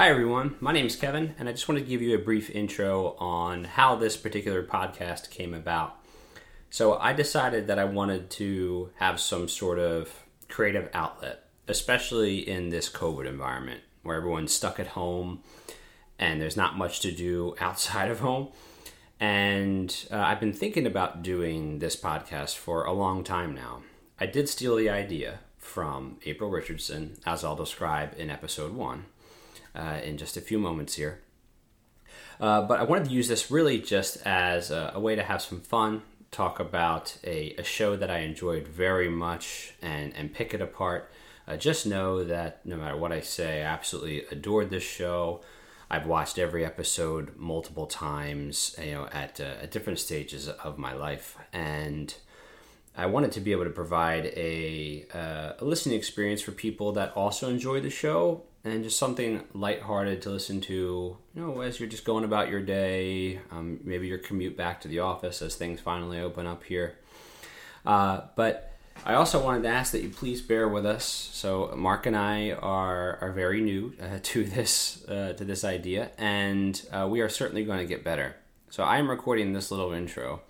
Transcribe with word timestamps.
Hi, 0.00 0.08
everyone. 0.08 0.56
My 0.60 0.72
name 0.72 0.86
is 0.86 0.96
Kevin, 0.96 1.34
and 1.38 1.46
I 1.46 1.52
just 1.52 1.68
wanted 1.68 1.80
to 1.80 1.90
give 1.90 2.00
you 2.00 2.14
a 2.14 2.18
brief 2.18 2.48
intro 2.48 3.16
on 3.18 3.64
how 3.64 3.96
this 3.96 4.16
particular 4.16 4.62
podcast 4.62 5.28
came 5.28 5.52
about. 5.52 5.94
So, 6.70 6.96
I 6.96 7.12
decided 7.12 7.66
that 7.66 7.78
I 7.78 7.84
wanted 7.84 8.30
to 8.30 8.92
have 8.96 9.20
some 9.20 9.46
sort 9.46 9.78
of 9.78 10.10
creative 10.48 10.88
outlet, 10.94 11.44
especially 11.68 12.38
in 12.38 12.70
this 12.70 12.88
COVID 12.88 13.26
environment 13.26 13.82
where 14.02 14.16
everyone's 14.16 14.54
stuck 14.54 14.80
at 14.80 14.86
home 14.86 15.42
and 16.18 16.40
there's 16.40 16.56
not 16.56 16.78
much 16.78 17.00
to 17.00 17.12
do 17.12 17.54
outside 17.60 18.10
of 18.10 18.20
home. 18.20 18.48
And 19.20 19.94
uh, 20.10 20.16
I've 20.16 20.40
been 20.40 20.54
thinking 20.54 20.86
about 20.86 21.22
doing 21.22 21.78
this 21.78 21.94
podcast 21.94 22.56
for 22.56 22.86
a 22.86 22.92
long 22.94 23.22
time 23.22 23.54
now. 23.54 23.82
I 24.18 24.24
did 24.24 24.48
steal 24.48 24.76
the 24.76 24.88
idea 24.88 25.40
from 25.58 26.16
April 26.24 26.48
Richardson, 26.48 27.18
as 27.26 27.44
I'll 27.44 27.54
describe 27.54 28.14
in 28.16 28.30
episode 28.30 28.72
one 28.72 29.04
uh, 29.74 30.00
in 30.02 30.16
just 30.16 30.36
a 30.36 30.40
few 30.40 30.58
moments 30.58 30.94
here. 30.94 31.20
Uh, 32.40 32.62
but 32.62 32.80
I 32.80 32.84
wanted 32.84 33.06
to 33.06 33.10
use 33.10 33.28
this 33.28 33.50
really 33.50 33.78
just 33.78 34.24
as 34.26 34.70
a, 34.70 34.92
a 34.94 35.00
way 35.00 35.14
to 35.14 35.22
have 35.22 35.42
some 35.42 35.60
fun, 35.60 36.02
talk 36.30 36.58
about 36.58 37.16
a, 37.22 37.54
a, 37.58 37.62
show 37.62 37.96
that 37.96 38.10
I 38.10 38.20
enjoyed 38.20 38.66
very 38.66 39.10
much, 39.10 39.74
and, 39.82 40.14
and 40.16 40.32
pick 40.32 40.54
it 40.54 40.62
apart. 40.62 41.10
Uh, 41.46 41.56
just 41.56 41.86
know 41.86 42.24
that 42.24 42.64
no 42.64 42.76
matter 42.76 42.96
what 42.96 43.12
I 43.12 43.20
say, 43.20 43.62
I 43.62 43.66
absolutely 43.66 44.24
adored 44.30 44.70
this 44.70 44.82
show. 44.82 45.42
I've 45.90 46.06
watched 46.06 46.38
every 46.38 46.64
episode 46.64 47.36
multiple 47.36 47.86
times, 47.86 48.76
you 48.82 48.92
know, 48.92 49.08
at, 49.12 49.40
uh, 49.40 49.62
at 49.62 49.70
different 49.70 49.98
stages 49.98 50.48
of 50.48 50.78
my 50.78 50.94
life, 50.94 51.36
and 51.52 52.14
I 52.96 53.06
wanted 53.06 53.32
to 53.32 53.40
be 53.40 53.52
able 53.52 53.64
to 53.64 53.70
provide 53.70 54.26
a, 54.26 55.04
uh, 55.12 55.52
a 55.58 55.64
listening 55.64 55.98
experience 55.98 56.40
for 56.40 56.52
people 56.52 56.92
that 56.92 57.12
also 57.16 57.50
enjoy 57.50 57.80
the 57.80 57.90
show 57.90 58.44
and 58.64 58.84
just 58.84 58.98
something 58.98 59.42
lighthearted 59.54 60.22
to 60.22 60.30
listen 60.30 60.60
to, 60.62 61.16
you 61.34 61.40
know, 61.40 61.60
as 61.60 61.80
you're 61.80 61.88
just 61.88 62.04
going 62.04 62.24
about 62.24 62.50
your 62.50 62.60
day, 62.60 63.40
um, 63.50 63.80
maybe 63.84 64.06
your 64.06 64.18
commute 64.18 64.56
back 64.56 64.80
to 64.82 64.88
the 64.88 64.98
office 64.98 65.40
as 65.40 65.56
things 65.56 65.80
finally 65.80 66.20
open 66.20 66.46
up 66.46 66.64
here. 66.64 66.96
Uh, 67.86 68.22
but 68.36 68.70
I 69.04 69.14
also 69.14 69.42
wanted 69.42 69.62
to 69.62 69.70
ask 69.70 69.92
that 69.92 70.02
you 70.02 70.10
please 70.10 70.42
bear 70.42 70.68
with 70.68 70.84
us. 70.84 71.04
So 71.04 71.72
Mark 71.74 72.04
and 72.04 72.16
I 72.16 72.52
are 72.52 73.18
are 73.22 73.32
very 73.32 73.62
new 73.62 73.94
uh, 74.00 74.18
to 74.22 74.44
this 74.44 75.04
uh, 75.08 75.32
to 75.34 75.44
this 75.44 75.64
idea, 75.64 76.10
and 76.18 76.80
uh, 76.92 77.06
we 77.10 77.20
are 77.22 77.28
certainly 77.28 77.64
going 77.64 77.78
to 77.78 77.86
get 77.86 78.04
better. 78.04 78.36
So 78.68 78.84
I 78.84 78.98
am 78.98 79.08
recording 79.08 79.52
this 79.52 79.70
little 79.70 79.92
intro 79.92 80.42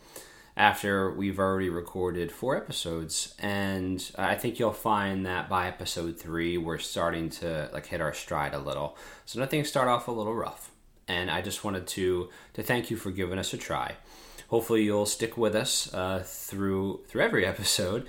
after 0.56 1.10
we've 1.10 1.38
already 1.38 1.68
recorded 1.68 2.32
four 2.32 2.56
episodes. 2.56 3.34
And 3.38 4.10
i 4.18 4.34
think 4.34 4.58
you'll 4.58 4.72
find 4.72 5.26
that 5.26 5.48
by 5.48 5.68
episode 5.68 6.18
three 6.18 6.58
we're 6.58 6.78
starting 6.78 7.30
to 7.30 7.70
like 7.72 7.86
hit 7.86 8.00
our 8.00 8.14
stride 8.14 8.54
a 8.54 8.58
little. 8.58 8.96
So 9.26 9.40
nothing 9.40 9.64
start 9.64 9.88
off 9.88 10.08
a 10.08 10.12
little 10.12 10.34
rough. 10.34 10.70
And 11.08 11.30
i 11.30 11.40
just 11.40 11.64
wanted 11.64 11.86
to 11.88 12.28
to 12.54 12.62
thank 12.62 12.90
you 12.90 12.96
for 12.96 13.10
giving 13.10 13.38
us 13.38 13.52
a 13.54 13.58
try. 13.58 13.96
Hopefully 14.48 14.82
you'll 14.82 15.06
stick 15.06 15.36
with 15.36 15.54
us 15.54 15.92
uh, 15.94 16.22
through 16.24 17.02
through 17.08 17.22
every 17.22 17.46
episode. 17.54 18.06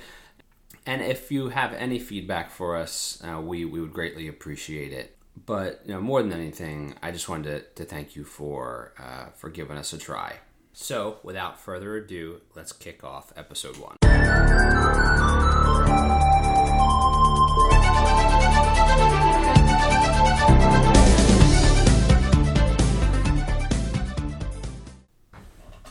And 0.86 1.04
if 1.04 1.32
you 1.32 1.50
have 1.50 1.74
any 1.74 2.00
feedback 2.00 2.50
for 2.50 2.76
us 2.76 3.22
uh, 3.24 3.40
we 3.40 3.66
we 3.66 3.80
would 3.80 3.94
greatly 3.94 4.28
appreciate 4.28 4.92
it. 4.92 5.18
But 5.46 5.82
you 5.86 5.94
know 5.94 6.02
more 6.02 6.22
than 6.22 6.34
anything 6.34 6.96
i 7.02 7.12
just 7.12 7.30
wanted 7.30 7.76
to, 7.76 7.84
to 7.84 7.90
thank 7.90 8.16
you 8.16 8.24
for 8.26 8.94
uh, 9.00 9.28
for 9.36 9.50
giving 9.50 9.78
us 9.78 9.94
a 9.94 9.98
try 9.98 10.40
so, 10.82 11.20
without 11.22 11.60
further 11.60 11.96
ado, 11.96 12.42
let's 12.56 12.72
kick 12.72 13.04
off 13.04 13.32
episode 13.38 13.78
one. 13.78 13.98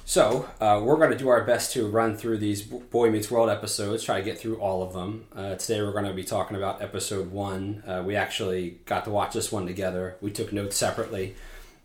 So, 0.04 0.48
uh, 0.60 0.80
we're 0.82 0.96
going 0.96 1.12
to 1.12 1.16
do 1.16 1.28
our 1.28 1.44
best 1.44 1.72
to 1.74 1.88
run 1.88 2.16
through 2.16 2.38
these 2.38 2.62
Boy 2.62 3.10
Meets 3.10 3.30
World 3.30 3.48
episodes, 3.48 4.02
try 4.02 4.18
to 4.18 4.24
get 4.24 4.38
through 4.38 4.56
all 4.56 4.82
of 4.82 4.92
them. 4.92 5.26
Uh, 5.36 5.54
today, 5.54 5.82
we're 5.82 5.92
going 5.92 6.06
to 6.06 6.12
be 6.12 6.24
talking 6.24 6.56
about 6.56 6.82
episode 6.82 7.30
one. 7.30 7.84
Uh, 7.86 8.02
we 8.04 8.16
actually 8.16 8.80
got 8.86 9.04
to 9.04 9.10
watch 9.10 9.34
this 9.34 9.52
one 9.52 9.66
together. 9.66 10.16
We 10.20 10.32
took 10.32 10.52
notes 10.52 10.76
separately. 10.76 11.36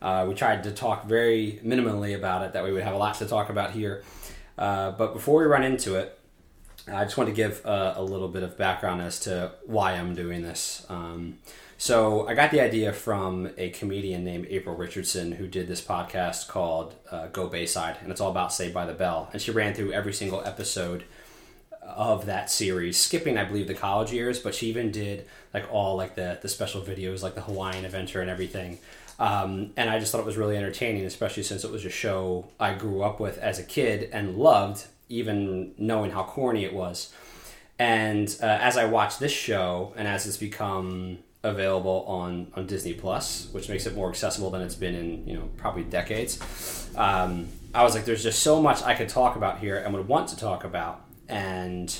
Uh, 0.02 0.26
we 0.28 0.36
tried 0.36 0.64
to 0.64 0.72
talk 0.72 1.06
very 1.06 1.60
minimally 1.64 2.16
about 2.16 2.44
it, 2.44 2.54
that 2.54 2.64
we 2.64 2.72
would 2.72 2.84
have 2.84 2.94
a 2.94 2.98
lot 2.98 3.16
to 3.16 3.26
talk 3.26 3.50
about 3.50 3.72
here. 3.72 4.04
Uh, 4.58 4.92
but 4.92 5.14
before 5.14 5.40
we 5.40 5.46
run 5.46 5.64
into 5.64 5.96
it, 5.96 6.18
I 6.88 7.04
just 7.04 7.18
want 7.18 7.30
to 7.30 7.36
give 7.36 7.66
uh, 7.66 7.96
a 7.96 8.04
little 8.04 8.28
bit 8.28 8.44
of 8.44 8.58
background 8.58 9.02
as 9.02 9.20
to 9.22 9.54
why 9.66 9.94
I'm 9.94 10.14
doing 10.14 10.44
this. 10.44 10.86
Um, 10.90 11.40
so 11.78 12.28
I 12.28 12.36
got 12.36 12.52
the 12.52 12.62
idea 12.62 12.94
from 12.94 13.50
a 13.58 13.70
comedian 13.72 14.24
named 14.24 14.48
April 14.50 14.76
Richardson 14.76 15.34
who 15.34 15.48
did 15.48 15.68
this 15.68 15.82
podcast 15.82 16.48
called 16.48 16.96
uh, 17.12 17.28
Go 17.28 17.48
Bayside, 17.48 17.98
and 18.02 18.12
it's 18.12 18.22
all 18.22 18.32
about 18.32 18.54
Saved 18.54 18.74
by 18.74 18.86
the 18.86 18.94
Bell. 18.94 19.30
And 19.34 19.42
she 19.42 19.52
ran 19.52 19.74
through 19.74 19.92
every 19.92 20.14
single 20.14 20.42
episode 20.46 21.04
of 21.82 22.26
that 22.26 22.50
series, 22.50 22.98
skipping 22.98 23.38
I 23.38 23.44
believe 23.44 23.68
the 23.68 23.74
college 23.74 24.12
years, 24.12 24.40
but 24.40 24.56
she 24.56 24.68
even 24.68 24.92
did 24.92 25.28
like 25.54 25.72
all 25.72 25.96
like 25.96 26.16
the 26.16 26.40
the 26.42 26.50
special 26.50 26.82
videos, 26.82 27.22
like 27.22 27.36
the 27.36 27.42
Hawaiian 27.42 27.86
adventure 27.86 28.22
and 28.22 28.30
everything. 28.30 28.80
Um, 29.18 29.72
and 29.78 29.90
I 29.90 30.00
just 30.00 30.12
thought 30.12 30.20
it 30.20 30.26
was 30.26 30.38
really 30.38 30.58
entertaining, 30.58 31.06
especially 31.06 31.44
since 31.44 31.64
it 31.64 31.72
was 31.72 31.86
a 31.86 31.90
show 31.90 32.48
I 32.60 32.74
grew 32.74 33.02
up 33.02 33.20
with 33.20 33.38
as 33.38 33.60
a 33.60 33.64
kid 33.64 34.10
and 34.12 34.36
loved, 34.36 34.86
even 35.10 35.74
knowing 35.78 36.12
how 36.12 36.24
corny 36.24 36.66
it 36.66 36.74
was. 36.74 37.14
And 37.80 38.36
uh, 38.42 38.46
as 38.46 38.78
I 38.78 38.86
watched 38.86 39.20
this 39.20 39.32
show, 39.32 39.94
and 39.96 40.08
as 40.08 40.26
it's 40.26 40.38
become 40.38 41.20
available 41.44 42.04
on, 42.08 42.52
on 42.56 42.66
Disney 42.66 42.94
Plus, 42.94 43.50
which 43.52 43.70
makes 43.70 43.86
it 43.86 43.96
more 43.96 44.10
accessible 44.10 44.50
than 44.50 44.62
it's 44.62 44.76
been 44.76 44.96
in 44.96 45.28
you 45.28 45.36
know 45.36 45.50
probably 45.58 45.84
decades, 45.84 46.90
um, 46.96 47.48
I 47.74 47.84
was 47.84 47.94
like, 47.94 48.06
there's 48.06 48.24
just 48.24 48.42
so 48.42 48.62
much 48.62 48.82
I 48.84 48.96
could 48.96 49.10
talk 49.10 49.36
about 49.36 49.60
here 49.60 49.78
and 49.78 49.94
would 49.94 50.08
want 50.08 50.30
to 50.30 50.38
talk 50.38 50.64
about, 50.64 51.02
and 51.28 51.94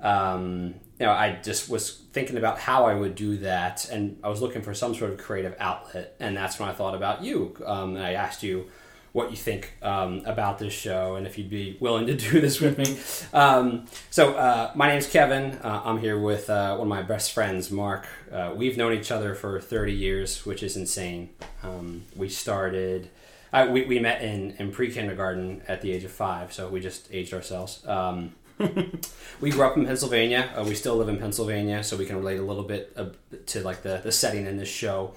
um, 0.00 0.74
you 0.98 1.06
know, 1.06 1.12
I 1.12 1.38
just 1.42 1.68
was 1.68 2.02
thinking 2.12 2.36
about 2.36 2.58
how 2.58 2.86
I 2.86 2.94
would 2.94 3.14
do 3.14 3.36
that, 3.38 3.88
and 3.88 4.18
I 4.24 4.28
was 4.28 4.42
looking 4.42 4.62
for 4.62 4.74
some 4.74 4.94
sort 4.94 5.12
of 5.12 5.18
creative 5.18 5.54
outlet, 5.60 6.16
and 6.18 6.36
that's 6.36 6.58
when 6.58 6.68
I 6.68 6.72
thought 6.72 6.94
about 6.94 7.22
you. 7.22 7.56
Um, 7.64 7.94
and 7.96 8.04
I 8.04 8.14
asked 8.14 8.42
you 8.42 8.66
what 9.12 9.30
you 9.30 9.36
think 9.36 9.74
um, 9.80 10.22
about 10.26 10.58
this 10.58 10.72
show, 10.72 11.14
and 11.14 11.26
if 11.26 11.38
you'd 11.38 11.50
be 11.50 11.76
willing 11.80 12.06
to 12.06 12.16
do 12.16 12.40
this 12.40 12.60
with 12.60 12.78
me. 12.78 12.98
Um, 13.32 13.86
so, 14.10 14.34
uh, 14.34 14.72
my 14.74 14.88
name's 14.88 15.06
Kevin. 15.06 15.52
Uh, 15.62 15.82
I'm 15.84 15.98
here 15.98 16.18
with 16.18 16.48
uh, 16.48 16.76
one 16.76 16.86
of 16.86 16.88
my 16.88 17.02
best 17.02 17.32
friends, 17.32 17.70
Mark. 17.70 18.06
Uh, 18.32 18.52
we've 18.56 18.76
known 18.76 18.92
each 18.94 19.12
other 19.12 19.34
for 19.34 19.60
30 19.60 19.92
years, 19.92 20.46
which 20.46 20.62
is 20.62 20.76
insane. 20.76 21.30
Um, 21.62 22.04
we 22.16 22.28
started. 22.28 23.10
we, 23.52 23.84
we 23.84 23.98
met 23.98 24.22
in, 24.22 24.52
in 24.58 24.72
pre 24.72 24.90
kindergarten 24.90 25.62
at 25.68 25.82
the 25.82 25.92
age 25.92 26.04
of 26.04 26.10
five, 26.10 26.52
so 26.52 26.68
we 26.68 26.80
just 26.80 27.08
aged 27.12 27.34
ourselves. 27.34 27.86
Um, 27.86 28.34
we 29.40 29.50
grew 29.50 29.62
up 29.62 29.76
in 29.76 29.86
Pennsylvania. 29.86 30.50
Uh, 30.56 30.64
we 30.64 30.74
still 30.74 30.96
live 30.96 31.08
in 31.08 31.18
Pennsylvania, 31.18 31.82
so 31.82 31.96
we 31.96 32.06
can 32.06 32.16
relate 32.16 32.38
a 32.38 32.42
little 32.42 32.64
bit 32.64 32.92
uh, 32.96 33.06
to 33.46 33.62
like 33.62 33.82
the, 33.82 34.00
the 34.02 34.12
setting 34.12 34.46
in 34.46 34.56
this 34.56 34.68
show. 34.68 35.12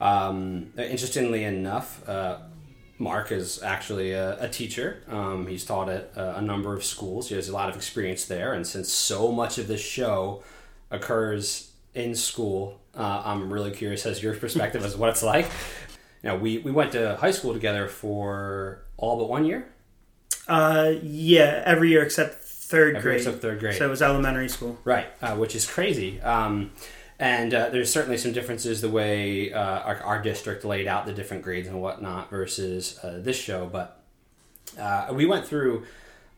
Um, 0.00 0.72
interestingly 0.78 1.44
enough, 1.44 2.08
uh, 2.08 2.38
Mark 2.98 3.32
is 3.32 3.62
actually 3.62 4.12
a, 4.12 4.42
a 4.42 4.48
teacher. 4.48 5.02
Um, 5.08 5.46
he's 5.46 5.64
taught 5.64 5.88
at 5.88 6.12
a, 6.16 6.38
a, 6.38 6.42
number 6.42 6.74
of 6.74 6.84
schools. 6.84 7.28
He 7.28 7.34
has 7.34 7.48
a 7.48 7.52
lot 7.52 7.68
of 7.68 7.76
experience 7.76 8.24
there, 8.24 8.54
and 8.54 8.66
since 8.66 8.90
so 8.90 9.30
much 9.30 9.58
of 9.58 9.68
this 9.68 9.80
show 9.82 10.42
occurs 10.90 11.70
in 11.94 12.14
school, 12.14 12.80
uh, 12.94 13.22
I'm 13.24 13.52
really 13.52 13.72
curious 13.72 14.06
as 14.06 14.22
your 14.22 14.34
perspective 14.36 14.84
as 14.84 14.96
what 14.96 15.10
it's 15.10 15.22
like. 15.22 15.46
You 16.22 16.30
know, 16.30 16.36
we, 16.36 16.58
we 16.58 16.70
went 16.70 16.92
to 16.92 17.16
high 17.16 17.30
school 17.30 17.52
together 17.52 17.88
for 17.88 18.82
all 18.96 19.18
but 19.18 19.28
one 19.28 19.44
year. 19.44 19.70
Uh, 20.46 20.94
yeah, 21.02 21.62
every 21.64 21.90
year 21.90 22.02
except 22.02 22.44
third 22.70 22.96
Every 22.96 23.12
grade. 23.12 23.24
So 23.24 23.32
third 23.32 23.58
grade. 23.58 23.74
So 23.74 23.86
it 23.86 23.90
was 23.90 24.00
elementary 24.00 24.48
school. 24.48 24.78
Right, 24.84 25.08
uh, 25.20 25.36
which 25.36 25.54
is 25.54 25.66
crazy. 25.66 26.20
Um, 26.20 26.70
and 27.18 27.52
uh, 27.52 27.68
there's 27.68 27.92
certainly 27.92 28.16
some 28.16 28.32
differences 28.32 28.80
the 28.80 28.88
way 28.88 29.52
uh, 29.52 29.80
our, 29.80 29.96
our, 30.02 30.22
district 30.22 30.64
laid 30.64 30.86
out 30.86 31.04
the 31.04 31.12
different 31.12 31.42
grades 31.42 31.68
and 31.68 31.82
whatnot 31.82 32.30
versus 32.30 32.98
uh, 33.02 33.18
this 33.18 33.36
show. 33.36 33.66
But 33.66 34.00
uh, 34.78 35.08
we 35.12 35.26
went 35.26 35.46
through, 35.46 35.84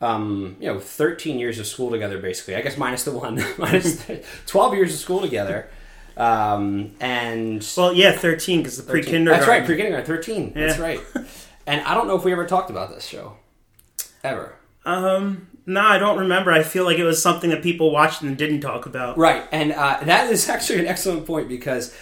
um, 0.01 0.57
you 0.59 0.67
know, 0.67 0.79
13 0.79 1.39
years 1.39 1.57
of 1.57 1.67
school 1.67 1.89
together, 1.89 2.17
basically. 2.17 2.57
I 2.57 2.61
guess 2.61 2.77
minus 2.77 3.05
the 3.05 3.11
one, 3.11 3.41
minus 3.57 4.05
12 4.47 4.73
years 4.73 4.93
of 4.93 4.99
school 4.99 5.21
together. 5.21 5.69
Um, 6.17 6.95
and 6.99 7.65
well, 7.77 7.93
yeah, 7.93 8.11
13 8.11 8.59
because 8.59 8.77
the 8.77 8.83
pre 8.83 9.03
kindergarten. 9.03 9.39
That's 9.39 9.47
right, 9.47 9.65
pre 9.65 9.77
kindergarten, 9.77 10.05
13. 10.05 10.53
Yeah. 10.55 10.67
That's 10.67 10.79
right. 10.79 10.99
and 11.67 11.81
I 11.81 11.93
don't 11.93 12.07
know 12.07 12.17
if 12.17 12.25
we 12.25 12.33
ever 12.33 12.45
talked 12.45 12.69
about 12.69 12.89
this 12.89 13.05
show, 13.05 13.37
ever. 14.23 14.55
Um, 14.85 15.47
no, 15.65 15.81
I 15.81 15.97
don't 15.97 16.19
remember. 16.19 16.51
I 16.51 16.63
feel 16.63 16.83
like 16.85 16.97
it 16.97 17.03
was 17.03 17.21
something 17.21 17.49
that 17.49 17.63
people 17.63 17.91
watched 17.91 18.21
and 18.21 18.37
didn't 18.37 18.61
talk 18.61 18.85
about. 18.85 19.17
Right, 19.17 19.47
and 19.51 19.71
uh, 19.71 19.99
that 20.03 20.31
is 20.31 20.49
actually 20.49 20.79
an 20.79 20.87
excellent 20.87 21.25
point 21.25 21.47
because, 21.47 21.95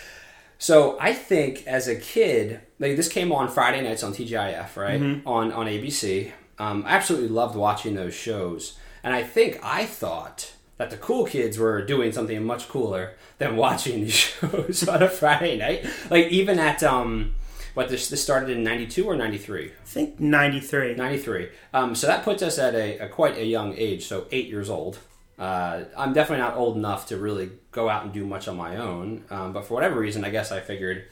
so 0.58 0.98
I 1.00 1.14
think 1.14 1.66
as 1.68 1.88
a 1.88 1.96
kid, 1.96 2.62
like 2.80 2.96
this 2.96 3.08
came 3.08 3.32
on 3.32 3.50
Friday 3.50 3.82
nights 3.82 4.04
on 4.04 4.14
TGIF, 4.14 4.76
right, 4.76 5.00
mm-hmm. 5.00 5.28
on 5.28 5.52
on 5.52 5.68
ABC. 5.68 6.32
Um, 6.60 6.84
I 6.86 6.92
absolutely 6.92 7.30
loved 7.30 7.56
watching 7.56 7.96
those 7.96 8.14
shows, 8.14 8.78
and 9.04 9.14
I 9.14 9.24
think 9.24 9.60
I 9.64 9.86
thought 9.86 10.54
that 10.78 10.90
the 10.90 10.98
cool 10.98 11.26
kids 11.26 11.60
were 11.60 11.86
doing 11.86 12.12
something 12.12 12.44
much 12.44 12.68
cooler 12.68 13.14
than 13.38 13.56
watching 13.66 14.02
these 14.02 14.14
shows 14.16 14.88
on 14.88 15.04
a 15.04 15.10
Friday 15.10 15.58
night. 15.58 15.86
Like 16.10 16.28
even 16.30 16.58
at 16.58 16.82
um, 16.82 17.36
what 17.74 17.90
this 17.90 18.10
this 18.10 18.24
started 18.24 18.50
in 18.50 18.64
'92 18.64 19.06
or 19.06 19.16
'93. 19.16 19.66
I 19.66 19.86
think 19.86 20.20
93. 20.20 20.96
93. 20.96 21.50
Um, 21.74 21.96
so 21.96 22.08
that 22.08 22.24
puts 22.24 22.44
us 22.44 22.58
at 22.58 22.76
a, 22.76 23.00
a 23.00 23.10
quite 23.10 23.38
a 23.38 23.46
young 23.46 23.76
age, 23.78 24.06
so 24.06 24.28
eight 24.32 24.48
years 24.48 24.70
old. 24.70 25.00
Uh, 25.40 25.86
I'm 25.98 26.14
definitely 26.14 26.44
not 26.44 26.56
old 26.56 26.78
enough 26.78 27.08
to 27.08 27.18
really 27.18 27.50
go 27.72 27.90
out 27.90 28.04
and 28.04 28.14
do 28.14 28.26
much 28.26 28.48
on 28.48 28.56
my 28.56 28.78
own, 28.78 29.24
um, 29.32 29.54
but 29.54 29.66
for 29.66 29.74
whatever 29.74 30.00
reason, 30.00 30.24
I 30.24 30.30
guess 30.30 30.52
I 30.52 30.60
figured 30.60 31.06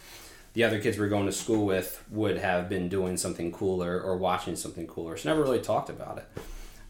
the 0.53 0.63
other 0.63 0.79
kids 0.79 0.99
we're 0.99 1.09
going 1.09 1.25
to 1.25 1.31
school 1.31 1.65
with 1.65 2.03
would 2.09 2.37
have 2.37 2.69
been 2.69 2.89
doing 2.89 3.17
something 3.17 3.51
cooler 3.51 3.99
or 3.99 4.17
watching 4.17 4.55
something 4.55 4.87
cooler. 4.87 5.17
So 5.17 5.29
never 5.29 5.41
really 5.41 5.61
talked 5.61 5.89
about 5.89 6.17
it. 6.19 6.27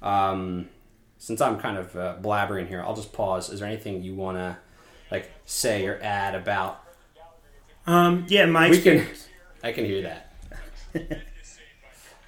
Um, 0.01 0.69
since 1.17 1.41
I'm 1.41 1.59
kind 1.59 1.77
of 1.77 1.95
uh, 1.95 2.15
blabbering 2.21 2.67
here, 2.67 2.81
I'll 2.81 2.95
just 2.95 3.13
pause. 3.13 3.49
Is 3.49 3.59
there 3.59 3.69
anything 3.69 4.01
you 4.01 4.15
want 4.15 4.37
to 4.37 4.57
like 5.11 5.31
say 5.45 5.85
or 5.85 5.99
add 6.01 6.35
about? 6.35 6.83
Um, 7.85 8.25
yeah, 8.29 8.45
my 8.45 8.69
We 8.69 8.81
can. 8.81 9.05
I 9.63 9.71
can 9.71 9.85
hear 9.85 10.01
that. 10.03 10.31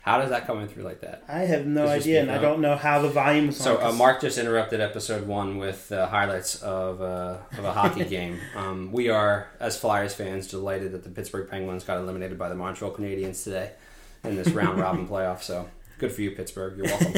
How 0.04 0.18
does 0.18 0.32
that 0.32 0.48
come 0.48 0.60
in 0.60 0.68
through 0.68 0.82
like 0.84 1.02
that? 1.02 1.24
I 1.28 1.40
have 1.42 1.68
no 1.68 1.84
Does 1.86 1.92
it 1.92 2.10
idea, 2.10 2.22
and 2.22 2.32
I 2.32 2.40
don't 2.40 2.60
know 2.60 2.76
how 2.76 3.04
the 3.04 3.08
volume 3.10 3.50
is 3.50 3.58
So 3.58 3.78
on. 3.78 3.84
uh, 3.84 3.92
Mark 3.94 4.20
just 4.22 4.40
interrupted 4.40 4.82
episode 4.82 5.28
one 5.28 5.58
with 5.58 5.92
uh, 5.92 6.08
highlights 6.08 6.60
of, 6.64 7.02
uh, 7.04 7.38
of 7.56 7.64
a 7.64 7.72
hockey 7.72 8.06
game. 8.10 8.40
Um, 8.56 8.92
we 8.92 9.10
are, 9.10 9.48
as 9.60 9.78
Flyers 9.80 10.16
fans, 10.16 10.48
delighted 10.48 10.94
that 10.94 11.04
the 11.04 11.10
Pittsburgh 11.10 11.48
Penguins 11.48 11.84
got 11.84 12.00
eliminated 12.00 12.40
by 12.40 12.50
the 12.50 12.56
Montreal 12.56 12.92
Canadiens 12.94 13.44
today 13.44 13.72
in 14.24 14.36
this 14.36 14.48
round 14.50 14.80
robin 14.80 15.08
playoff. 15.10 15.44
So 15.44 15.70
good 16.00 16.12
for 16.12 16.22
you, 16.24 16.32
Pittsburgh. 16.32 16.78
You're 16.78 16.88
welcome. 16.88 17.14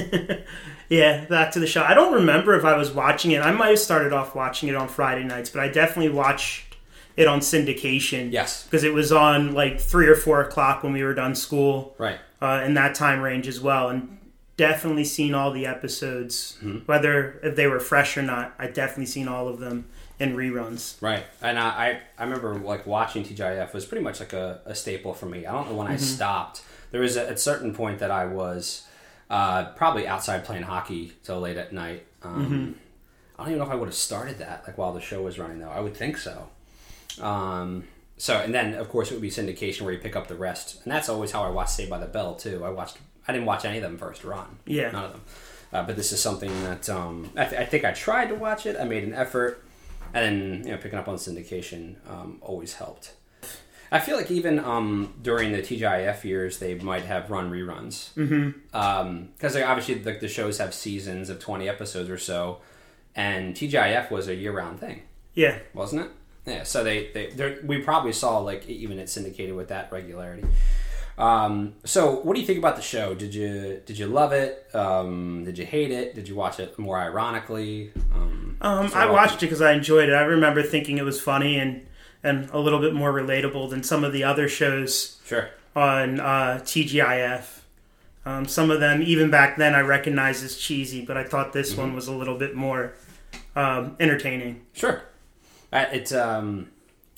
Yeah, 0.90 1.24
back 1.26 1.52
to 1.54 1.60
the 1.60 1.66
show. 1.68 1.82
I 1.84 1.94
don't 1.96 2.14
remember 2.14 2.54
if 2.56 2.66
I 2.66 2.76
was 2.78 2.92
watching 2.92 3.32
it. 3.32 3.42
I 3.42 3.52
might 3.52 3.70
have 3.70 3.80
started 3.80 4.12
off 4.14 4.36
watching 4.36 4.68
it 4.70 4.76
on 4.76 4.88
Friday 4.90 5.24
nights, 5.24 5.50
but 5.50 5.62
I 5.62 5.70
definitely 5.70 6.12
watched 6.12 6.73
it 7.16 7.28
on 7.28 7.40
syndication. 7.40 8.32
yes, 8.32 8.64
Because 8.66 8.84
it 8.84 8.94
was 8.94 9.12
on 9.12 9.54
like 9.54 9.80
three 9.80 10.08
or 10.08 10.16
four 10.16 10.42
o'clock 10.42 10.84
when 10.84 10.94
we 10.94 11.04
were 11.04 11.14
done 11.14 11.36
school, 11.36 11.96
right. 11.98 12.20
uh, 12.42 12.64
in 12.66 12.74
that 12.76 12.96
time 12.96 13.22
range 13.22 13.48
as 13.48 13.60
well. 13.62 13.90
And 13.90 14.18
definitely 14.58 15.04
seen 15.06 15.34
all 15.34 15.52
the 15.52 15.66
episodes, 15.66 16.58
Mm-hmm. 16.64 16.80
whether 16.86 17.40
if 17.44 17.56
they 17.56 17.68
were 17.68 17.80
fresh 17.80 18.18
or 18.18 18.22
not. 18.24 18.54
I 18.60 18.68
definitely 18.68 19.08
seen 19.08 19.28
all 19.28 19.48
of 19.48 19.60
them 19.60 19.86
in 20.20 20.36
reruns. 20.36 21.02
Right, 21.02 21.24
and 21.42 21.58
I, 21.60 22.00
I 22.18 22.24
remember 22.24 22.56
like 22.56 22.86
watching 22.86 23.24
TGIF 23.24 23.74
was 23.74 23.86
pretty 23.86 24.04
much 24.04 24.20
like 24.20 24.34
a, 24.34 24.62
a 24.66 24.76
staple 24.76 25.14
for 25.14 25.26
me. 25.26 25.46
I 25.46 25.52
don't 25.52 25.70
know 25.70 25.76
when 25.76 25.88
I 25.88 25.96
stopped. 25.98 26.64
There 26.92 27.02
was 27.02 27.18
a, 27.18 27.24
a 27.34 27.38
certain 27.38 27.74
point 27.74 27.98
that 28.00 28.12
I 28.12 28.26
was 28.26 28.88
uh, 29.30 29.66
probably 29.76 30.08
outside 30.08 30.46
playing 30.46 30.64
hockey 30.64 31.14
till 31.24 31.40
late 31.40 31.58
at 31.58 31.74
night. 31.74 32.06
Um, 32.22 32.76
I 33.38 33.44
don't 33.44 33.48
even 33.54 33.60
know 33.60 33.66
if 33.66 33.72
I 33.72 33.76
would 33.76 33.88
have 33.88 33.96
started 33.96 34.38
that 34.38 34.64
like 34.68 34.78
while 34.78 34.94
the 34.94 35.02
show 35.02 35.24
was 35.24 35.40
running 35.40 35.58
though. 35.60 35.70
I 35.72 35.80
would 35.80 35.98
think 35.98 36.18
so. 36.18 36.50
Um, 37.22 37.86
so 38.18 38.36
and 38.40 38.54
then 38.54 38.76
of 38.76 38.90
course 38.90 39.12
it 39.12 39.16
would 39.16 39.22
be 39.22 39.30
syndication 39.30 39.82
where 39.82 39.94
you 39.94 40.00
pick 40.00 40.16
up 40.16 40.28
the 40.28 40.36
rest, 40.36 40.82
and 40.84 40.92
that's 40.92 41.10
always 41.10 41.32
how 41.32 41.44
I 41.44 41.50
watched 41.50 41.72
Saved 41.72 41.90
by 41.90 41.98
the 42.00 42.06
Bell 42.06 42.36
too. 42.36 42.64
I 42.64 42.70
watched. 42.70 42.98
I 43.28 43.32
didn't 43.34 43.46
watch 43.46 43.64
any 43.66 43.78
of 43.78 43.84
them 43.84 43.98
first 43.98 44.24
run. 44.24 44.58
Yeah. 44.66 44.92
none 44.92 45.06
of 45.06 45.12
them. 45.14 45.22
Uh, 45.72 45.84
but 45.84 45.96
this 45.96 46.12
is 46.12 46.22
something 46.22 46.52
that 46.64 46.88
um, 46.90 47.32
I, 47.36 47.46
th- 47.46 47.60
I 47.62 47.66
think 47.66 47.84
I 47.86 47.92
tried 47.94 48.28
to 48.28 48.36
watch 48.36 48.66
it. 48.66 48.76
I 48.80 48.84
made 48.84 49.04
an 49.04 49.14
effort, 49.14 49.64
and 50.14 50.24
then 50.26 50.64
you 50.66 50.72
know 50.72 50.78
picking 50.78 51.00
up 51.00 51.08
on 51.08 51.16
syndication 51.16 51.96
um, 52.10 52.38
always 52.42 52.74
helped. 52.76 53.14
I 53.92 54.00
feel 54.00 54.18
like 54.18 54.32
even 54.32 54.58
um, 54.60 55.14
during 55.22 55.52
the 55.52 55.60
TGIF 55.60 56.24
years, 56.24 56.58
they 56.60 56.74
might 56.76 57.04
have 57.06 57.30
run 57.30 57.52
reruns 57.52 58.10
um, 58.74 59.30
because 59.36 59.54
like, 59.56 59.66
obviously 59.66 60.04
like 60.04 60.20
the 60.20 60.28
shows 60.28 60.58
have 60.58 60.74
seasons 60.74 61.30
of 61.30 61.40
twenty 61.40 61.68
episodes 61.70 62.10
or 62.10 62.18
so, 62.18 62.60
and 63.16 63.56
TGIF 63.56 64.10
was 64.12 64.28
a 64.28 64.36
year-round 64.36 64.80
thing 64.80 65.02
Yeah. 65.36 65.60
wasn't 65.74 66.04
it? 66.04 66.12
Yeah. 66.46 66.64
So 66.64 66.84
they, 66.84 67.08
they 67.14 67.58
we 67.64 67.80
probably 67.80 68.14
saw 68.14 68.40
like 68.40 68.68
even 68.70 69.00
it 69.00 69.10
syndicated 69.10 69.56
with 69.56 69.70
that 69.70 69.92
regularity. 69.92 70.46
Um, 71.18 71.76
so 71.86 72.16
what 72.22 72.34
do 72.34 72.42
you 72.42 72.48
think 72.48 72.58
about 72.60 72.76
the 72.76 72.82
show? 72.82 73.14
Did 73.14 73.36
you 73.36 73.82
did 73.86 73.98
you 74.00 74.08
love 74.08 74.34
it? 74.34 74.68
Um, 74.74 75.44
did 75.46 75.58
you 75.58 75.66
hate 75.66 75.92
it? 75.92 76.16
Did 76.16 76.28
you 76.28 76.36
watch 76.36 76.60
it 76.60 76.78
more 76.80 76.98
ironically? 76.98 77.92
Um, 78.14 78.58
Um, 78.62 78.88
so 78.90 78.98
I 78.98 79.06
watched 79.10 79.36
it 79.36 79.42
because 79.42 79.62
I 79.62 79.74
enjoyed 79.74 80.10
it. 80.10 80.14
I 80.14 80.24
remember 80.24 80.64
thinking 80.64 80.98
it 80.98 81.04
was 81.06 81.22
funny 81.22 81.58
and, 81.60 81.86
and 82.24 82.50
a 82.52 82.58
little 82.60 82.80
bit 82.80 82.94
more 82.96 83.14
relatable 83.14 83.70
than 83.70 83.84
some 83.84 84.04
of 84.04 84.12
the 84.12 84.24
other 84.24 84.50
shows 84.50 85.20
Sure. 85.26 85.50
on 85.76 86.20
uh, 86.20 86.60
TGIF. 86.64 87.60
Um, 88.26 88.48
some 88.48 88.72
of 88.72 88.80
them, 88.80 89.02
even 89.04 89.30
back 89.30 89.58
then, 89.58 89.76
I 89.76 89.82
recognized 89.82 90.44
as 90.46 90.58
cheesy, 90.58 91.04
but 91.06 91.16
I 91.18 91.26
thought 91.26 91.52
this 91.54 91.72
Mm-hmm. 91.74 91.82
one 91.82 91.94
was 91.94 92.08
a 92.08 92.14
little 92.14 92.38
bit 92.38 92.56
more 92.56 92.94
um, 93.56 93.96
entertaining. 94.00 94.62
Sure. 94.74 95.02
It 95.74 96.14
um, 96.14 96.70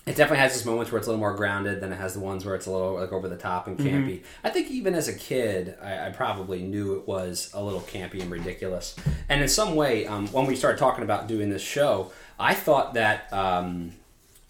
it 0.06 0.16
definitely 0.16 0.38
has 0.38 0.56
its 0.56 0.66
moments 0.66 0.92
where 0.92 1.00
it's 1.00 1.08
a 1.08 1.10
little 1.10 1.20
more 1.20 1.34
grounded 1.36 1.82
than 1.82 1.92
it 1.92 1.96
has 1.96 2.14
the 2.14 2.20
ones 2.20 2.46
where 2.46 2.54
it's 2.54 2.68
a 2.68 2.72
little 2.72 2.94
like 2.94 3.12
over 3.12 3.28
the 3.28 3.38
top 3.38 3.66
and 3.68 3.78
campy. 3.78 4.22
I 4.44 4.52
think 4.52 4.70
even 4.70 4.94
as 4.94 5.08
a 5.08 5.14
kid, 5.14 5.76
I, 5.82 6.08
I 6.08 6.10
probably 6.12 6.62
knew 6.62 6.96
it 6.96 7.08
was 7.08 7.50
a 7.56 7.64
little 7.64 7.82
campy 7.82 8.22
and 8.22 8.30
ridiculous. 8.30 8.96
And 9.30 9.42
in 9.42 9.48
some 9.48 9.76
way, 9.76 10.06
um, 10.06 10.28
when 10.28 10.46
we 10.46 10.56
started 10.56 10.78
talking 10.78 11.04
about 11.04 11.28
doing 11.28 11.50
this 11.50 11.64
show, 11.64 12.12
I 12.40 12.54
thought 12.54 12.94
that 12.94 13.34
um, 13.34 13.94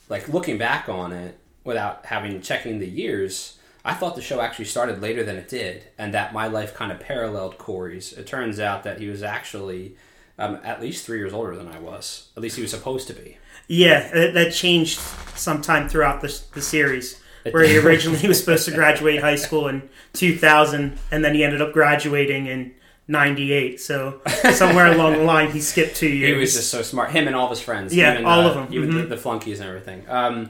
like 0.09 0.27
looking 0.27 0.57
back 0.57 0.89
on 0.89 1.13
it 1.13 1.37
without 1.63 2.05
having 2.05 2.41
checking 2.41 2.79
the 2.79 2.87
years. 2.87 3.57
I 3.83 3.93
thought 3.93 4.15
the 4.15 4.21
show 4.21 4.41
actually 4.41 4.65
started 4.65 5.01
later 5.01 5.23
than 5.23 5.35
it 5.35 5.47
did, 5.47 5.83
and 5.97 6.13
that 6.15 6.33
my 6.33 6.47
life 6.47 6.73
kind 6.73 6.91
of 6.91 6.99
paralleled 6.99 7.59
Corey's. 7.59 8.13
It 8.13 8.25
turns 8.25 8.59
out 8.59 8.83
that 8.83 8.99
he 8.99 9.07
was 9.07 9.21
actually 9.21 9.95
um, 10.39 10.59
at 10.63 10.81
least 10.81 11.05
three 11.05 11.19
years 11.19 11.33
older 11.33 11.55
than 11.55 11.67
I 11.67 11.79
was. 11.79 12.29
At 12.35 12.41
least 12.41 12.55
he 12.55 12.63
was 12.63 12.71
supposed 12.71 13.07
to 13.07 13.13
be. 13.13 13.37
Yeah, 13.67 14.11
that, 14.11 14.33
that 14.33 14.53
changed 14.53 14.99
sometime 15.35 15.89
throughout 15.89 16.21
the, 16.21 16.41
the 16.53 16.61
series. 16.61 17.21
Where 17.51 17.63
he 17.63 17.77
originally 17.77 18.27
was 18.27 18.39
supposed 18.39 18.65
to 18.65 18.71
graduate 18.71 19.21
high 19.21 19.35
school 19.35 19.67
in 19.67 19.87
2000, 20.13 20.97
and 21.11 21.23
then 21.23 21.35
he 21.35 21.43
ended 21.43 21.61
up 21.61 21.73
graduating 21.73 22.47
in 22.47 22.73
98. 23.07 23.79
So 23.79 24.21
somewhere 24.51 24.91
along 24.91 25.13
the 25.13 25.23
line, 25.23 25.51
he 25.51 25.61
skipped 25.61 25.95
two 25.95 26.09
years 26.09 26.33
He 26.33 26.39
was 26.39 26.53
just 26.55 26.71
so 26.71 26.81
smart. 26.81 27.11
Him 27.11 27.27
and 27.27 27.35
all 27.35 27.45
of 27.45 27.51
his 27.51 27.61
friends. 27.61 27.95
Yeah, 27.95 28.13
even, 28.13 28.25
all 28.25 28.41
uh, 28.41 28.49
of 28.49 28.55
them. 28.55 28.73
Even 28.73 28.89
Mhm. 28.89 29.01
the, 29.03 29.15
the 29.15 29.17
flunkies 29.17 29.59
and 29.59 29.69
everything. 29.69 30.05
Um, 30.09 30.49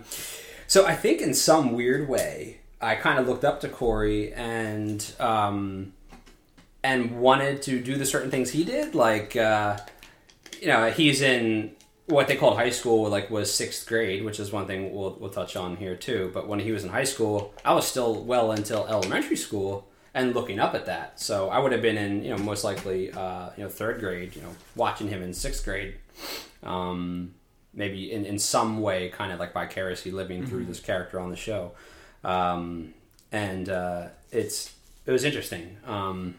so 0.68 0.86
I 0.86 0.96
think 0.96 1.20
in 1.22 1.34
some 1.34 1.74
weird 1.74 2.08
way, 2.08 2.60
I 2.82 2.96
kind 2.96 3.20
of 3.20 3.28
looked 3.28 3.44
up 3.44 3.60
to 3.62 3.68
Corey 3.68 4.34
and 4.34 5.06
um, 5.20 5.92
and 6.84 7.20
wanted 7.20 7.62
to 7.64 7.82
do 7.82 7.98
the 7.98 8.06
certain 8.06 8.32
things 8.32 8.52
he 8.52 8.64
did. 8.64 8.96
Like, 8.96 9.36
uh, 9.36 9.80
you 10.62 10.68
know, 10.68 10.92
he's 10.92 11.22
in 11.22 11.75
what 12.08 12.28
they 12.28 12.36
called 12.36 12.58
high 12.58 12.70
school, 12.70 13.10
like 13.10 13.32
was 13.32 13.54
sixth 13.54 13.88
grade, 13.88 14.24
which 14.24 14.40
is 14.40 14.52
one 14.52 14.68
thing 14.68 14.94
we'll, 14.94 15.18
we'll 15.20 15.30
touch 15.30 15.56
on 15.56 15.78
here 15.78 15.96
too. 15.96 16.30
But 16.34 16.48
when 16.48 16.60
he 16.60 16.72
was 16.72 16.84
in 16.84 16.90
high 16.90 17.04
school, 17.04 17.54
I 17.64 17.74
was 17.74 17.88
still 17.88 18.24
well 18.24 18.52
until 18.52 18.86
elementary 18.88 19.38
school 19.38 19.88
and 20.14 20.34
looking 20.34 20.60
up 20.60 20.76
at 20.76 20.86
that. 20.86 21.20
So 21.20 21.50
I 21.50 21.60
would 21.60 21.72
have 21.72 21.82
been 21.82 21.98
in, 21.98 22.24
you 22.24 22.30
know, 22.30 22.38
most 22.38 22.64
likely, 22.64 23.12
uh, 23.12 23.50
you 23.58 23.64
know, 23.64 23.70
third 23.70 24.00
grade, 24.00 24.36
you 24.36 24.42
know, 24.42 24.56
watching 24.76 25.08
him 25.08 25.22
in 25.24 25.34
sixth 25.34 25.66
grade. 25.66 25.96
Um, 26.64 27.34
maybe 27.74 28.12
in, 28.12 28.26
in 28.26 28.40
some 28.40 28.82
way, 28.82 29.10
kind 29.10 29.32
of 29.32 29.40
like 29.40 29.54
vicariously 29.54 30.12
living 30.12 30.46
through 30.46 30.66
this 30.66 30.80
character 30.80 31.20
on 31.20 31.30
the 31.30 31.36
show. 31.36 31.72
Um, 32.24 32.94
and 33.32 33.68
uh, 33.68 34.08
it's 34.32 34.74
it 35.06 35.12
was 35.12 35.24
interesting. 35.24 35.78
Um, 35.86 36.36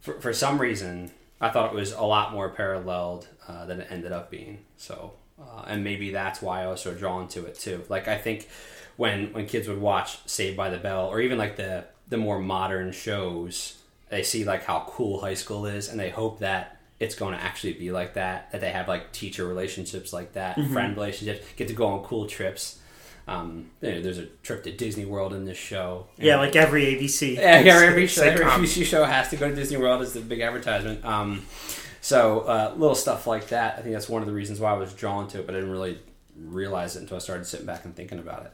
for, 0.00 0.20
for 0.20 0.32
some 0.32 0.60
reason, 0.60 1.10
I 1.40 1.48
thought 1.48 1.72
it 1.72 1.74
was 1.74 1.92
a 1.92 2.02
lot 2.02 2.32
more 2.32 2.50
paralleled 2.50 3.28
uh, 3.48 3.66
than 3.66 3.80
it 3.80 3.88
ended 3.90 4.12
up 4.12 4.30
being. 4.30 4.64
So, 4.76 5.12
uh, 5.40 5.64
and 5.66 5.84
maybe 5.84 6.10
that's 6.10 6.40
why 6.40 6.62
I 6.62 6.66
was 6.68 6.80
so 6.80 6.94
drawn 6.94 7.28
to 7.28 7.44
it 7.46 7.58
too. 7.58 7.84
Like 7.88 8.08
I 8.08 8.18
think 8.18 8.48
when 8.96 9.32
when 9.32 9.46
kids 9.46 9.68
would 9.68 9.80
watch 9.80 10.18
Saved 10.26 10.56
by 10.56 10.70
the 10.70 10.78
Bell 10.78 11.06
or 11.06 11.20
even 11.20 11.38
like 11.38 11.56
the 11.56 11.84
the 12.08 12.16
more 12.16 12.38
modern 12.38 12.92
shows, 12.92 13.78
they 14.10 14.22
see 14.22 14.44
like 14.44 14.64
how 14.64 14.84
cool 14.88 15.20
high 15.20 15.34
school 15.34 15.66
is, 15.66 15.88
and 15.88 15.98
they 15.98 16.10
hope 16.10 16.40
that 16.40 16.80
it's 17.00 17.14
going 17.14 17.34
to 17.34 17.42
actually 17.42 17.72
be 17.72 17.90
like 17.90 18.14
that. 18.14 18.52
That 18.52 18.60
they 18.60 18.70
have 18.70 18.88
like 18.88 19.12
teacher 19.12 19.46
relationships 19.46 20.12
like 20.12 20.34
that, 20.34 20.58
friend 20.72 20.96
relationships, 20.96 21.46
get 21.56 21.68
to 21.68 21.74
go 21.74 21.86
on 21.86 22.04
cool 22.04 22.26
trips. 22.26 22.80
Um, 23.26 23.70
you 23.80 23.90
know, 23.90 24.02
there's 24.02 24.18
a 24.18 24.26
trip 24.42 24.64
to 24.64 24.72
Disney 24.72 25.06
World 25.06 25.32
in 25.32 25.46
this 25.46 25.56
show. 25.56 26.08
yeah, 26.18 26.36
like 26.36 26.56
every 26.56 26.84
ABC. 26.84 27.36
Yeah, 27.36 27.40
every, 27.40 27.86
every, 27.86 28.06
show, 28.06 28.22
every 28.22 28.44
ABC 28.44 28.84
show 28.84 29.04
has 29.04 29.30
to 29.30 29.36
go 29.36 29.48
to 29.48 29.54
Disney 29.54 29.78
World 29.78 30.02
as 30.02 30.12
the 30.12 30.20
big 30.20 30.40
advertisement. 30.40 31.04
Um, 31.04 31.42
so 32.04 32.40
uh, 32.40 32.74
little 32.76 32.94
stuff 32.94 33.26
like 33.26 33.48
that. 33.48 33.78
I 33.78 33.80
think 33.80 33.94
that's 33.94 34.10
one 34.10 34.20
of 34.20 34.28
the 34.28 34.34
reasons 34.34 34.60
why 34.60 34.70
I 34.72 34.76
was 34.76 34.92
drawn 34.92 35.26
to 35.28 35.40
it, 35.40 35.46
but 35.46 35.54
I 35.54 35.58
didn't 35.60 35.72
really 35.72 35.98
realize 36.38 36.96
it 36.96 37.00
until 37.00 37.16
I 37.16 37.20
started 37.20 37.46
sitting 37.46 37.64
back 37.64 37.86
and 37.86 37.96
thinking 37.96 38.18
about 38.18 38.44
it. 38.44 38.52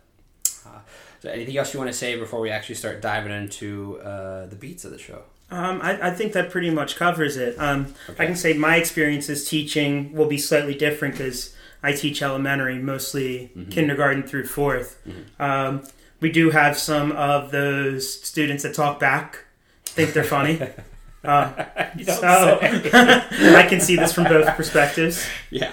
Uh, 0.64 0.78
so 1.19 1.30
anything 1.30 1.57
else 1.57 1.75
you 1.75 1.80
want 1.80 1.90
to 1.90 1.97
say 1.97 2.16
before 2.16 2.38
we 2.40 2.49
actually 2.50 2.76
start 2.76 3.02
diving 3.02 3.33
into 3.33 3.99
uh, 4.04 4.47
the 4.47 4.54
beats 4.54 4.85
of 4.85 4.92
the 4.92 4.99
show? 4.99 5.23
Um, 5.50 5.80
I, 5.83 6.11
I 6.11 6.11
think 6.12 6.33
that 6.35 6.50
pretty 6.50 6.71
much 6.71 6.95
covers 6.95 7.37
it. 7.37 7.57
Um, 7.59 7.92
Okay. 8.09 8.23
I 8.23 8.26
can 8.26 8.37
say 8.37 8.52
my 8.52 8.76
experiences 8.76 9.49
teaching 9.49 10.12
will 10.12 10.28
be 10.28 10.38
slightly 10.38 10.76
different 10.76 11.14
because 11.16 11.52
I 11.83 11.92
teach 11.92 12.23
elementary, 12.23 12.78
mostly 12.78 13.50
kindergarten 13.71 14.23
through 14.23 14.45
4th 14.45 14.95
Um, 15.40 15.83
we 16.21 16.30
do 16.30 16.50
have 16.50 16.78
some 16.78 17.11
of 17.12 17.50
those 17.50 18.23
students 18.23 18.62
that 18.62 18.75
talk 18.75 19.00
back, 19.00 19.45
think 19.85 20.12
they're 20.12 20.23
funny. 20.23 20.61
Uh, 21.24 21.64
so. 22.04 22.58
I 22.62 23.66
can 23.68 23.80
see 23.80 23.96
this 23.96 24.12
from 24.12 24.24
both 24.24 24.46
perspectives. 24.56 25.26
Yeah, 25.50 25.72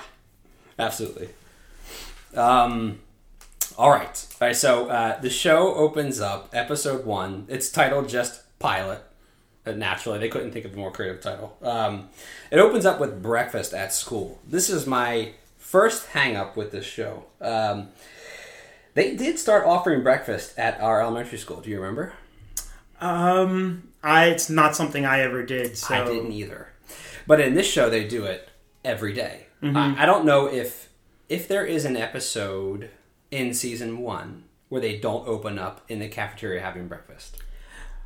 absolutely. 0.78 1.30
Um, 2.36 3.00
all 3.78 3.92
right. 3.92 4.28
All 4.42 4.48
right. 4.48 4.56
So 4.56 4.88
uh, 4.88 5.20
the 5.20 5.30
show 5.30 5.74
opens 5.76 6.20
up, 6.20 6.50
episode 6.54 7.06
one. 7.06 7.46
It's 7.48 7.70
titled 7.70 8.10
just 8.10 8.44
Pilot. 8.60 9.04
Naturally, 9.66 10.18
they 10.18 10.30
couldn't 10.30 10.52
think 10.52 10.64
of 10.64 10.74
a 10.74 10.78
more 10.78 10.92
creative 10.92 11.22
title. 11.22 11.58
Um, 11.62 12.08
it 12.52 12.58
opens 12.58 12.86
up 12.86 13.02
with 13.02 13.22
breakfast 13.22 13.74
at 13.74 13.94
school. 13.94 14.40
This 14.48 14.70
is 14.70 14.88
my 14.88 15.34
first 15.58 16.08
hang 16.08 16.38
up 16.38 16.56
with 16.56 16.72
this 16.72 16.86
show. 16.86 17.26
Um, 17.42 17.90
they 18.94 19.16
did 19.18 19.38
start 19.38 19.66
offering 19.66 20.04
breakfast 20.04 20.58
at 20.58 20.80
our 20.80 21.02
elementary 21.02 21.38
school. 21.38 21.60
Do 21.60 21.70
you 21.70 21.82
remember? 21.82 22.14
Um, 23.02 23.87
I 24.04 24.26
it's 24.26 24.50
not 24.50 24.76
something 24.76 25.06
I 25.06 25.22
ever 25.22 25.44
did. 25.44 25.78
So 25.78 25.94
I 25.94 26.06
didn't 26.06 26.32
either. 26.32 26.70
But 27.26 27.42
in 27.42 27.56
this 27.56 27.68
show, 27.68 27.90
they 27.90 28.08
do 28.08 28.26
it 28.26 28.50
every 28.86 29.14
day. 29.14 29.48
Mm-hmm. 29.62 29.76
I, 29.76 30.04
I 30.04 30.06
don't 30.06 30.26
know 30.26 30.48
if 30.48 30.90
if 31.30 31.48
there 31.48 31.66
is 31.66 31.86
an 31.86 31.98
episode 31.98 32.90
in 33.32 33.54
season 33.54 34.00
one 34.00 34.46
where 34.70 34.82
they 34.82 34.98
don't 34.98 35.28
open 35.28 35.58
up 35.60 35.82
in 35.90 36.00
the 36.00 36.08
cafeteria 36.08 36.62
having 36.62 36.88
breakfast. 36.88 37.38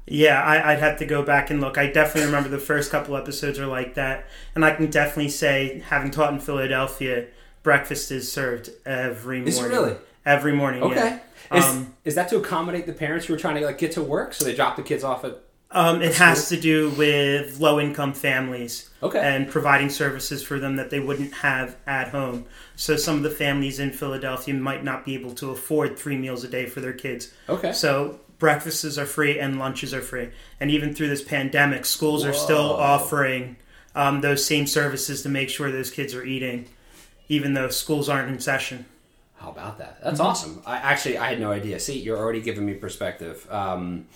Yeah, 0.07 0.41
I, 0.41 0.74
I'd 0.74 0.79
have 0.79 0.98
to 1.00 1.05
go 1.05 1.24
back 1.24 1.51
and 1.51 1.62
look. 1.62 1.77
I 1.77 1.88
definitely 1.91 2.25
remember 2.25 2.50
the 2.50 2.57
first 2.57 2.89
couple 2.91 3.15
episodes 3.15 3.60
are 3.60 3.67
like 3.67 3.93
that, 3.95 4.27
and 4.55 4.65
I 4.65 4.71
can 4.75 4.89
definitely 4.89 5.29
say, 5.29 5.83
having 5.88 6.10
taught 6.10 6.33
in 6.33 6.39
Philadelphia, 6.39 7.27
breakfast 7.62 8.12
is 8.12 8.31
served 8.31 8.71
every 8.86 9.38
morning. 9.38 9.53
Is 9.53 9.60
it 9.60 9.67
really? 9.67 9.95
Every 10.25 10.53
morning. 10.53 10.81
Okay. 10.83 11.19
Yeah. 11.51 11.57
Is, 11.57 11.65
Um, 11.65 11.93
is 12.03 12.15
that 12.15 12.29
to 12.29 12.38
accommodate 12.38 12.88
the 12.88 12.93
parents 12.93 13.27
who 13.27 13.36
are 13.36 13.38
trying 13.38 13.55
to 13.55 13.62
like 13.65 13.77
get 13.77 13.91
to 13.93 14.01
work, 14.01 14.33
so 14.33 14.43
they 14.45 14.55
drop 14.55 14.75
the 14.75 14.83
kids 14.83 15.03
off 15.03 15.24
at? 15.24 15.39
Um, 15.74 16.01
it 16.01 16.16
has 16.16 16.50
to 16.50 16.60
do 16.60 16.90
with 16.92 17.60
low 17.62 17.80
income 17.80 18.13
families 18.13 18.90
Okay. 19.01 19.20
and 19.20 19.50
providing 19.50 19.90
services 19.90 20.44
for 20.44 20.60
them 20.60 20.75
that 20.75 20.90
they 20.90 21.00
wouldn't 21.00 21.34
have 21.36 21.78
at 21.88 22.10
home. 22.10 22.46
So 22.75 22.98
some 22.98 23.16
of 23.16 23.24
the 23.24 23.30
families 23.30 23.80
in 23.80 23.92
Philadelphia 23.92 24.54
might 24.54 24.84
not 24.84 25.06
be 25.06 25.13
able 25.13 25.34
to 25.36 25.51
afford 25.51 25.98
three 25.98 26.18
meals 26.18 26.44
a 26.44 26.50
day 26.50 26.66
for 26.66 26.82
their 26.82 26.92
kids. 26.94 27.32
Okay. 27.48 27.72
So 27.72 28.20
breakfasts 28.38 28.98
are 28.98 29.06
free 29.06 29.40
and 29.40 29.60
lunches 29.60 29.94
are 29.94 30.01
free. 30.01 30.30
And 30.60 30.70
even 30.72 30.94
through 30.94 31.08
this 31.08 31.24
pandemic, 31.24 31.86
schools 31.86 32.25
are 32.25 32.34
still 32.34 32.74
offering 32.74 33.56
um, 33.96 34.20
those 34.22 34.44
same 34.46 34.68
services 34.68 35.22
to 35.24 35.30
make 35.30 35.50
sure 35.50 35.72
those 35.72 35.92
kids 35.92 36.13
are 36.13 36.24
eating, 36.25 36.68
even 37.30 37.54
though 37.54 37.70
schools 37.70 38.10
aren't 38.10 38.30
in 38.30 38.40
session. 38.42 38.86
How 39.38 39.51
about 39.51 39.78
that? 39.78 40.04
That's 40.04 40.20
Mm-hmm. 40.20 40.28
awesome. 40.30 40.62
I 40.66 40.78
actually 40.78 41.18
I 41.18 41.30
had 41.30 41.40
no 41.40 41.51
idea. 41.51 41.80
See, 41.80 41.98
you're 42.00 42.18
already 42.18 42.42
giving 42.42 42.66
me 42.66 42.74
perspective. 42.74 43.48
Um, 43.50 44.08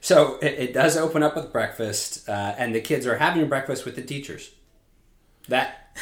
so 0.00 0.38
it, 0.40 0.54
it 0.58 0.72
does 0.74 0.96
open 0.96 1.22
up 1.22 1.34
with 1.36 1.52
breakfast, 1.52 2.28
uh, 2.28 2.54
and 2.58 2.74
the 2.74 2.80
kids 2.80 3.06
are 3.06 3.18
having 3.18 3.48
breakfast 3.48 3.84
with 3.84 3.96
the 3.96 4.02
teachers. 4.02 4.50
That 5.48 5.96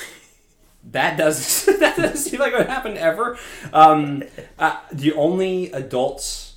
that 0.92 1.16
does 1.16 1.64
that 1.80 1.96
doesn't 1.96 2.16
seem 2.16 2.40
like 2.40 2.52
what 2.52 2.68
happened 2.68 2.98
ever. 2.98 3.38
Um, 3.72 4.22
uh, 4.58 4.78
the 4.92 5.12
only 5.12 5.70
adults 5.72 6.54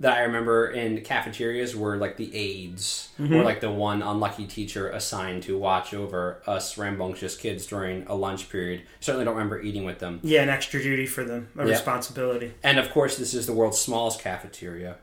that 0.00 0.16
I 0.18 0.22
remember 0.22 0.66
in 0.68 1.00
cafeterias 1.02 1.76
were 1.76 1.96
like 1.96 2.16
the 2.16 2.34
aides, 2.34 3.10
or 3.18 3.44
like 3.44 3.60
the 3.60 3.70
one 3.70 4.02
unlucky 4.02 4.44
teacher 4.46 4.88
assigned 4.90 5.44
to 5.44 5.56
watch 5.56 5.94
over 5.94 6.42
us 6.46 6.76
rambunctious 6.76 7.36
kids 7.36 7.64
during 7.66 8.04
a 8.08 8.14
lunch 8.14 8.50
period. 8.50 8.82
Certainly 8.98 9.24
don't 9.26 9.34
remember 9.36 9.60
eating 9.62 9.84
with 9.84 10.00
them. 10.00 10.18
Yeah, 10.24 10.42
an 10.42 10.48
extra 10.48 10.82
duty 10.82 11.06
for 11.06 11.22
them, 11.22 11.48
a 11.56 11.64
Yeah. 11.64 11.70
responsibility. 11.70 12.54
And 12.64 12.78
of 12.80 12.90
course, 12.90 13.16
this 13.16 13.34
is 13.34 13.46
the 13.46 13.52
world's 13.52 13.78
smallest 13.78 14.20
cafeteria. 14.20 14.96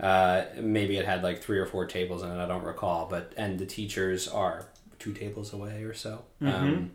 Uh, 0.00 0.44
maybe 0.60 0.96
it 0.96 1.06
had 1.06 1.22
like 1.22 1.42
three 1.42 1.58
or 1.58 1.66
four 1.66 1.86
tables 1.86 2.22
in 2.22 2.30
it. 2.30 2.36
I 2.36 2.46
don't 2.46 2.64
recall. 2.64 3.06
But 3.08 3.32
and 3.36 3.58
the 3.58 3.66
teachers 3.66 4.28
are 4.28 4.66
two 4.98 5.12
tables 5.12 5.52
away 5.52 5.84
or 5.84 5.94
so, 5.94 6.24
um, 6.40 6.92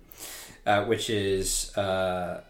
uh, 0.65 0.86
which 0.86 1.10
is 1.10 1.75
uh, 1.77 2.41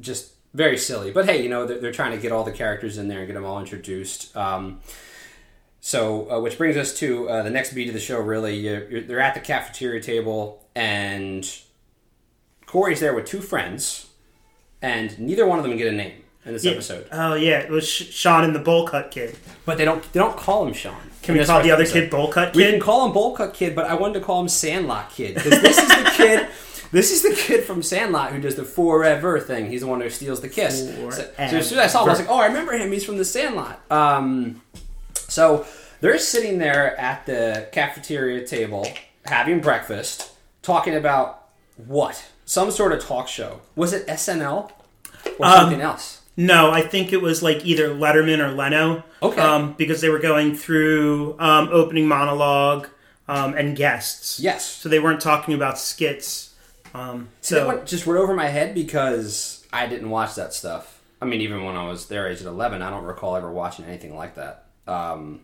just 0.00 0.32
very 0.54 0.78
silly. 0.78 1.10
But 1.10 1.26
hey, 1.26 1.42
you 1.42 1.48
know 1.48 1.66
they're, 1.66 1.78
they're 1.78 1.92
trying 1.92 2.12
to 2.12 2.18
get 2.18 2.32
all 2.32 2.44
the 2.44 2.52
characters 2.52 2.98
in 2.98 3.08
there 3.08 3.18
and 3.18 3.26
get 3.26 3.34
them 3.34 3.44
all 3.44 3.60
introduced. 3.60 4.34
Um, 4.36 4.80
so, 5.80 6.30
uh, 6.30 6.40
which 6.40 6.58
brings 6.58 6.76
us 6.76 6.98
to 6.98 7.28
uh, 7.28 7.42
the 7.42 7.50
next 7.50 7.72
beat 7.72 7.88
of 7.88 7.94
the 7.94 8.00
show. 8.00 8.18
Really, 8.18 8.56
you're, 8.56 8.90
you're, 8.90 9.00
they're 9.02 9.20
at 9.20 9.34
the 9.34 9.40
cafeteria 9.40 10.00
table, 10.00 10.66
and 10.74 11.48
Corey's 12.64 13.00
there 13.00 13.14
with 13.14 13.26
two 13.26 13.40
friends, 13.40 14.08
and 14.82 15.16
neither 15.18 15.46
one 15.46 15.58
of 15.58 15.64
them 15.64 15.76
get 15.76 15.86
a 15.86 15.92
name 15.92 16.22
in 16.46 16.52
this 16.54 16.64
Yeah. 16.64 16.72
episode. 16.72 17.06
Oh 17.12 17.34
yeah, 17.34 17.58
it 17.58 17.70
was 17.70 17.88
Sh- 17.88 18.10
Sean 18.12 18.44
and 18.44 18.54
the 18.54 18.58
bowl 18.60 18.86
cut 18.86 19.10
kid. 19.10 19.36
But 19.64 19.76
they 19.78 19.84
don't 19.84 20.02
they 20.12 20.20
don't 20.20 20.36
call 20.36 20.66
him 20.66 20.72
Sean. 20.72 20.94
Can 21.22 21.36
we 21.36 21.44
call 21.44 21.60
the 21.62 21.72
other 21.72 21.82
episode. 21.82 22.00
kid 22.02 22.10
bowl 22.10 22.28
cut 22.28 22.54
We 22.54 22.62
kid? 22.62 22.70
can 22.72 22.80
call 22.80 23.06
him 23.06 23.12
Bowl 23.12 23.34
Cut 23.36 23.52
Kid, 23.52 23.74
but 23.74 23.86
I 23.86 23.94
wanted 23.94 24.20
to 24.20 24.24
call 24.24 24.40
him 24.40 24.48
Sandlot 24.48 25.10
Kid 25.10 25.34
because 25.34 25.60
this 25.60 25.76
is 25.76 25.88
the 25.88 26.10
kid. 26.16 26.46
This 26.92 27.10
is 27.10 27.22
the 27.22 27.34
kid 27.34 27.64
from 27.64 27.82
Sandlot 27.82 28.30
who 28.30 28.40
does 28.40 28.54
the 28.54 28.62
forever 28.64 29.40
thing. 29.40 29.68
He's 29.68 29.80
the 29.80 29.88
one 29.88 30.00
who 30.00 30.08
steals 30.08 30.40
the 30.40 30.48
kiss. 30.48 30.86
So, 30.88 31.10
so 31.10 31.30
as 31.36 31.68
soon 31.68 31.78
as 31.80 31.84
I 31.84 31.86
saw 31.88 32.02
him, 32.04 32.10
I 32.10 32.12
was 32.12 32.20
like, 32.20 32.30
"Oh, 32.30 32.38
I 32.38 32.46
remember 32.46 32.72
him. 32.74 32.92
He's 32.92 33.04
from 33.04 33.16
the 33.18 33.24
Sandlot." 33.24 33.80
Um, 33.90 34.62
so 35.14 35.66
they're 36.00 36.16
sitting 36.18 36.58
there 36.58 36.96
at 37.00 37.26
the 37.26 37.66
cafeteria 37.72 38.46
table 38.46 38.86
having 39.24 39.60
breakfast, 39.60 40.30
talking 40.62 40.94
about 40.94 41.48
what? 41.76 42.24
Some 42.44 42.70
sort 42.70 42.92
of 42.92 43.04
talk 43.04 43.26
show. 43.26 43.62
Was 43.74 43.92
it 43.92 44.06
SNL 44.06 44.70
or 45.40 45.46
Um, 45.46 45.52
something 45.54 45.80
else? 45.80 46.15
No, 46.36 46.70
I 46.70 46.82
think 46.82 47.12
it 47.12 47.22
was 47.22 47.42
like 47.42 47.64
either 47.64 47.88
Letterman 47.88 48.38
or 48.38 48.52
Leno. 48.52 49.04
Okay. 49.22 49.40
Um, 49.40 49.72
because 49.74 50.00
they 50.00 50.08
were 50.10 50.18
going 50.18 50.54
through 50.54 51.36
um, 51.38 51.68
opening 51.72 52.06
monologue 52.06 52.88
um, 53.28 53.54
and 53.54 53.76
guests. 53.76 54.38
Yes. 54.38 54.64
So 54.64 54.88
they 54.88 54.98
weren't 54.98 55.20
talking 55.20 55.54
about 55.54 55.78
skits. 55.78 56.54
Um, 56.94 57.28
So 57.40 57.68
went, 57.68 57.86
just 57.86 58.06
went 58.06 58.20
over 58.20 58.34
my 58.34 58.48
head 58.48 58.74
because 58.74 59.66
I 59.72 59.86
didn't 59.86 60.10
watch 60.10 60.34
that 60.34 60.52
stuff. 60.52 61.00
I 61.20 61.24
mean, 61.24 61.40
even 61.40 61.64
when 61.64 61.76
I 61.76 61.88
was 61.88 62.06
their 62.06 62.28
age 62.28 62.40
at 62.40 62.46
11, 62.46 62.82
I 62.82 62.90
don't 62.90 63.04
recall 63.04 63.36
ever 63.36 63.50
watching 63.50 63.86
anything 63.86 64.14
like 64.14 64.34
that. 64.34 64.66
Um, 64.86 65.40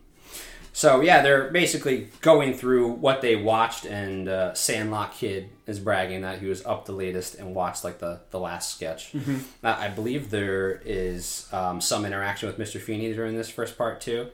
so 0.75 1.01
yeah, 1.01 1.21
they're 1.21 1.51
basically 1.51 2.09
going 2.21 2.55
through 2.55 2.93
what 2.93 3.21
they 3.21 3.35
watched, 3.35 3.85
and 3.85 4.27
uh, 4.27 4.55
Sandlot 4.55 5.13
Kid 5.13 5.49
is 5.67 5.79
bragging 5.79 6.21
that 6.21 6.39
he 6.39 6.47
was 6.47 6.65
up 6.65 6.85
the 6.85 6.91
latest 6.91 7.35
and 7.35 7.53
watched 7.53 7.83
like 7.83 7.99
the 7.99 8.21
the 8.31 8.39
last 8.39 8.75
sketch. 8.75 9.13
Mm-hmm. 9.13 9.37
Uh, 9.63 9.75
I 9.77 9.89
believe 9.89 10.31
there 10.31 10.81
is 10.83 11.47
um, 11.53 11.79
some 11.79 12.05
interaction 12.05 12.47
with 12.47 12.57
Mr. 12.57 12.81
Feeney 12.81 13.13
during 13.13 13.37
this 13.37 13.51
first 13.51 13.77
part 13.77 14.01
too. 14.01 14.29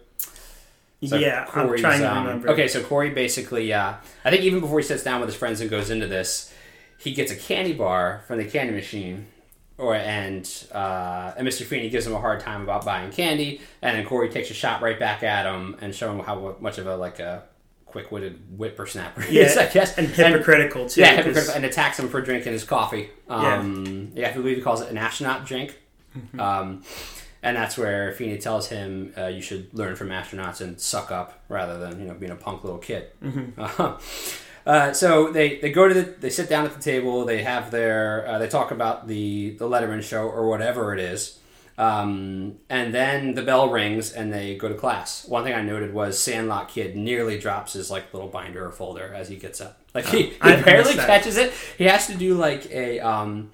So 1.05 1.17
yeah, 1.17 1.45
I'm 1.53 1.77
trying 1.77 1.99
to 1.99 2.11
um, 2.11 2.25
remember. 2.25 2.49
Okay, 2.51 2.69
so 2.69 2.83
Corey 2.83 3.09
basically, 3.09 3.73
uh, 3.73 3.95
I 4.23 4.29
think 4.31 4.43
even 4.43 4.61
before 4.61 4.79
he 4.79 4.85
sits 4.85 5.03
down 5.03 5.19
with 5.19 5.27
his 5.27 5.35
friends 5.35 5.59
and 5.59 5.69
goes 5.69 5.89
into 5.89 6.07
this, 6.07 6.53
he 6.97 7.13
gets 7.13 7.33
a 7.33 7.35
candy 7.35 7.73
bar 7.73 8.23
from 8.27 8.37
the 8.37 8.45
candy 8.45 8.73
machine, 8.73 9.27
or 9.79 9.95
and 9.95 10.47
uh, 10.71 11.33
and 11.37 11.47
Mr. 11.47 11.63
Feeney 11.63 11.89
gives 11.89 12.05
him 12.05 12.13
a 12.13 12.19
hard 12.19 12.39
time 12.41 12.61
about 12.61 12.85
buying 12.85 13.11
candy, 13.11 13.61
and 13.81 13.97
then 13.97 14.05
Corey 14.05 14.29
takes 14.29 14.51
a 14.51 14.53
shot 14.53 14.81
right 14.81 14.99
back 14.99 15.23
at 15.23 15.45
him 15.45 15.77
and 15.81 15.95
show 15.95 16.11
him 16.11 16.19
how 16.19 16.55
much 16.59 16.77
of 16.77 16.85
a 16.87 16.95
like 16.95 17.19
a 17.19 17.43
quick-witted 17.85 18.39
whippersnapper 18.55 19.21
he 19.21 19.39
Yeah, 19.39 19.45
is, 19.45 19.57
I 19.57 19.67
guess, 19.67 19.97
and 19.97 20.07
hypocritical 20.07 20.87
too. 20.87 21.01
yeah, 21.01 21.15
hypocritical, 21.15 21.55
and 21.55 21.65
attacks 21.65 21.97
him 21.97 22.07
for 22.07 22.21
drinking 22.21 22.53
his 22.53 22.63
coffee. 22.63 23.09
Um, 23.27 24.11
yeah. 24.13 24.29
I 24.29 24.33
believe 24.33 24.57
he 24.57 24.61
calls 24.61 24.81
it 24.81 24.89
an 24.91 24.97
astronaut 24.99 25.45
drink. 25.45 25.75
Mm-hmm. 26.15 26.39
Um, 26.39 26.83
and 27.41 27.55
that's 27.57 27.77
where 27.79 28.11
Feeney 28.11 28.37
tells 28.37 28.67
him 28.67 29.13
uh, 29.17 29.27
you 29.27 29.41
should 29.41 29.73
learn 29.73 29.95
from 29.95 30.09
astronauts 30.09 30.61
and 30.61 30.79
suck 30.79 31.09
up 31.11 31.41
rather 31.49 31.79
than 31.79 31.99
you 31.99 32.05
know 32.07 32.13
being 32.13 32.31
a 32.31 32.35
punk 32.35 32.63
little 32.63 32.79
kid. 32.79 33.07
Mm-hmm. 33.23 33.59
Uh, 34.65 34.93
so 34.93 35.31
they, 35.31 35.59
they 35.59 35.71
go 35.71 35.87
to 35.87 35.93
the 35.93 36.01
they 36.01 36.29
sit 36.29 36.49
down 36.49 36.65
at 36.65 36.73
the 36.73 36.81
table. 36.81 37.25
They 37.25 37.43
have 37.43 37.71
their 37.71 38.27
uh, 38.27 38.37
they 38.37 38.47
talk 38.47 38.71
about 38.71 39.07
the 39.07 39.51
the 39.51 39.65
Letterman 39.65 40.03
show 40.03 40.23
or 40.23 40.47
whatever 40.47 40.93
it 40.93 40.99
is. 40.99 41.39
Um, 41.79 42.57
and 42.69 42.93
then 42.93 43.35
the 43.35 43.41
bell 43.41 43.69
rings 43.69 44.11
and 44.11 44.33
they 44.33 44.57
go 44.57 44.67
to 44.67 44.75
class. 44.75 45.25
One 45.25 45.45
thing 45.45 45.53
I 45.53 45.61
noted 45.61 45.93
was 45.93 46.19
Sandlot 46.19 46.67
Kid 46.67 46.97
nearly 46.97 47.39
drops 47.39 47.71
his 47.71 47.89
like 47.89 48.13
little 48.13 48.27
binder 48.27 48.65
or 48.65 48.71
folder 48.71 49.13
as 49.13 49.29
he 49.29 49.37
gets 49.37 49.61
up. 49.61 49.79
Like 49.95 50.05
he, 50.07 50.23
he 50.23 50.37
I 50.41 50.61
barely 50.61 50.93
catches 50.95 51.37
it. 51.37 51.53
He 51.77 51.85
has 51.85 52.07
to 52.07 52.15
do 52.15 52.33
like 52.33 52.69
a 52.69 52.99
um, 52.99 53.51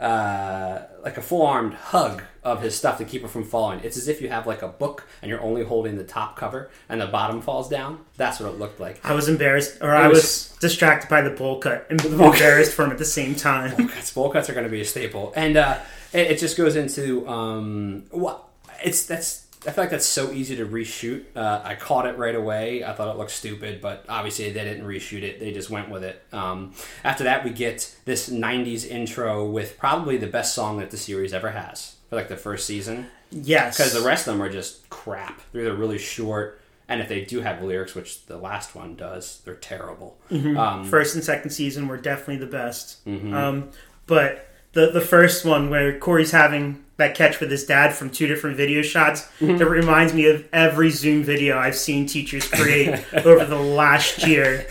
uh, 0.00 0.82
like 1.02 1.16
a 1.16 1.22
full 1.22 1.44
armed 1.46 1.74
hug 1.74 2.22
of 2.44 2.62
his 2.62 2.74
stuff 2.76 2.98
to 2.98 3.04
keep 3.04 3.24
it 3.24 3.28
from 3.28 3.44
falling. 3.44 3.80
It's 3.82 3.96
as 3.96 4.08
if 4.08 4.20
you 4.22 4.28
have 4.28 4.46
like 4.46 4.62
a 4.62 4.68
book 4.68 5.06
and 5.22 5.28
you're 5.28 5.40
only 5.42 5.64
holding 5.64 5.96
the 5.98 6.04
top 6.04 6.36
cover 6.36 6.70
and 6.88 7.00
the 7.00 7.06
bottom 7.06 7.42
falls 7.42 7.68
down. 7.68 8.04
That's 8.16 8.40
what 8.40 8.50
it 8.52 8.58
looked 8.58 8.80
like. 8.80 9.00
I 9.04 9.12
was 9.14 9.28
embarrassed, 9.28 9.78
or 9.80 9.94
I 9.94 10.08
was- 10.08 10.18
was, 10.18 10.56
distracted 10.60 11.08
by 11.08 11.20
the 11.22 11.30
bowl 11.30 11.58
cut 11.58 11.86
and 11.90 12.02
embarrassed 12.04 12.72
for 12.74 12.84
him 12.84 12.90
at 12.92 12.98
the 12.98 13.04
same 13.04 13.34
time. 13.34 13.88
cuts. 13.88 14.12
Bowl 14.12 14.30
cuts 14.30 14.48
are 14.48 14.54
going 14.54 14.64
to 14.66 14.70
be 14.70 14.80
a 14.80 14.84
staple, 14.84 15.32
and 15.36 15.56
uh, 15.56 15.78
it, 16.12 16.32
it 16.32 16.38
just 16.38 16.56
goes 16.56 16.74
into 16.76 17.28
um, 17.28 18.04
what 18.10 18.44
it's 18.84 19.06
that's. 19.06 19.46
I 19.66 19.72
feel 19.72 19.84
like 19.84 19.90
that's 19.90 20.06
so 20.06 20.30
easy 20.30 20.56
to 20.56 20.66
reshoot. 20.66 21.24
Uh, 21.34 21.60
I 21.64 21.74
caught 21.74 22.06
it 22.06 22.16
right 22.16 22.34
away. 22.34 22.84
I 22.84 22.92
thought 22.92 23.12
it 23.12 23.18
looked 23.18 23.32
stupid, 23.32 23.80
but 23.80 24.04
obviously 24.08 24.50
they 24.50 24.64
didn't 24.64 24.86
reshoot 24.86 25.22
it. 25.22 25.40
They 25.40 25.52
just 25.52 25.68
went 25.68 25.90
with 25.90 26.04
it. 26.04 26.22
Um, 26.32 26.72
after 27.02 27.24
that, 27.24 27.44
we 27.44 27.50
get 27.50 27.96
this 28.04 28.28
'90s 28.30 28.88
intro 28.88 29.44
with 29.48 29.78
probably 29.78 30.16
the 30.16 30.28
best 30.28 30.54
song 30.54 30.78
that 30.78 30.90
the 30.90 30.96
series 30.96 31.34
ever 31.34 31.50
has 31.50 31.96
for 32.08 32.16
like 32.16 32.28
the 32.28 32.36
first 32.36 32.66
season 32.66 33.08
Yes, 33.30 33.76
because 33.76 33.92
the 33.92 34.00
rest 34.06 34.26
of 34.26 34.34
them 34.34 34.42
are 34.42 34.48
just 34.50 34.88
crap. 34.88 35.42
They're 35.52 35.62
either 35.62 35.74
really 35.74 35.98
short 35.98 36.60
and 36.88 37.02
if 37.02 37.08
they 37.08 37.22
do 37.22 37.40
have 37.42 37.62
lyrics, 37.62 37.94
which 37.94 38.24
the 38.26 38.38
last 38.38 38.74
one 38.74 38.96
does, 38.96 39.42
they're 39.44 39.54
terrible. 39.54 40.16
Um, 40.56 40.84
first 40.84 41.14
and 41.14 41.22
second 41.22 41.50
season 41.50 41.86
were 41.86 41.98
definitely 41.98 42.38
the 42.38 42.46
best. 42.50 43.06
Um, 43.06 43.68
but 44.06 44.47
the 44.72 44.90
the 44.90 45.00
first 45.00 45.44
one 45.44 45.70
where 45.70 45.98
Corey's 45.98 46.30
having 46.30 46.84
that 46.96 47.14
catch 47.14 47.38
with 47.38 47.50
his 47.50 47.64
dad 47.64 47.94
from 47.94 48.10
two 48.10 48.26
different 48.26 48.56
video 48.56 48.82
shots, 48.82 49.28
it 49.40 49.68
reminds 49.68 50.12
me 50.12 50.26
of 50.26 50.48
every 50.52 50.90
Zoom 50.90 51.22
video 51.22 51.56
I've 51.56 51.76
seen 51.76 52.06
teachers 52.06 52.48
create 52.48 52.88
over 53.24 53.44
the 53.44 53.58
last 53.58 54.26
year, 54.26 54.66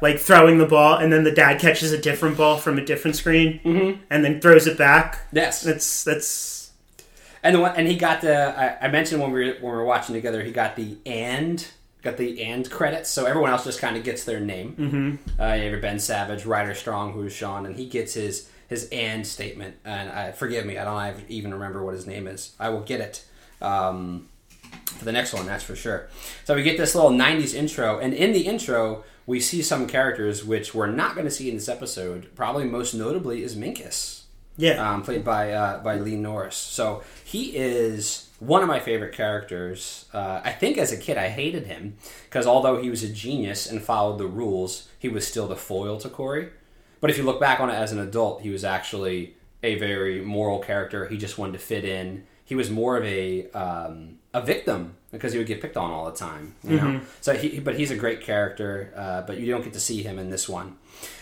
like 0.00 0.18
throwing 0.18 0.56
the 0.56 0.66
ball 0.66 0.96
and 0.96 1.12
then 1.12 1.24
the 1.24 1.30
dad 1.30 1.60
catches 1.60 1.92
a 1.92 1.98
different 1.98 2.38
ball 2.38 2.56
from 2.56 2.78
a 2.78 2.84
different 2.84 3.16
screen 3.16 3.60
and 4.08 4.24
then 4.24 4.40
throws 4.40 4.66
it 4.66 4.78
back. 4.78 5.20
Yes, 5.30 5.62
That's 5.62 6.04
that's 6.04 6.58
and 7.42 7.54
the 7.54 7.60
one, 7.60 7.76
and 7.76 7.86
he 7.86 7.96
got 7.96 8.20
the. 8.20 8.34
I, 8.80 8.86
I 8.86 8.88
mentioned 8.88 9.22
when 9.22 9.30
we 9.30 9.46
were 9.46 9.52
when 9.54 9.62
we 9.62 9.78
were 9.78 9.84
watching 9.84 10.14
together, 10.14 10.42
he 10.42 10.50
got 10.50 10.76
the 10.76 10.96
and 11.06 11.64
got 12.02 12.16
the 12.16 12.42
and 12.42 12.68
credits. 12.70 13.10
So 13.10 13.26
everyone 13.26 13.50
else 13.50 13.64
just 13.64 13.80
kind 13.80 13.96
of 13.96 14.04
gets 14.04 14.24
their 14.24 14.40
name. 14.40 14.74
Mm-hmm. 14.78 15.40
Uh, 15.40 15.54
you 15.54 15.72
have 15.72 15.80
Ben 15.80 15.98
Savage, 15.98 16.44
Ryder 16.44 16.74
Strong, 16.74 17.12
who's 17.12 17.32
Sean, 17.32 17.66
and 17.66 17.76
he 17.76 17.86
gets 17.86 18.14
his 18.14 18.50
his 18.68 18.88
and 18.92 19.26
statement. 19.26 19.76
And 19.84 20.10
uh, 20.10 20.32
forgive 20.32 20.64
me, 20.64 20.78
I 20.78 20.84
don't 20.84 21.28
even 21.28 21.52
remember 21.52 21.84
what 21.84 21.94
his 21.94 22.06
name 22.06 22.26
is. 22.26 22.54
I 22.60 22.68
will 22.68 22.82
get 22.82 23.00
it. 23.00 23.24
Um, 23.60 24.28
for 24.84 25.04
the 25.04 25.12
next 25.12 25.32
one, 25.32 25.46
that's 25.46 25.64
for 25.64 25.74
sure. 25.74 26.08
So 26.44 26.54
we 26.54 26.62
get 26.62 26.76
this 26.76 26.94
little 26.94 27.10
90s 27.10 27.54
intro, 27.54 27.98
and 27.98 28.14
in 28.14 28.32
the 28.32 28.46
intro, 28.46 29.04
we 29.26 29.40
see 29.40 29.62
some 29.62 29.86
characters 29.86 30.44
which 30.44 30.74
we're 30.74 30.86
not 30.86 31.14
going 31.14 31.26
to 31.26 31.30
see 31.30 31.48
in 31.48 31.56
this 31.56 31.68
episode. 31.68 32.34
Probably 32.34 32.64
most 32.64 32.94
notably 32.94 33.42
is 33.42 33.56
Minkus, 33.56 34.22
yeah. 34.56 34.92
um, 34.92 35.02
played 35.02 35.24
by 35.24 35.52
uh, 35.52 35.82
by 35.82 35.96
Lee 35.96 36.16
Norris. 36.16 36.56
So 36.56 37.02
he 37.24 37.56
is 37.56 38.28
one 38.38 38.62
of 38.62 38.68
my 38.68 38.80
favorite 38.80 39.12
characters. 39.14 40.06
Uh, 40.12 40.40
I 40.42 40.52
think 40.52 40.78
as 40.78 40.92
a 40.92 40.96
kid, 40.96 41.18
I 41.18 41.28
hated 41.28 41.66
him 41.66 41.96
because 42.24 42.46
although 42.46 42.80
he 42.80 42.88
was 42.88 43.02
a 43.02 43.08
genius 43.08 43.70
and 43.70 43.82
followed 43.82 44.18
the 44.18 44.26
rules, 44.26 44.88
he 44.98 45.08
was 45.08 45.26
still 45.26 45.46
the 45.46 45.56
foil 45.56 45.98
to 45.98 46.08
Corey. 46.08 46.50
But 47.00 47.10
if 47.10 47.18
you 47.18 47.24
look 47.24 47.40
back 47.40 47.60
on 47.60 47.70
it 47.70 47.74
as 47.74 47.92
an 47.92 47.98
adult, 47.98 48.42
he 48.42 48.50
was 48.50 48.64
actually 48.64 49.34
a 49.62 49.76
very 49.76 50.20
moral 50.20 50.58
character. 50.58 51.06
He 51.08 51.16
just 51.16 51.38
wanted 51.38 51.52
to 51.52 51.58
fit 51.58 51.84
in. 51.84 52.24
He 52.44 52.54
was 52.54 52.70
more 52.70 52.96
of 52.96 53.04
a 53.04 53.50
um, 53.50 54.18
a 54.32 54.40
victim 54.40 54.94
because 55.10 55.32
he 55.32 55.38
would 55.38 55.46
get 55.46 55.60
picked 55.60 55.76
on 55.76 55.90
all 55.90 56.06
the 56.10 56.16
time. 56.16 56.54
You 56.64 56.76
know, 56.76 57.00
so 57.20 57.34
he 57.34 57.60
but 57.60 57.76
he's 57.76 57.90
a 57.90 57.96
great 57.96 58.20
character. 58.20 58.92
Uh, 58.96 59.22
but 59.22 59.38
you 59.38 59.46
don't 59.52 59.62
get 59.62 59.72
to 59.74 59.80
see 59.80 60.02
him 60.02 60.18
in 60.18 60.30
this 60.30 60.48
one. 60.48 60.76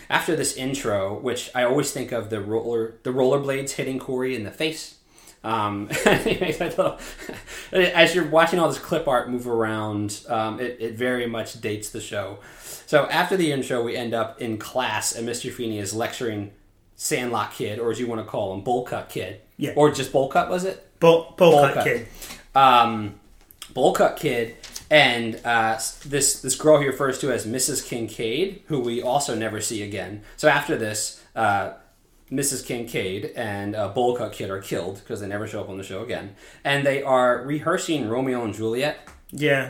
After 0.09 0.35
this 0.35 0.55
intro, 0.55 1.17
which 1.19 1.51
I 1.53 1.63
always 1.63 1.91
think 1.91 2.11
of 2.11 2.29
the 2.29 2.41
roller 2.41 2.95
the 3.03 3.11
rollerblades 3.11 3.71
hitting 3.71 3.99
Corey 3.99 4.35
in 4.35 4.43
the 4.43 4.51
face. 4.51 4.96
Um, 5.47 5.87
little- 6.05 6.99
as 7.71 8.13
you're 8.13 8.27
watching 8.27 8.59
all 8.59 8.67
this 8.67 8.79
clip 8.79 9.07
art 9.07 9.29
move 9.29 9.47
around, 9.47 10.19
um, 10.27 10.59
it, 10.59 10.77
it 10.79 10.93
very 10.95 11.25
much 11.27 11.59
dates 11.61 11.89
the 11.89 12.01
show. 12.01 12.39
So 12.85 13.05
after 13.05 13.37
the 13.37 13.51
intro, 13.51 13.81
we 13.83 13.95
end 13.95 14.13
up 14.13 14.41
in 14.41 14.57
class, 14.57 15.13
and 15.15 15.27
Mr. 15.27 15.51
Feeney 15.51 15.79
is 15.79 15.93
lecturing 15.93 16.51
Sandlot 16.95 17.51
Kid, 17.53 17.79
or 17.79 17.91
as 17.91 17.99
you 17.99 18.07
want 18.07 18.21
to 18.21 18.25
call 18.27 18.53
him, 18.53 18.61
Bowl 18.61 18.83
Cut 18.83 19.09
Kid. 19.09 19.41
Yeah. 19.57 19.73
Or 19.75 19.91
just 19.91 20.11
Bowl 20.11 20.27
Cut, 20.29 20.49
was 20.49 20.63
it? 20.65 20.83
Bowl, 20.99 21.33
bowl, 21.37 21.51
Bowl 21.51 21.61
cut, 21.65 21.73
cut. 21.75 21.83
kid. 21.85 22.07
um, 22.55 23.19
bowl 23.73 23.93
cut 23.93 24.17
kid, 24.17 24.55
and 24.89 25.39
uh, 25.45 25.77
this 26.05 26.41
this 26.41 26.55
girl 26.55 26.79
he 26.79 26.87
refers 26.87 27.19
to 27.19 27.31
as 27.31 27.45
Mrs. 27.45 27.85
Kincaid, 27.87 28.63
who 28.67 28.79
we 28.79 29.01
also 29.01 29.35
never 29.35 29.61
see 29.61 29.83
again. 29.83 30.23
So 30.37 30.47
after 30.47 30.75
this, 30.75 31.21
uh, 31.35 31.73
Mrs. 32.31 32.65
Kincaid 32.65 33.31
and 33.35 33.75
uh, 33.75 33.87
bowl 33.89 34.15
cut 34.17 34.33
kid 34.33 34.49
are 34.49 34.59
killed 34.61 34.95
because 34.99 35.21
they 35.21 35.27
never 35.27 35.47
show 35.47 35.61
up 35.61 35.69
on 35.69 35.77
the 35.77 35.83
show 35.83 36.03
again, 36.03 36.35
and 36.63 36.85
they 36.85 37.01
are 37.01 37.41
rehearsing 37.43 38.09
Romeo 38.09 38.43
and 38.43 38.53
Juliet. 38.53 38.97
Yeah. 39.31 39.67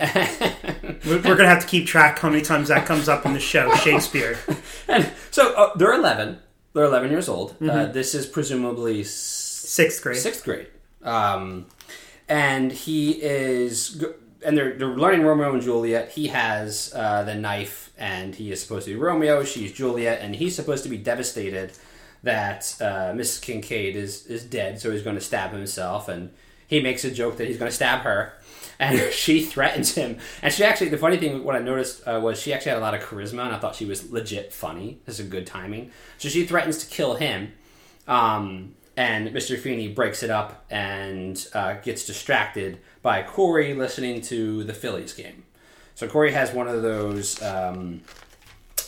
we're, 1.06 1.16
we're 1.18 1.22
going 1.22 1.38
to 1.40 1.48
have 1.48 1.62
to 1.62 1.68
keep 1.68 1.88
track 1.88 2.20
how 2.20 2.30
many 2.30 2.42
times 2.44 2.68
that 2.68 2.86
comes 2.86 3.10
up 3.10 3.26
in 3.26 3.34
the 3.34 3.40
show, 3.40 3.74
Shakespeare. 3.84 4.38
And 4.88 5.12
so 5.32 5.54
uh, 5.56 5.76
they're 5.78 5.94
eleven. 5.94 6.40
They're 6.74 6.86
eleven 6.86 7.10
years 7.12 7.28
old. 7.30 7.56
Uh, 7.62 7.86
this 7.88 8.14
is 8.16 8.26
presumably 8.28 9.02
s- 9.02 9.10
Sixth 9.12 10.02
grade. 10.04 10.18
sixth 10.18 10.44
grade. 10.44 10.68
Um, 11.04 11.66
and 12.30 12.72
he 12.72 13.12
is, 13.12 13.90
g- 13.96 14.06
and 14.46 14.58
they're, 14.58 14.78
they're 14.78 14.88
learning 14.96 15.24
Romeo 15.26 15.54
and 15.54 15.62
Juliet. 15.62 16.12
He 16.12 16.28
has 16.28 16.92
uh, 16.96 17.24
the 17.24 17.36
knife, 17.36 17.92
and 17.98 18.36
he 18.36 18.52
is 18.52 18.62
supposed 18.62 18.86
to 18.86 18.92
be 18.94 19.00
Romeo. 19.00 19.44
She's 19.44 19.72
Juliet, 19.72 20.20
and 20.22 20.36
he's 20.36 20.56
supposed 20.56 20.84
to 20.84 20.90
be 20.90 20.98
devastated 20.98 21.72
that 22.24 22.76
uh, 22.80 23.14
Mrs. 23.14 23.42
Kincaid 23.42 23.96
is 23.96 24.26
is 24.28 24.44
dead. 24.44 24.80
So 24.80 24.92
he's 24.92 25.04
going 25.04 25.16
to 25.16 25.22
stab 25.22 25.52
himself, 25.52 26.10
and 26.10 26.32
he 26.68 26.82
makes 26.82 27.04
a 27.04 27.12
joke 27.12 27.38
that 27.38 27.48
he's 27.48 27.58
going 27.58 27.70
to 27.70 27.76
stab 27.76 28.02
her. 28.02 28.34
And 28.80 29.00
she 29.12 29.44
threatens 29.44 29.96
him. 29.96 30.18
And 30.42 30.54
she 30.54 30.64
actually, 30.64 30.90
the 30.90 30.98
funny 30.98 31.18
thing, 31.18 31.44
what 31.44 31.56
I 31.56 31.60
noticed 31.60 32.08
uh, 32.08 32.20
was 32.22 32.40
she 32.40 32.54
actually 32.54 32.72
had 32.72 32.78
a 32.78 32.82
lot 32.82 32.94
of 32.94 33.02
charisma, 33.02 33.46
and 33.46 33.56
I 33.56 33.60
thought 33.60 33.76
she 33.76 33.86
was 33.86 34.12
legit 34.12 34.54
funny. 34.54 35.00
This 35.06 35.20
is 35.20 35.26
a 35.26 35.30
good 35.30 35.48
timing. 35.48 35.92
So 36.18 36.30
she 36.30 36.46
threatens 36.46 36.78
to 36.80 36.88
kill 36.88 37.16
him. 37.16 37.54
Um, 38.08 38.76
and 38.98 39.30
Mr. 39.30 39.60
Feeney 39.60 39.88
breaks 39.90 40.24
it 40.24 40.32
up 40.32 40.66
and 40.72 41.48
uh, 41.54 41.76
gets 41.76 42.06
distracted 42.06 42.80
by 43.04 43.22
Corey 43.22 43.76
listening 43.76 44.22
to 44.22 44.64
the 44.64 44.74
Phillies 44.74 45.14
game. 45.14 45.44
So 45.94 46.08
Corey 46.08 46.32
has 46.32 46.52
one 46.52 46.68
of 46.68 46.82
those 46.82 47.42
um, 47.44 48.02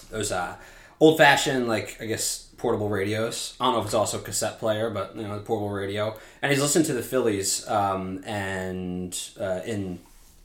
those 0.10 0.32
uh, 0.32 0.56
old 1.00 1.18
fashioned 1.18 1.68
like 1.68 1.98
I 2.02 2.06
guess 2.06 2.49
portable 2.60 2.90
radios. 2.90 3.56
I 3.60 3.66
don't 3.66 3.74
know 3.74 3.80
if 3.80 3.86
it's 3.86 3.94
also 3.96 4.20
a 4.20 4.22
cassette 4.22 4.60
player, 4.60 4.90
but 4.92 5.16
you 5.16 5.24
know 5.24 5.36
the 5.36 5.42
portable 5.44 5.70
radio. 5.72 6.16
And 6.42 6.52
he's 6.52 6.62
listening 6.62 6.86
to 6.86 6.94
the 6.94 7.02
Phillies 7.02 7.68
um, 7.68 8.24
and 8.26 9.18
uh, 9.40 9.62
in 9.66 10.00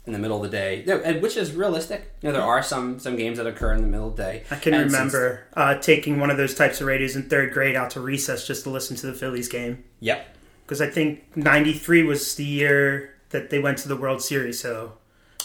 in 0.07 0.13
the 0.13 0.19
middle 0.19 0.37
of 0.45 0.51
the 0.51 0.55
day, 0.57 0.85
and- 1.05 1.23
which 1.23 1.37
is 1.37 1.53
realistic. 1.53 2.13
You 2.23 2.29
know 2.29 2.35
there 2.35 2.43
are 2.43 2.63
some 2.63 2.99
some 2.99 3.17
games 3.17 3.39
that 3.39 3.47
occur 3.47 3.73
in 3.75 3.83
the 3.83 3.89
middle 3.89 4.09
of 4.09 4.17
the 4.17 4.23
day. 4.23 4.43
I 4.51 4.57
can 4.57 4.75
And 4.75 4.91
since- 4.91 5.13
remember 5.13 5.47
uh, 5.55 5.75
taking 5.77 6.19
one 6.21 6.31
of 6.31 6.37
those 6.37 6.55
types 6.55 6.81
of 6.81 6.87
radios 6.87 7.17
in 7.17 7.25
third 7.29 7.53
grade 7.53 7.77
out 7.77 7.91
to 7.91 8.01
recess 8.01 8.47
just 8.47 8.65
to 8.65 8.71
listen 8.71 8.97
to 8.97 9.07
the 9.07 9.15
Phillies 9.15 9.49
game. 9.49 9.85
Yep. 10.01 10.27
Because 10.65 10.81
I 10.81 10.89
think 10.89 11.37
93 11.37 12.05
was 12.05 12.35
the 12.37 12.45
year 12.45 13.15
that 13.31 13.51
they 13.51 13.59
went 13.59 13.77
to 13.79 13.89
the 13.89 13.97
World 13.97 14.23
Series, 14.23 14.61
so 14.61 14.93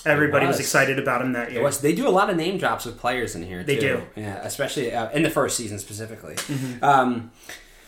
everybody 0.06 0.46
was. 0.46 0.58
was. 0.58 0.66
excited 0.66 1.00
about 1.00 1.22
him 1.22 1.34
that 1.34 1.52
year. 1.52 1.70
They 1.70 1.94
do 1.94 2.08
a 2.08 2.10
lot 2.10 2.30
of 2.30 2.38
name 2.38 2.58
drops 2.58 2.86
of 2.86 2.98
players 2.98 3.36
in 3.36 3.44
here. 3.44 3.64
They 3.64 3.76
too. 3.76 3.82
do. 3.82 3.96
Mm-hmm. 3.98 4.20
yeah, 4.22 4.42
especially 4.44 4.94
uh, 4.94 5.10
in 5.12 5.24
the 5.24 5.30
first 5.30 5.58
season 5.58 5.80
specifically. 5.80 6.36
Um, 6.82 7.32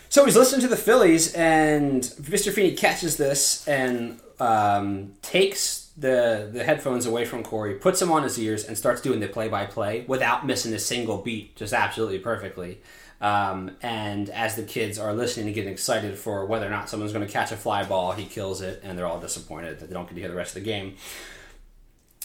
so 0.08 0.26
he's 0.26 0.36
listening 0.36 0.60
to 0.60 0.68
the 0.68 0.76
Phillies, 0.76 1.32
and 1.32 2.02
Mr. 2.02 2.52
Feeney 2.52 2.74
catches 2.74 3.16
this 3.16 3.66
and 3.66 4.20
um, 4.38 5.14
takes 5.22 5.90
the 5.96 6.50
the 6.52 6.64
headphones 6.64 7.06
away 7.06 7.24
from 7.24 7.42
Corey, 7.42 7.74
puts 7.74 8.00
them 8.00 8.10
on 8.10 8.22
his 8.22 8.38
ears, 8.38 8.64
and 8.64 8.76
starts 8.76 9.00
doing 9.00 9.20
the 9.20 9.28
play 9.28 9.48
by 9.48 9.64
play 9.64 10.04
without 10.06 10.44
missing 10.46 10.74
a 10.74 10.78
single 10.78 11.18
beat, 11.18 11.56
just 11.56 11.72
absolutely 11.72 12.18
perfectly. 12.18 12.80
Um, 13.22 13.76
and 13.82 14.28
as 14.30 14.56
the 14.56 14.64
kids 14.64 14.98
are 14.98 15.14
listening 15.14 15.46
and 15.46 15.54
getting 15.54 15.72
excited 15.72 16.18
for 16.18 16.44
whether 16.44 16.66
or 16.66 16.70
not 16.70 16.88
someone's 16.88 17.12
going 17.12 17.24
to 17.24 17.32
catch 17.32 17.52
a 17.52 17.56
fly 17.56 17.84
ball, 17.84 18.12
he 18.12 18.24
kills 18.24 18.60
it, 18.62 18.80
and 18.82 18.98
they're 18.98 19.06
all 19.06 19.20
disappointed 19.20 19.78
that 19.78 19.88
they 19.88 19.94
don't 19.94 20.08
get 20.08 20.14
to 20.16 20.20
hear 20.20 20.28
the 20.28 20.34
rest 20.34 20.56
of 20.56 20.62
the 20.62 20.68
game. 20.68 20.96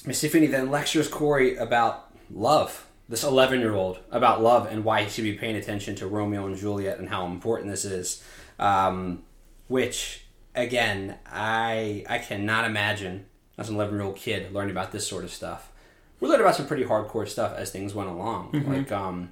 Mr. 0.07 0.29
Feeney 0.29 0.47
then 0.47 0.71
lectures 0.71 1.09
Corey 1.09 1.57
about 1.57 2.09
love, 2.33 2.87
this 3.09 3.23
11 3.23 3.59
year 3.59 3.73
old, 3.73 3.99
about 4.09 4.41
love 4.41 4.67
and 4.71 4.83
why 4.83 5.03
he 5.03 5.09
should 5.09 5.23
be 5.23 5.33
paying 5.33 5.57
attention 5.57 5.95
to 5.95 6.07
Romeo 6.07 6.47
and 6.47 6.55
Juliet 6.55 6.97
and 6.97 7.09
how 7.09 7.25
important 7.25 7.69
this 7.69 7.83
is. 7.83 8.23
Um, 8.57 9.23
which, 9.67 10.25
again, 10.55 11.17
I, 11.25 12.05
I 12.09 12.19
cannot 12.19 12.65
imagine 12.65 13.25
as 13.57 13.69
an 13.69 13.75
11 13.75 13.95
year 13.95 14.03
old 14.03 14.15
kid 14.15 14.53
learning 14.53 14.71
about 14.71 14.93
this 14.93 15.05
sort 15.05 15.25
of 15.25 15.31
stuff. 15.31 15.71
We 16.19 16.29
learned 16.29 16.41
about 16.41 16.55
some 16.55 16.67
pretty 16.67 16.85
hardcore 16.85 17.27
stuff 17.27 17.53
as 17.55 17.69
things 17.69 17.93
went 17.93 18.09
along. 18.09 18.51
Like, 18.67 18.91
um, 18.91 19.31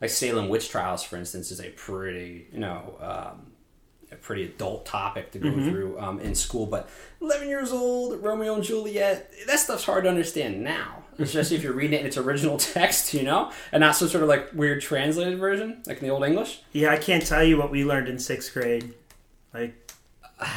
like 0.00 0.10
Salem 0.10 0.48
witch 0.48 0.70
trials, 0.70 1.02
for 1.04 1.16
instance, 1.16 1.50
is 1.50 1.60
a 1.60 1.68
pretty, 1.70 2.48
you 2.50 2.58
know, 2.58 2.96
um, 3.00 3.52
a 4.14 4.16
pretty 4.16 4.44
adult 4.44 4.86
topic 4.86 5.32
to 5.32 5.38
go 5.38 5.52
through 5.52 5.98
um, 6.00 6.20
in 6.20 6.34
school. 6.34 6.66
But 6.66 6.88
11 7.20 7.48
years 7.48 7.72
old, 7.72 8.22
Romeo 8.22 8.54
and 8.54 8.64
Juliet, 8.64 9.30
that 9.46 9.58
stuff's 9.58 9.84
hard 9.84 10.04
to 10.04 10.10
understand 10.10 10.62
now. 10.62 11.02
Especially 11.18 11.56
if 11.56 11.62
you're 11.62 11.74
reading 11.74 11.94
it 11.94 12.00
in 12.00 12.06
its 12.06 12.16
original 12.16 12.56
text, 12.74 13.14
you 13.14 13.22
know, 13.22 13.52
and 13.70 13.80
not 13.80 13.94
some 13.96 14.08
sort 14.08 14.22
of 14.22 14.28
like 14.28 14.52
weird 14.52 14.80
translated 14.80 15.38
version, 15.38 15.82
like 15.86 15.98
in 15.98 16.08
the 16.08 16.12
Old 16.12 16.24
English. 16.24 16.62
Yeah, 16.72 16.90
I 16.90 16.96
can't 16.96 17.24
tell 17.24 17.44
you 17.44 17.56
what 17.56 17.70
we 17.70 17.84
learned 17.84 18.08
in 18.08 18.18
sixth 18.18 18.52
grade. 18.52 18.94
Like, 19.52 19.92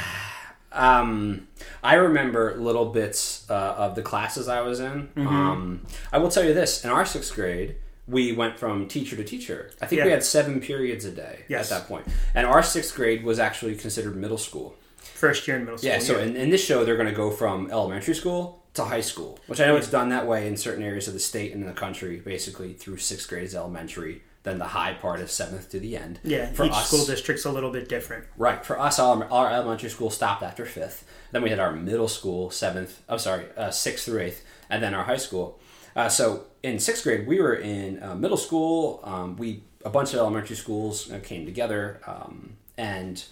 Um, 0.72 1.48
I 1.84 1.96
remember 1.96 2.56
little 2.56 2.86
bits 2.86 3.50
uh, 3.50 3.74
of 3.78 3.96
the 3.96 4.04
classes 4.04 4.48
I 4.48 4.62
was 4.62 4.80
in. 4.80 5.10
Um, 5.15 5.82
I 6.12 6.20
will 6.20 6.30
tell 6.30 6.43
you 6.43 6.54
this: 6.54 6.84
in 6.84 6.91
our 6.91 7.06
sixth 7.06 7.34
grade, 7.34 7.78
we 8.08 8.32
went 8.32 8.58
from 8.58 8.88
teacher 8.88 9.15
to 9.15 9.24
teacher. 9.24 9.72
I 9.82 9.86
think 9.86 10.04
we 10.04 10.12
had 10.12 10.24
seven 10.24 10.62
periods 10.62 11.06
a 11.06 11.12
day 11.12 11.39
Yes. 11.48 11.72
at 11.72 11.80
that 11.82 11.88
point, 11.88 12.06
and 12.34 12.46
our 12.48 12.63
sixth 12.63 12.96
grade 12.96 13.24
was 13.24 13.39
actually 13.39 13.76
considered 13.76 14.15
middle 14.15 14.38
school. 14.38 14.76
first 14.98 15.48
year 15.48 15.58
in 15.58 15.63
middle 15.65 15.78
school. 15.78 15.89
Yeah, 15.89 16.00
so 16.00 16.20
in, 16.20 16.36
in 16.36 16.50
this 16.50 16.63
show, 16.63 16.84
they're 16.86 16.96
going 16.98 17.10
to 17.10 17.15
go 17.15 17.32
from 17.32 17.70
elementary 17.72 18.13
school 18.15 18.63
to 18.76 18.84
high 18.84 19.02
school, 19.02 19.39
which 19.48 19.60
I 19.60 19.65
know 19.65 19.76
it's 19.76 19.89
done 19.89 20.10
that 20.10 20.28
way 20.28 20.48
in 20.48 20.56
certain 20.58 20.84
areas 20.84 21.08
of 21.08 21.13
the 21.15 21.20
state 21.20 21.54
and 21.54 21.62
in 21.63 21.67
the 21.67 21.74
country. 21.74 22.17
Basically, 22.17 22.74
through 22.74 22.98
sixth 22.98 23.28
grade 23.28 23.43
is 23.43 23.56
elementary, 23.56 24.22
Then 24.43 24.60
the 24.60 24.65
high 24.65 24.93
part 24.93 25.20
is 25.20 25.32
seventh 25.32 25.70
to 25.72 25.80
the 25.80 25.98
end. 25.98 26.20
Yeah, 26.24 26.46
For 26.54 26.63
each 26.65 26.72
us- 26.72 26.88
school 26.88 27.04
district's 27.06 27.43
a 27.46 27.52
little 27.52 27.72
bit 27.72 27.89
different. 27.89 28.26
Right. 28.38 28.63
For 28.65 28.80
us, 28.80 28.98
our, 29.00 29.26
our 29.26 29.52
elementary 29.52 29.89
school 29.89 30.10
stopped 30.10 30.41
after 30.43 30.65
fifth. 30.65 31.04
Then 31.32 31.41
we 31.41 31.50
had 31.50 31.60
our 31.60 31.72
middle 31.74 32.08
school, 32.08 32.50
seventh, 32.52 33.02
I'm 33.10 33.20
sorry, 33.20 33.46
uh, 33.58 33.72
sixth 33.72 34.06
through 34.06 34.22
eighth, 34.22 34.46
and 34.70 34.82
then 34.84 34.93
our 34.93 35.04
high 35.04 35.17
school. 35.17 35.60
Uh, 35.98 36.08
so 36.08 36.46
in 36.64 36.80
sixth 36.80 37.04
grade, 37.04 37.28
we 37.28 37.42
were 37.42 37.56
in 37.56 38.02
uh, 38.04 38.16
middle 38.16 38.38
school. 38.38 39.02
Um, 39.04 39.36
we 39.36 39.64
a 39.84 39.90
bunch 39.90 40.14
of 40.14 40.20
elementary 40.20 40.56
schools 40.56 41.12
uh, 41.12 41.20
came 41.24 41.46
together, 41.46 42.00
um, 42.06 42.56
and 42.78 43.24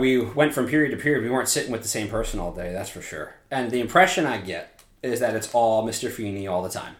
we 0.00 0.18
went 0.18 0.52
from 0.54 0.66
period 0.66 0.90
to 0.90 0.96
period. 0.96 1.22
We 1.22 1.30
weren't 1.30 1.48
sitting 1.48 1.70
with 1.70 1.82
the 1.82 1.88
same 1.88 2.08
person 2.08 2.40
all 2.40 2.52
day, 2.52 2.72
that's 2.72 2.90
for 2.90 3.02
sure. 3.02 3.34
And 3.50 3.70
the 3.70 3.80
impression 3.80 4.26
I 4.26 4.38
get 4.40 4.82
is 5.02 5.20
that 5.20 5.34
it's 5.36 5.54
all 5.54 5.86
Mr. 5.86 6.10
Feeney 6.10 6.46
all 6.46 6.62
the 6.62 6.70
time 6.70 6.96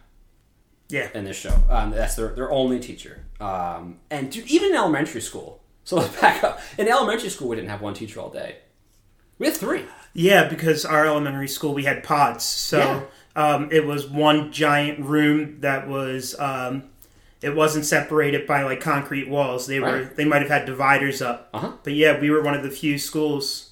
Yeah. 0.90 1.08
in 1.14 1.24
this 1.24 1.38
show. 1.38 1.56
Um, 1.70 1.90
that's 1.90 2.14
their, 2.16 2.28
their 2.34 2.52
only 2.52 2.78
teacher. 2.78 3.24
Um, 3.40 4.00
and 4.10 4.30
dude, 4.30 4.46
even 4.48 4.70
in 4.70 4.76
elementary 4.76 5.22
school. 5.22 5.62
So 5.84 5.96
let's 5.96 6.20
back 6.20 6.44
up. 6.44 6.60
In 6.78 6.86
elementary 6.88 7.30
school, 7.30 7.48
we 7.48 7.56
didn't 7.56 7.70
have 7.70 7.80
one 7.80 7.94
teacher 7.94 8.20
all 8.20 8.30
day. 8.30 8.56
We 9.38 9.46
had 9.46 9.56
three. 9.56 9.84
Yeah, 10.12 10.46
because 10.48 10.84
our 10.84 11.06
elementary 11.06 11.48
school 11.48 11.72
we 11.74 11.84
had 11.84 12.04
pods, 12.04 12.44
so 12.44 13.08
um, 13.36 13.68
it 13.72 13.86
was 13.86 14.06
one 14.06 14.52
giant 14.52 15.00
room 15.00 15.60
that 15.60 15.88
was 15.88 16.38
um, 16.38 16.84
it 17.42 17.54
wasn't 17.54 17.84
separated 17.84 18.46
by 18.46 18.62
like 18.62 18.80
concrete 18.80 19.28
walls. 19.28 19.66
They 19.66 19.80
were 19.80 19.86
Right. 20.02 20.16
they 20.16 20.24
might 20.24 20.42
have 20.42 20.50
had 20.50 20.64
dividers 20.66 21.20
up, 21.20 21.48
Uh-huh. 21.52 21.72
but 21.82 21.92
yeah, 21.94 22.18
we 22.20 22.30
were 22.30 22.42
one 22.42 22.54
of 22.54 22.62
the 22.62 22.70
few 22.70 22.98
schools 22.98 23.70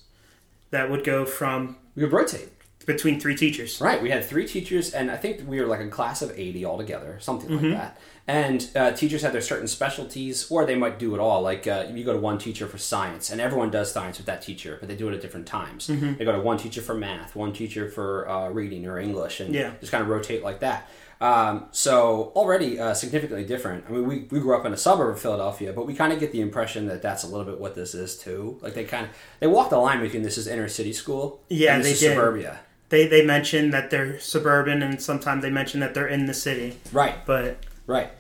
that 0.71 0.91
would 0.91 1.05
go 1.05 1.25
from 1.25 1.77
We 1.97 2.03
would 2.05 2.13
rotate. 2.13 2.49
Between 2.87 3.21
three 3.21 3.37
teachers. 3.37 3.81
Right. 3.81 4.03
We 4.03 4.11
had 4.11 4.25
three 4.25 4.47
teachers, 4.47 4.93
and 4.93 5.11
I 5.11 5.17
think 5.17 5.49
we 5.49 5.61
were 5.61 5.67
like 5.67 5.81
a 5.81 5.89
class 5.89 6.23
of 6.23 6.33
80 6.39 6.65
altogether, 6.65 7.19
something 7.21 7.49
Mm-hmm. 7.51 7.65
like 7.73 7.79
that. 7.79 7.99
And 8.29 8.71
uh, 8.77 8.93
teachers 8.93 9.23
had 9.23 9.33
their 9.33 9.41
certain 9.41 9.67
specialties, 9.67 10.49
or 10.51 10.65
they 10.65 10.77
might 10.77 10.99
do 10.99 11.15
it 11.15 11.19
all. 11.21 11.43
Like 11.43 11.67
uh, 11.67 11.87
you 11.93 12.05
go 12.05 12.13
to 12.13 12.19
one 12.21 12.39
teacher 12.39 12.67
for 12.69 12.79
science, 12.79 13.31
and 13.31 13.41
everyone 13.41 13.71
does 13.71 13.91
science 13.93 14.17
with 14.19 14.27
that 14.27 14.43
teacher, 14.43 14.77
but 14.79 14.89
they 14.89 14.95
do 14.97 15.09
it 15.09 15.15
at 15.15 15.21
different 15.21 15.47
times. 15.47 15.89
Mm-hmm. 15.89 16.15
They 16.19 16.25
go 16.25 16.33
to 16.33 16.41
one 16.41 16.57
teacher 16.57 16.81
for 16.83 16.95
math, 16.95 17.35
one 17.35 17.53
teacher 17.53 17.89
for 17.91 18.29
uh, 18.29 18.49
reading 18.51 18.87
or 18.87 18.99
English, 18.99 19.41
and 19.41 19.53
Yeah. 19.55 19.73
just 19.81 19.91
kind 19.91 20.03
of 20.03 20.09
rotate 20.09 20.43
like 20.45 20.61
that. 20.61 20.89
Um, 21.21 21.67
so 21.71 22.33
already 22.35 22.81
uh, 22.81 22.95
significantly 22.95 23.45
different. 23.45 23.85
I 23.89 23.93
mean, 23.93 24.07
we, 24.09 24.27
we 24.31 24.41
grew 24.41 24.57
up 24.57 24.65
in 24.67 24.73
a 24.73 24.77
suburb 24.77 25.11
of 25.15 25.21
Philadelphia, 25.21 25.73
but 25.73 25.87
we 25.87 25.95
kind 25.95 26.13
of 26.13 26.19
get 26.19 26.33
the 26.33 26.41
impression 26.41 26.87
that 26.89 27.01
that's 27.03 27.23
a 27.23 27.29
little 27.29 27.45
bit 27.45 27.61
what 27.61 27.75
this 27.77 27.95
is 27.95 28.17
too. 28.19 28.59
Like 28.61 28.75
they 28.75 28.85
kind 28.85 29.07
of 29.07 29.13
they 29.39 29.47
walk 29.47 29.71
the 29.71 29.79
line 29.79 30.01
between 30.01 30.23
this 30.25 30.37
is 30.37 30.49
inner 30.49 30.69
city 30.69 30.93
school, 30.93 31.41
Yeah, 31.49 31.75
and 31.77 31.85
this 31.85 31.89
they 31.89 31.93
is 31.95 32.01
did. 32.01 32.15
suburbia. 32.17 32.59
They 32.93 33.09
they 33.09 33.25
mention 33.25 33.71
that 33.71 33.91
they're 33.91 34.21
suburban, 34.21 34.83
and 34.83 35.03
sometimes 35.03 35.43
they 35.43 35.51
mention 35.51 35.81
that 35.81 35.95
they're 35.95 36.07
in 36.07 36.27
the 36.27 36.35
city. 36.35 36.77
Right. 36.93 37.17
But 37.25 37.57
Right. 37.87 38.11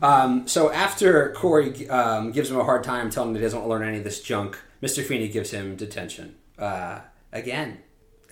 Um, 0.00 0.46
so 0.48 0.72
after 0.72 1.32
Corey 1.32 1.88
um, 1.90 2.30
gives 2.30 2.48
him 2.50 2.56
a 2.56 2.64
hard 2.64 2.84
time, 2.84 3.10
telling 3.10 3.30
him 3.30 3.34
that 3.34 3.40
he 3.40 3.44
doesn't 3.44 3.58
want 3.58 3.68
to 3.68 3.70
learn 3.78 3.88
any 3.88 3.98
of 3.98 4.04
this 4.04 4.22
junk, 4.22 4.56
Mr. 4.80 5.04
Feeney 5.04 5.28
gives 5.28 5.50
him 5.50 5.76
detention. 5.76 6.36
Uh, 6.58 7.00
again, 7.32 7.78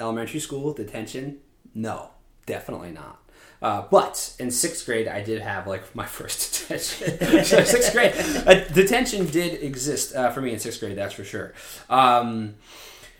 elementary 0.00 0.40
school 0.40 0.72
detention? 0.72 1.38
No, 1.74 2.10
definitely 2.46 2.92
not. 2.92 3.18
Uh, 3.60 3.82
but 3.90 4.36
in 4.38 4.52
sixth 4.52 4.86
grade, 4.86 5.08
I 5.08 5.20
did 5.20 5.42
have 5.42 5.66
like 5.66 5.94
my 5.94 6.06
first 6.18 6.68
detention. 6.68 7.44
so 7.44 7.64
sixth 7.64 7.92
grade, 7.92 8.14
uh, 8.46 8.72
detention 8.72 9.26
did 9.26 9.62
exist 9.62 10.14
uh, 10.14 10.30
for 10.30 10.40
me 10.40 10.52
in 10.52 10.60
sixth 10.60 10.80
grade. 10.80 10.96
That's 10.96 11.14
for 11.14 11.24
sure. 11.24 11.54
Um, 11.90 12.54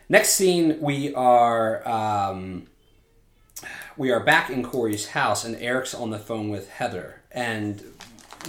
next 0.08 0.30
scene, 0.30 0.80
we 0.80 1.14
are. 1.14 1.86
Um, 1.86 2.66
we 3.96 4.12
are 4.12 4.20
back 4.20 4.48
in 4.48 4.62
Corey's 4.62 5.08
house, 5.08 5.44
and 5.44 5.56
Eric's 5.56 5.92
on 5.92 6.10
the 6.10 6.20
phone 6.20 6.50
with 6.50 6.70
Heather. 6.70 7.20
And 7.32 7.82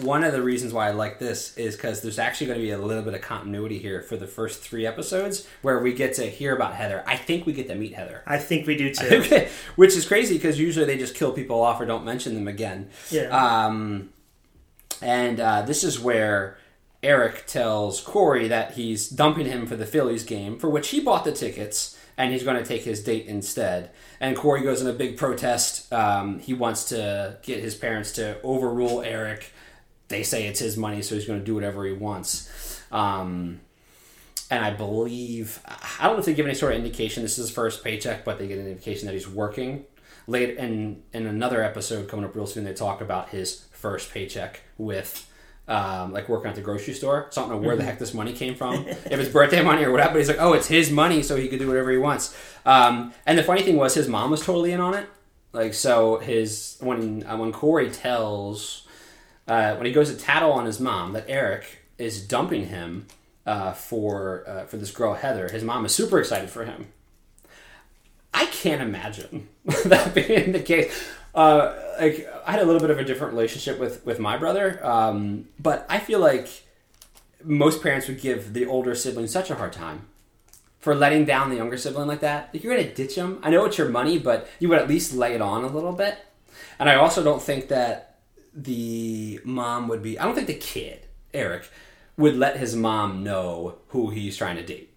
one 0.02 0.24
of 0.24 0.32
the 0.32 0.44
reasons 0.44 0.74
why 0.74 0.88
I 0.88 0.92
like 0.92 1.18
this 1.18 1.58
is 1.58 1.76
because 1.76 2.02
there's 2.02 2.20
actually 2.20 2.48
going 2.48 2.60
to 2.60 2.64
be 2.64 2.70
a 2.70 2.78
little 2.78 3.02
bit 3.02 3.16
of 3.16 3.22
continuity 3.22 3.80
here 3.80 4.04
for 4.04 4.16
the 4.16 4.28
first 4.28 4.62
three 4.62 4.86
episodes 4.86 5.48
where 5.64 5.80
we 5.80 5.94
get 5.94 6.14
to 6.16 6.30
hear 6.30 6.56
about 6.56 6.76
Heather. 6.76 7.04
I 7.08 7.18
think 7.18 7.48
we 7.48 7.54
get 7.54 7.68
to 7.70 7.76
meet 7.76 7.96
Heather. 7.96 8.22
I 8.28 8.38
think 8.38 8.68
we 8.68 8.78
do 8.78 8.94
too. 8.94 9.48
Which 9.76 9.96
is 9.98 10.08
crazy 10.08 10.36
because 10.36 10.60
usually 10.60 10.86
they 10.86 10.98
just 10.98 11.16
kill 11.16 11.32
people 11.34 11.62
off 11.62 11.82
or 11.82 11.88
don't 11.88 12.06
mention 12.06 12.36
them 12.36 12.48
again. 12.48 12.92
Yeah. 13.10 13.30
Um, 13.30 14.12
and 15.02 15.40
uh, 15.40 15.64
this 15.64 15.84
is 15.84 16.00
where 16.00 16.59
Eric 17.02 17.46
tells 17.46 18.02
Corey 18.02 18.48
that 18.48 18.74
he's 18.74 19.10
dumping 19.10 19.46
him 19.46 19.66
for 19.66 19.76
the 19.76 19.86
Phillies 19.86 20.24
game, 20.24 20.60
for 20.60 20.70
which 20.70 20.90
he 20.90 21.00
bought 21.00 21.24
the 21.24 21.32
tickets, 21.32 21.98
and 22.18 22.34
he's 22.34 22.44
going 22.44 22.58
to 22.58 22.66
take 22.66 22.84
his 22.84 23.04
date 23.04 23.26
instead. 23.26 23.92
And 24.20 24.36
Corey 24.36 24.62
goes 24.62 24.82
in 24.82 24.88
a 24.88 24.94
big 24.94 25.16
protest. 25.16 25.92
Um, 25.94 26.40
he 26.40 26.54
wants 26.54 26.90
to 26.90 27.38
get 27.42 27.62
his 27.64 27.76
parents 27.76 28.12
to 28.14 28.42
overrule 28.42 29.02
Eric. 29.02 29.52
They 30.10 30.24
say 30.24 30.48
it's 30.48 30.60
his 30.60 30.76
money, 30.76 31.02
so 31.02 31.16
he's 31.16 31.26
going 31.26 31.40
to 31.40 31.46
do 31.46 31.56
whatever 31.56 31.86
he 31.86 31.94
wants. 31.94 32.82
Um, 32.92 33.62
and 34.52 34.66
I 34.66 34.72
believe 34.72 35.62
I 36.00 36.06
don't 36.06 36.14
know 36.14 36.20
if 36.20 36.26
they 36.26 36.34
give 36.34 36.46
any 36.46 36.56
sort 36.56 36.74
of 36.74 36.80
indication 36.80 37.24
this 37.24 37.34
is 37.38 37.48
his 37.48 37.52
first 37.52 37.84
paycheck, 37.84 38.26
but 38.26 38.40
they 38.40 38.48
get 38.48 38.58
an 38.58 38.68
indication 38.68 39.06
that 39.06 39.14
he's 39.14 39.28
working. 39.28 39.86
Later 40.28 40.54
in 40.54 41.04
in 41.14 41.28
another 41.28 41.64
episode 41.64 42.10
coming 42.10 42.26
up 42.26 42.36
real 42.36 42.48
soon, 42.48 42.64
they 42.64 42.74
talk 42.74 43.00
about 43.00 43.30
his 43.30 43.66
first 43.72 44.12
paycheck 44.12 44.62
with. 44.78 45.29
Um, 45.70 46.12
like 46.12 46.28
working 46.28 46.50
at 46.50 46.56
the 46.56 46.62
grocery 46.62 46.96
store, 46.96 47.28
so 47.30 47.42
I 47.44 47.48
don't 47.48 47.62
know 47.62 47.68
where 47.68 47.76
the 47.76 47.84
heck 47.84 48.00
this 48.00 48.16
money 48.16 48.34
came 48.34 48.56
from. 48.56 48.88
if 48.88 49.12
it's 49.12 49.30
birthday 49.30 49.62
money 49.62 49.84
or 49.84 49.92
whatever, 49.92 50.14
but 50.14 50.18
he's 50.18 50.28
like, 50.28 50.40
oh, 50.40 50.54
it's 50.54 50.66
his 50.66 50.90
money, 50.90 51.22
so 51.22 51.36
he 51.36 51.48
could 51.48 51.60
do 51.60 51.68
whatever 51.68 51.92
he 51.92 51.98
wants. 51.98 52.36
Um, 52.66 53.14
and 53.28 53.38
the 53.38 53.44
funny 53.44 53.62
thing 53.62 53.78
was, 53.78 53.94
his 53.94 54.08
mom 54.08 54.32
was 54.32 54.44
totally 54.44 54.72
in 54.72 54.80
on 54.80 54.96
it. 54.96 55.08
Like, 55.54 55.76
so 55.76 56.18
his 56.18 56.78
when 56.80 57.24
uh, 57.24 57.38
when 57.38 57.52
Corey 57.52 57.92
tells 57.92 58.88
uh, 59.48 59.76
when 59.76 59.86
he 59.86 59.92
goes 59.92 60.12
to 60.12 60.18
tattle 60.18 60.52
on 60.52 60.66
his 60.66 60.80
mom 60.80 61.14
that 61.14 61.26
Eric 61.28 61.80
is 61.98 62.26
dumping 62.26 62.68
him 62.68 63.08
uh, 63.46 63.74
for 63.74 64.44
uh, 64.48 64.66
for 64.66 64.78
this 64.78 64.92
girl 64.92 65.16
Heather. 65.16 65.50
His 65.50 65.64
mom 65.64 65.86
is 65.86 65.94
super 65.94 66.20
excited 66.20 66.50
for 66.50 66.66
him. 66.66 66.88
I 68.34 68.46
can't 68.46 68.82
imagine 68.82 69.50
that 69.86 70.14
being 70.14 70.52
the 70.52 70.60
case. 70.60 71.10
Uh, 71.36 71.76
like 72.00 72.28
I 72.46 72.52
had 72.54 72.62
a 72.62 72.66
little 72.66 72.82
bit 72.82 72.90
of 72.90 72.98
a 73.00 73.04
different 73.04 73.34
relationship 73.34 73.80
with 73.80 74.06
with 74.06 74.20
my 74.20 74.38
brother, 74.38 74.84
um, 74.86 75.48
but 75.60 75.86
I 75.90 76.00
feel 76.00 76.20
like 76.20 76.48
most 77.44 77.82
parents 77.84 78.08
would 78.08 78.20
give 78.20 78.54
the 78.54 78.66
older 78.66 78.96
sibling 78.96 79.28
such 79.28 79.50
a 79.50 79.56
hard 79.56 79.72
time 79.74 80.08
for 80.80 80.96
letting 80.96 81.26
down 81.26 81.50
the 81.50 81.56
younger 81.58 81.78
sibling 81.78 82.08
like 82.08 82.22
that. 82.22 82.50
Like 82.54 82.64
you're 82.64 82.76
gonna 82.76 82.94
ditch 82.94 83.16
him. 83.16 83.40
I 83.44 83.50
know 83.50 83.66
it's 83.66 83.78
your 83.78 83.90
money, 83.90 84.18
but 84.18 84.48
you 84.60 84.70
would 84.70 84.80
at 84.80 84.88
least 84.88 85.14
lay 85.14 85.34
it 85.36 85.42
on 85.42 85.64
a 85.64 85.68
little 85.68 85.94
bit. 85.94 86.18
And 86.80 86.90
I 86.90 86.96
also 86.96 87.24
don't 87.24 87.42
think 87.42 87.68
that 87.68 88.18
the 88.54 89.40
mom 89.44 89.88
would 89.88 90.02
be. 90.02 90.18
I 90.18 90.26
don't 90.26 90.36
think 90.36 90.48
the 90.48 90.54
kid 90.56 91.06
Eric 91.34 91.70
would 92.18 92.36
let 92.36 92.58
his 92.58 92.76
mom 92.76 93.24
know 93.24 93.78
who 93.90 94.10
he's 94.10 94.36
trying 94.36 94.56
to 94.58 94.66
date 94.66 94.92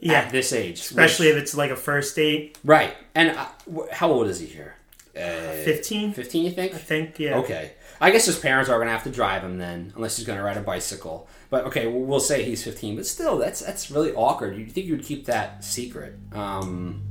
Yeah, 0.00 0.14
at 0.20 0.30
this 0.32 0.52
age, 0.52 0.80
especially 0.80 1.26
which- 1.28 1.36
if 1.36 1.42
it's 1.42 1.54
like 1.56 1.70
a 1.70 1.76
first 1.76 2.16
date. 2.16 2.56
right. 2.64 2.96
And 3.14 3.36
uh, 3.36 3.46
wh- 3.72 3.90
how 3.92 4.10
old 4.10 4.26
is 4.28 4.40
he 4.40 4.46
here? 4.46 4.74
Uh, 5.18 5.64
Fifteen, 5.64 6.12
Fifteen, 6.12 6.44
you 6.44 6.50
think? 6.52 6.74
I 6.74 6.78
think. 6.78 7.18
Yeah. 7.18 7.38
Okay. 7.38 7.72
I 8.00 8.10
guess 8.10 8.26
his 8.26 8.38
parents 8.38 8.70
are 8.70 8.76
going 8.76 8.86
to 8.86 8.92
have 8.92 9.02
to 9.04 9.10
drive 9.10 9.42
him 9.42 9.58
then, 9.58 9.92
unless 9.96 10.16
he's 10.16 10.26
going 10.26 10.38
to 10.38 10.44
ride 10.44 10.56
a 10.56 10.60
bicycle. 10.60 11.28
But 11.50 11.64
okay, 11.66 11.86
we'll 11.86 12.02
we'll 12.02 12.20
say 12.20 12.44
he's 12.44 12.62
15. 12.62 12.96
But 12.96 13.06
still, 13.06 13.38
that's 13.38 13.60
that's 13.60 13.90
really 13.90 14.12
awkward. 14.14 14.56
You 14.56 14.66
think 14.66 14.86
you 14.86 14.96
would 14.96 15.04
keep 15.04 15.26
that 15.26 15.64
secret? 15.64 16.14
Um, 16.32 17.02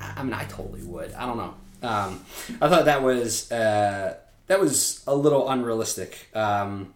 I 0.00 0.14
I 0.20 0.22
mean, 0.22 0.32
I 0.32 0.44
totally 0.44 0.82
would. 0.82 1.12
I 1.14 1.26
don't 1.26 1.36
know. 1.36 1.54
Um, 1.82 2.24
I 2.60 2.68
thought 2.68 2.86
that 2.86 3.02
was 3.02 3.52
uh, 3.52 4.16
that 4.46 4.60
was 4.60 5.04
a 5.06 5.14
little 5.14 5.48
unrealistic. 5.48 6.28
Um, 6.34 6.94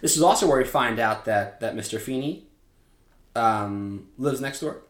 this 0.00 0.16
is 0.16 0.22
also 0.22 0.48
where 0.48 0.58
we 0.58 0.64
find 0.64 0.98
out 0.98 1.26
that 1.26 1.60
that 1.60 1.76
Mr. 1.76 2.00
Feeney 2.00 2.46
um, 3.36 4.08
lives 4.18 4.40
next 4.40 4.60
door. 4.60 4.82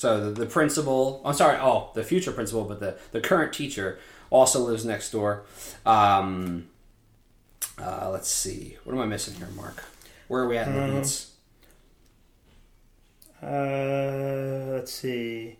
So 0.00 0.18
the, 0.18 0.30
the 0.30 0.46
principal, 0.46 1.20
I'm 1.26 1.34
sorry, 1.34 1.58
oh, 1.60 1.90
the 1.94 2.02
future 2.02 2.32
principal, 2.32 2.64
but 2.64 2.80
the, 2.80 2.96
the 3.12 3.20
current 3.20 3.52
teacher 3.52 3.98
also 4.30 4.60
lives 4.60 4.82
next 4.82 5.10
door. 5.10 5.42
Um, 5.84 6.68
uh, 7.78 8.08
let's 8.10 8.30
see. 8.30 8.78
What 8.84 8.94
am 8.94 9.00
I 9.02 9.04
missing 9.04 9.34
here, 9.34 9.48
Mark? 9.54 9.84
Where 10.28 10.42
are 10.44 10.48
we 10.48 10.56
at 10.56 10.68
in 10.68 10.74
the 10.74 10.82
Um, 10.84 10.94
notes? 10.94 11.32
Uh, 13.42 14.72
let's 14.72 14.90
see. 14.90 15.58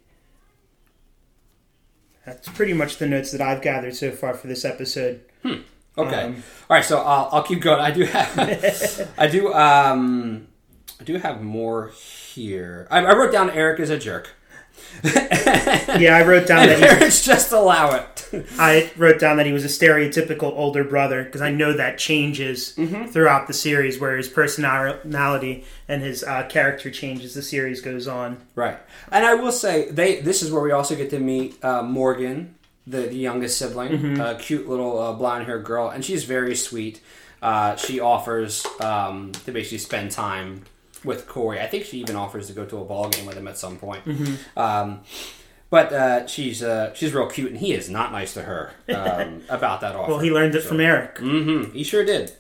That's 2.25 2.49
pretty 2.49 2.73
much 2.73 2.97
the 2.97 3.07
notes 3.07 3.33
that 3.33 3.43
I've 3.43 3.61
gathered 3.61 3.95
so 3.95 4.11
far 4.11 4.33
for 4.33 4.47
this 4.47 4.65
episode. 4.65 5.21
Okay. 5.45 5.61
um, 5.99 6.43
All 6.71 6.77
right, 6.77 6.85
so 6.85 6.97
I'll, 6.99 7.29
I'll 7.31 7.43
keep 7.43 7.61
going. 7.61 7.81
I 7.81 7.91
do 7.91 8.05
have, 8.07 9.11
I 9.19 9.27
do, 9.27 9.53
um, 9.53 10.47
I 10.99 11.05
do 11.05 11.17
have 11.19 11.43
more 11.43 11.91
here. 12.35 12.87
I, 12.91 12.99
I 13.05 13.15
wrote 13.17 13.33
down 13.33 13.51
Eric 13.51 13.81
is 13.81 13.91
a 13.91 13.99
jerk. 13.99 14.31
Yeah, 15.05 16.17
I 16.17 16.23
wrote 16.27 16.47
down 16.47 16.61
And 16.69 16.71
that 16.71 16.79
he, 16.79 16.85
parents 16.85 17.25
just 17.25 17.53
allow 17.53 17.95
it. 17.95 18.29
I 18.59 18.91
wrote 18.97 19.19
down 19.19 19.37
that 19.39 19.47
he 19.47 19.53
was 19.53 19.65
a 19.65 19.69
stereotypical 19.69 20.53
older 20.57 20.85
brother 20.85 21.25
because 21.25 21.43
I 21.43 21.51
know 21.51 21.73
that 21.73 21.99
changes 21.99 22.75
Mm-hmm. 22.77 23.07
throughout 23.07 23.47
the 23.47 23.53
series, 23.53 23.99
where 23.99 24.17
his 24.17 24.29
personality 24.29 25.65
and 25.89 26.03
his 26.03 26.23
uh, 26.25 26.47
character 26.49 26.91
changes 26.91 27.35
the 27.35 27.43
series 27.43 27.81
goes 27.81 28.07
on. 28.09 28.39
Right, 28.55 28.79
and 29.11 29.25
I 29.27 29.35
will 29.35 29.53
say 29.53 29.91
they. 29.91 30.21
This 30.21 30.43
is 30.43 30.51
where 30.53 30.63
we 30.63 30.71
also 30.73 30.95
get 30.97 31.11
to 31.11 31.19
meet 31.19 31.63
uh, 31.65 31.83
Morgan, 31.83 32.55
the, 32.87 33.01
the 33.03 33.17
youngest 33.17 33.59
sibling, 33.59 33.91
Mm-hmm. 33.93 34.21
a 34.21 34.35
cute 34.37 34.69
little 34.69 34.99
uh, 34.99 35.13
blonde 35.13 35.47
haired 35.47 35.65
girl, 35.65 35.89
and 35.91 36.05
she's 36.05 36.25
very 36.25 36.55
sweet. 36.55 37.01
uh, 37.43 37.77
she 37.77 38.01
offers 38.01 38.65
um, 38.81 39.33
to 39.33 39.53
basically 39.53 39.79
spend 39.79 40.11
time 40.11 40.63
with 41.05 41.27
Corey. 41.27 41.61
I 41.61 41.67
think 41.67 41.85
she 41.85 41.99
even 41.99 42.17
offers 42.17 42.47
to 42.49 42.53
go 42.53 42.65
to 42.65 42.79
a 42.79 42.85
ball 42.85 43.09
game 43.09 43.27
with 43.27 43.37
him 43.37 43.49
at 43.49 43.59
some 43.59 43.77
point. 43.77 44.03
Um, 44.57 45.01
but 45.71 45.93
uh, 45.93 46.27
she's 46.27 46.63
uh, 46.63 46.93
she's 46.95 47.15
real 47.15 47.29
cute, 47.29 47.53
and 47.53 47.61
he 47.61 47.73
is 47.73 47.89
not 47.89 48.13
nice 48.13 48.35
to 48.35 48.43
her 48.43 48.73
um, 48.95 49.43
about 49.49 49.81
that 49.81 49.95
offer. 49.95 50.11
Well, 50.11 50.21
he 50.21 50.31
learned 50.31 50.55
it 50.57 50.63
from 50.63 50.81
Eric. 50.81 51.17
Mm-hmm. 51.17 51.73
He 51.73 51.85
sure 51.85 52.05
did. 52.05 52.33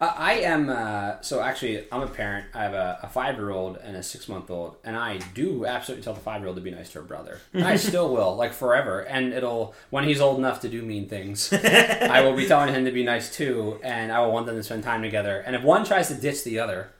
Uh, 0.00 0.14
I 0.16 0.32
am 0.36 0.70
uh, 0.70 1.20
so 1.20 1.42
actually. 1.42 1.84
I'm 1.92 2.00
a 2.00 2.06
parent. 2.06 2.46
I 2.54 2.62
have 2.62 2.72
a, 2.72 3.00
a 3.02 3.08
five 3.08 3.36
year 3.36 3.50
old 3.50 3.76
and 3.76 3.96
a 3.96 4.02
six 4.02 4.30
month 4.30 4.50
old, 4.50 4.76
and 4.82 4.96
I 4.96 5.18
do 5.34 5.66
absolutely 5.66 6.02
tell 6.02 6.14
the 6.14 6.20
five 6.20 6.40
year 6.40 6.48
old 6.48 6.56
to 6.56 6.62
be 6.62 6.70
nice 6.70 6.90
to 6.92 7.00
her 7.00 7.04
brother. 7.04 7.38
And 7.52 7.64
I 7.64 7.76
still 7.76 8.08
will, 8.14 8.34
like 8.34 8.54
forever. 8.54 9.00
And 9.00 9.34
it'll 9.34 9.74
when 9.90 10.04
he's 10.04 10.22
old 10.22 10.38
enough 10.38 10.62
to 10.62 10.70
do 10.70 10.80
mean 10.80 11.06
things, 11.06 11.52
I 11.52 12.22
will 12.22 12.34
be 12.34 12.46
telling 12.46 12.72
him 12.72 12.86
to 12.86 12.92
be 12.92 13.04
nice 13.04 13.30
too, 13.34 13.78
and 13.84 14.10
I 14.10 14.20
will 14.20 14.32
want 14.32 14.46
them 14.46 14.56
to 14.56 14.62
spend 14.62 14.84
time 14.84 15.02
together. 15.02 15.40
And 15.40 15.54
if 15.54 15.62
one 15.62 15.84
tries 15.84 16.08
to 16.08 16.14
ditch 16.14 16.44
the 16.44 16.60
other 16.60 16.92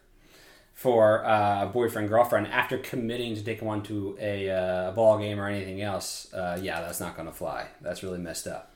for 0.80 1.26
uh, 1.26 1.64
a 1.64 1.66
boyfriend 1.66 2.08
girlfriend 2.08 2.46
after 2.46 2.78
committing 2.78 3.34
to 3.34 3.44
take 3.44 3.60
one 3.60 3.82
to 3.82 4.16
a 4.18 4.48
uh, 4.48 4.92
ball 4.92 5.18
game 5.18 5.38
or 5.38 5.46
anything 5.46 5.82
else, 5.82 6.32
uh, 6.32 6.58
yeah, 6.62 6.80
that's 6.80 6.98
not 6.98 7.14
going 7.16 7.28
to 7.28 7.34
fly. 7.34 7.66
That's 7.82 8.02
really 8.02 8.18
messed 8.18 8.46
up. 8.46 8.74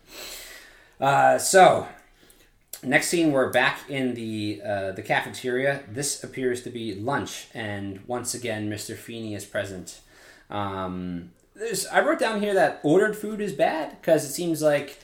Uh, 1.01 1.39
so 1.39 1.89
Next 2.83 3.09
scene, 3.09 3.33
we're 3.33 3.49
back 3.51 3.89
in 3.89 4.13
the 4.13 4.61
uh, 4.63 4.93
the 4.93 5.01
cafeteria. 5.01 5.85
This 5.89 6.23
appears 6.23 6.63
to 6.65 6.71
be 6.71 6.95
lunch, 6.95 7.47
and 7.55 8.01
once 8.07 8.35
again, 8.35 8.69
Mr. 8.69 8.95
Feeney 8.95 9.35
is 9.35 9.47
present. 9.47 10.03
Um, 10.51 11.31
I 11.91 12.01
wrote 12.03 12.19
down 12.19 12.43
here 12.43 12.53
that 12.53 12.81
ordered 12.83 13.17
food 13.17 13.41
is 13.41 13.55
bad 13.55 13.99
because 13.99 14.27
it 14.27 14.33
seems 14.33 14.61
like 14.61 14.99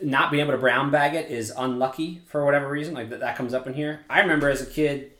not 0.00 0.30
being 0.30 0.42
able 0.42 0.52
to 0.52 0.58
brown 0.58 0.92
bag 0.92 1.14
it 1.14 1.28
is 1.28 1.52
unlucky 1.56 2.20
for 2.26 2.44
whatever 2.44 2.68
reason. 2.68 2.94
Like 2.94 3.10
that, 3.10 3.18
that 3.18 3.34
comes 3.34 3.52
up 3.52 3.66
in 3.66 3.74
here. 3.74 4.04
I 4.08 4.20
remember 4.20 4.48
as 4.48 4.62
a 4.62 4.66
kid, 4.66 5.10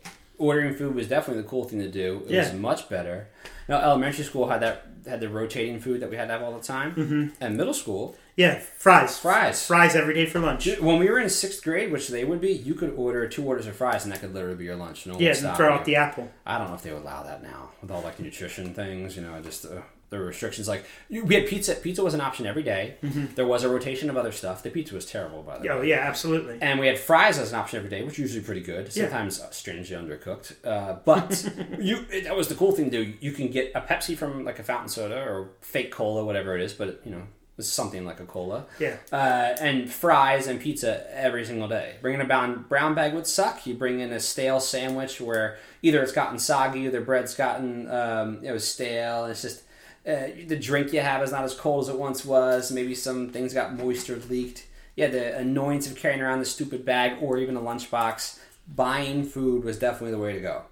ordering 0.42 0.74
food 0.74 0.94
was 0.94 1.08
definitely 1.08 1.42
the 1.42 1.48
cool 1.48 1.64
thing 1.64 1.78
to 1.78 1.88
do. 1.88 2.22
It 2.28 2.36
was 2.36 2.52
much 2.52 2.88
better. 2.88 3.28
Now, 3.68 3.80
elementary 3.80 4.24
school 4.24 4.48
had 4.48 4.60
that 4.60 4.86
had 5.06 5.20
the 5.20 5.28
rotating 5.28 5.80
food 5.80 6.00
that 6.00 6.10
we 6.10 6.16
had 6.16 6.26
to 6.26 6.32
have 6.32 6.42
all 6.42 6.52
the 6.52 6.64
time, 6.64 6.94
mm-hmm. 6.94 7.28
and 7.40 7.56
middle 7.56 7.74
school 7.74 8.16
Yeah, 8.36 8.58
fries. 8.58 9.18
fries. 9.18 9.66
Fries 9.66 9.94
every 9.94 10.14
day 10.14 10.26
for 10.26 10.38
lunch. 10.40 10.66
When 10.80 10.98
we 10.98 11.08
were 11.10 11.18
in 11.18 11.28
sixth 11.28 11.62
grade, 11.62 11.92
which 11.92 12.08
they 12.08 12.24
would 12.24 12.40
be, 12.40 12.52
you 12.52 12.74
could 12.74 12.94
order 12.96 13.28
two 13.28 13.44
orders 13.44 13.66
of 13.66 13.76
fries, 13.76 14.04
and 14.04 14.12
that 14.12 14.20
could 14.20 14.32
literally 14.34 14.56
be 14.56 14.64
your 14.64 14.76
lunch. 14.76 15.06
No 15.06 15.14
one 15.14 15.22
Yeah, 15.22 15.30
and 15.30 15.38
stop 15.38 15.56
throw 15.56 15.68
you. 15.68 15.74
out 15.74 15.84
the 15.84 15.96
apple. 15.96 16.30
I 16.46 16.58
don't 16.58 16.68
know 16.68 16.74
if 16.74 16.82
they 16.82 16.92
would 16.92 17.02
allow 17.02 17.22
that 17.24 17.42
now 17.42 17.70
with 17.82 17.90
all 17.90 18.00
like 18.02 18.16
the 18.16 18.22
nutrition 18.22 18.72
things. 18.74 19.16
You 19.16 19.22
know, 19.22 19.38
just 19.42 19.66
uh, 19.66 19.82
the 20.08 20.18
restrictions. 20.18 20.66
Like 20.66 20.84
you, 21.10 21.24
we 21.26 21.34
had 21.34 21.46
pizza. 21.46 21.74
Pizza 21.74 22.02
was 22.02 22.14
an 22.14 22.22
option 22.22 22.46
every 22.46 22.62
day. 22.62 22.96
There 23.34 23.46
was 23.46 23.64
a 23.64 23.68
rotation 23.68 24.08
of 24.08 24.16
other 24.16 24.32
stuff. 24.32 24.62
The 24.62 24.70
pizza 24.70 24.94
was 24.94 25.04
terrible, 25.04 25.42
by 25.42 25.58
the 25.58 25.64
way. 25.68 25.74
Oh 25.74 25.82
yeah, 25.82 25.98
absolutely. 26.00 26.56
And 26.62 26.80
we 26.80 26.86
had 26.86 26.98
fries 26.98 27.38
as 27.38 27.52
an 27.52 27.58
option 27.58 27.76
every 27.78 27.90
day, 27.90 28.02
which 28.02 28.18
usually 28.18 28.42
pretty 28.42 28.62
good. 28.62 28.90
Sometimes 28.90 29.40
uh, 29.40 29.50
strangely 29.50 29.94
undercooked. 29.94 30.54
Uh, 30.64 30.96
but 31.04 31.46
you 31.78 32.06
it, 32.10 32.24
that 32.24 32.34
was 32.34 32.48
the 32.48 32.54
cool 32.54 32.72
thing 32.72 32.90
to 32.90 33.04
do. 33.04 33.12
You 33.20 33.32
can 33.32 33.48
get 33.50 33.72
a 33.74 33.82
Pepsi 33.82 34.16
from 34.16 34.44
like 34.46 34.58
a 34.58 34.62
fountain 34.62 34.88
soda 34.88 35.16
or 35.22 35.50
fake 35.60 35.90
cola, 35.92 36.24
whatever 36.24 36.56
it 36.56 36.62
is, 36.62 36.72
but 36.72 37.02
you 37.04 37.10
know 37.10 37.22
something 37.58 38.04
like 38.04 38.20
a 38.20 38.24
cola. 38.24 38.66
Yeah. 38.78 38.96
Uh, 39.12 39.54
and 39.60 39.90
fries 39.90 40.46
and 40.46 40.60
pizza 40.60 41.06
every 41.14 41.44
single 41.44 41.68
day. 41.68 41.96
Bringing 42.00 42.20
a 42.20 42.24
brown, 42.24 42.64
brown 42.68 42.94
bag 42.94 43.14
would 43.14 43.26
suck. 43.26 43.66
You 43.66 43.74
bring 43.74 44.00
in 44.00 44.12
a 44.12 44.20
stale 44.20 44.60
sandwich 44.60 45.20
where 45.20 45.58
either 45.82 46.02
it's 46.02 46.12
gotten 46.12 46.38
soggy 46.38 46.86
or 46.86 46.90
the 46.90 47.00
bread's 47.00 47.34
gotten 47.34 47.90
um, 47.90 48.40
it 48.42 48.52
was 48.52 48.66
stale. 48.66 49.26
It's 49.26 49.42
just 49.42 49.62
uh, 50.06 50.28
the 50.46 50.58
drink 50.58 50.92
you 50.92 51.00
have 51.00 51.22
is 51.22 51.30
not 51.30 51.44
as 51.44 51.54
cold 51.54 51.84
as 51.84 51.88
it 51.88 51.98
once 51.98 52.24
was. 52.24 52.72
Maybe 52.72 52.94
some 52.94 53.28
things 53.28 53.54
got 53.54 53.76
moisture 53.76 54.20
leaked. 54.28 54.66
Yeah, 54.96 55.08
the 55.08 55.36
annoyance 55.38 55.90
of 55.90 55.96
carrying 55.96 56.20
around 56.20 56.40
the 56.40 56.44
stupid 56.44 56.84
bag 56.84 57.22
or 57.22 57.38
even 57.38 57.56
a 57.56 57.60
lunchbox. 57.60 58.38
Buying 58.66 59.24
food 59.24 59.64
was 59.64 59.78
definitely 59.78 60.12
the 60.12 60.18
way 60.18 60.34
to 60.34 60.40
go. 60.40 60.62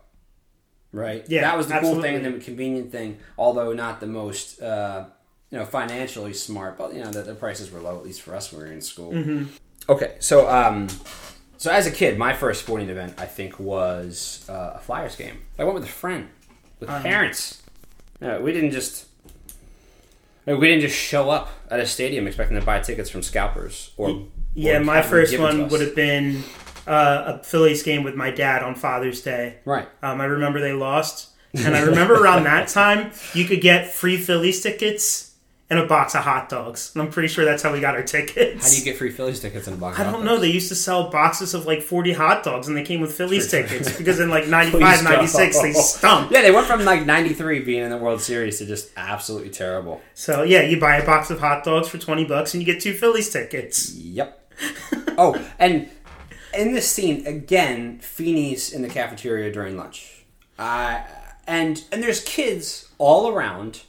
Right? 0.93 1.25
Yeah, 1.29 1.43
That 1.43 1.57
was 1.57 1.69
the 1.69 1.79
cool 1.79 2.03
thing 2.03 2.17
and 2.17 2.25
the 2.25 2.45
convenient 2.45 2.91
thing, 2.91 3.19
although 3.39 3.73
not 3.73 4.01
the 4.01 4.07
most. 4.07 4.61
Uh, 4.61 5.07
you 5.51 5.59
know, 5.59 5.65
financially 5.65 6.33
smart, 6.33 6.79
but 6.79 6.95
you 6.95 7.03
know 7.03 7.11
the, 7.11 7.23
the 7.23 7.35
prices 7.35 7.71
were 7.71 7.81
low 7.81 7.99
at 7.99 8.05
least 8.05 8.23
for 8.23 8.35
us 8.35 8.53
when 8.53 8.63
we 8.63 8.69
were 8.69 8.73
in 8.73 8.81
school. 8.81 9.13
Mm-hmm. 9.13 9.45
Okay, 9.89 10.17
so 10.21 10.49
um, 10.49 10.89
so 11.57 11.71
as 11.71 11.87
a 11.87 11.91
kid, 11.91 12.19
my 12.19 12.33
first 12.33 12.63
sporting 12.63 12.89
event 12.89 13.15
I 13.19 13.27
think 13.27 13.59
was 13.59 14.47
uh, 14.49 14.73
a 14.77 14.79
Flyers 14.79 15.17
game. 15.17 15.39
I 15.59 15.65
went 15.65 15.75
with 15.75 15.85
a 15.85 15.89
friend, 15.89 16.29
with 16.79 16.89
Um, 16.89 17.03
parents. 17.03 17.63
No, 18.21 18.41
we 18.41 18.53
didn't 18.53 18.71
just 18.73 19.07
no, 20.47 20.57
we 20.57 20.69
didn't 20.69 20.83
just 20.83 20.97
show 20.97 21.31
up 21.31 21.51
at 21.71 21.81
a 21.81 21.87
stadium 21.87 22.27
expecting 22.27 22.59
to 22.59 22.65
buy 22.65 22.81
tickets 22.81 23.11
from 23.11 23.23
scalpers 23.23 23.93
or 23.97 24.27
Yeah, 24.55 24.79
or 24.79 24.85
my 24.85 25.03
first 25.03 25.39
one 25.39 25.69
would 25.69 25.81
have 25.81 25.95
been 25.95 26.43
uh, 26.87 27.39
a 27.41 27.45
Phillies 27.45 27.83
game 27.83 28.03
with 28.03 28.15
my 28.15 28.31
dad 28.31 28.63
on 28.63 28.75
Father's 28.75 29.21
Day. 29.23 29.57
right. 29.65 29.89
Um, 30.03 30.21
I 30.21 30.25
remember 30.25 30.61
they 30.61 30.73
lost, 30.73 31.31
and 31.55 31.77
I 31.77 31.83
remember 31.83 32.15
around 32.15 32.45
that 32.45 32.69
time 32.81 33.13
you 33.35 33.45
could 33.45 33.61
get 33.61 33.93
free 33.93 34.17
Phillies 34.17 34.63
tickets 34.63 35.30
and 35.71 35.79
a 35.79 35.87
box 35.87 36.17
of 36.17 36.23
hot 36.23 36.49
dogs. 36.49 36.91
And 36.95 37.03
I'm 37.03 37.11
pretty 37.11 37.29
sure 37.29 37.45
that's 37.45 37.63
how 37.63 37.73
we 37.73 37.81
got 37.81 37.95
our 37.95 38.03
tickets. 38.03 38.65
How 38.65 38.71
do 38.71 38.77
you 38.77 38.85
get 38.85 38.99
free 38.99 39.11
Phillies 39.11 39.39
tickets 39.39 39.69
in 39.69 39.75
a 39.75 39.77
box? 39.77 39.99
I 39.99 40.03
of 40.03 40.09
hot 40.09 40.13
don't 40.17 40.25
know. 40.25 40.37
They 40.37 40.51
used 40.51 40.69
to 40.71 40.75
sell 40.75 41.11
boxes 41.11 41.55
of 41.55 41.65
like 41.65 41.81
40 41.81 42.13
hot 42.13 42.43
dogs, 42.43 42.67
and 42.67 42.77
they 42.77 42.83
came 42.83 43.01
with 43.01 43.13
Phillies 43.13 43.49
tickets 43.49 43.97
because 43.97 44.19
in 44.19 44.29
like 44.29 44.49
95, 44.49 45.05
96, 45.05 45.63
they 45.63 45.73
stunk. 45.73 46.33
Yeah, 46.33 46.43
they 46.43 46.51
went 46.51 46.67
from 46.67 46.85
like 46.85 47.07
'93 47.07 47.61
being 47.61 47.85
in 47.85 47.91
the 47.91 47.97
World 47.97 48.21
Series 48.21 48.59
to 48.59 48.67
just 48.67 48.91
absolutely 48.97 49.51
terrible. 49.51 50.01
So 50.15 50.43
yeah, 50.43 50.63
you 50.63 50.81
buy 50.81 50.97
a 50.97 51.07
box 51.07 51.31
of 51.31 51.39
hot 51.39 51.63
dogs 51.63 51.89
for 51.89 51.99
20 51.99 52.25
bucks, 52.25 52.53
and 52.53 52.63
you 52.63 52.67
get 52.71 52.83
two 52.83 52.93
Phillies 52.93 53.31
tickets. 53.31 53.95
Yep. 53.95 54.53
oh, 55.17 55.41
and 55.59 55.89
in 56.53 56.75
this 56.75 56.91
scene 56.91 57.25
again, 57.27 58.01
Feeney's 58.01 58.73
in 58.73 58.83
the 58.83 58.89
cafeteria 58.89 59.53
during 59.53 59.77
lunch, 59.77 60.25
uh, 60.59 61.01
and 61.47 61.85
and 61.93 62.03
there's 62.03 62.25
kids 62.25 62.89
all 62.99 63.29
around, 63.29 63.83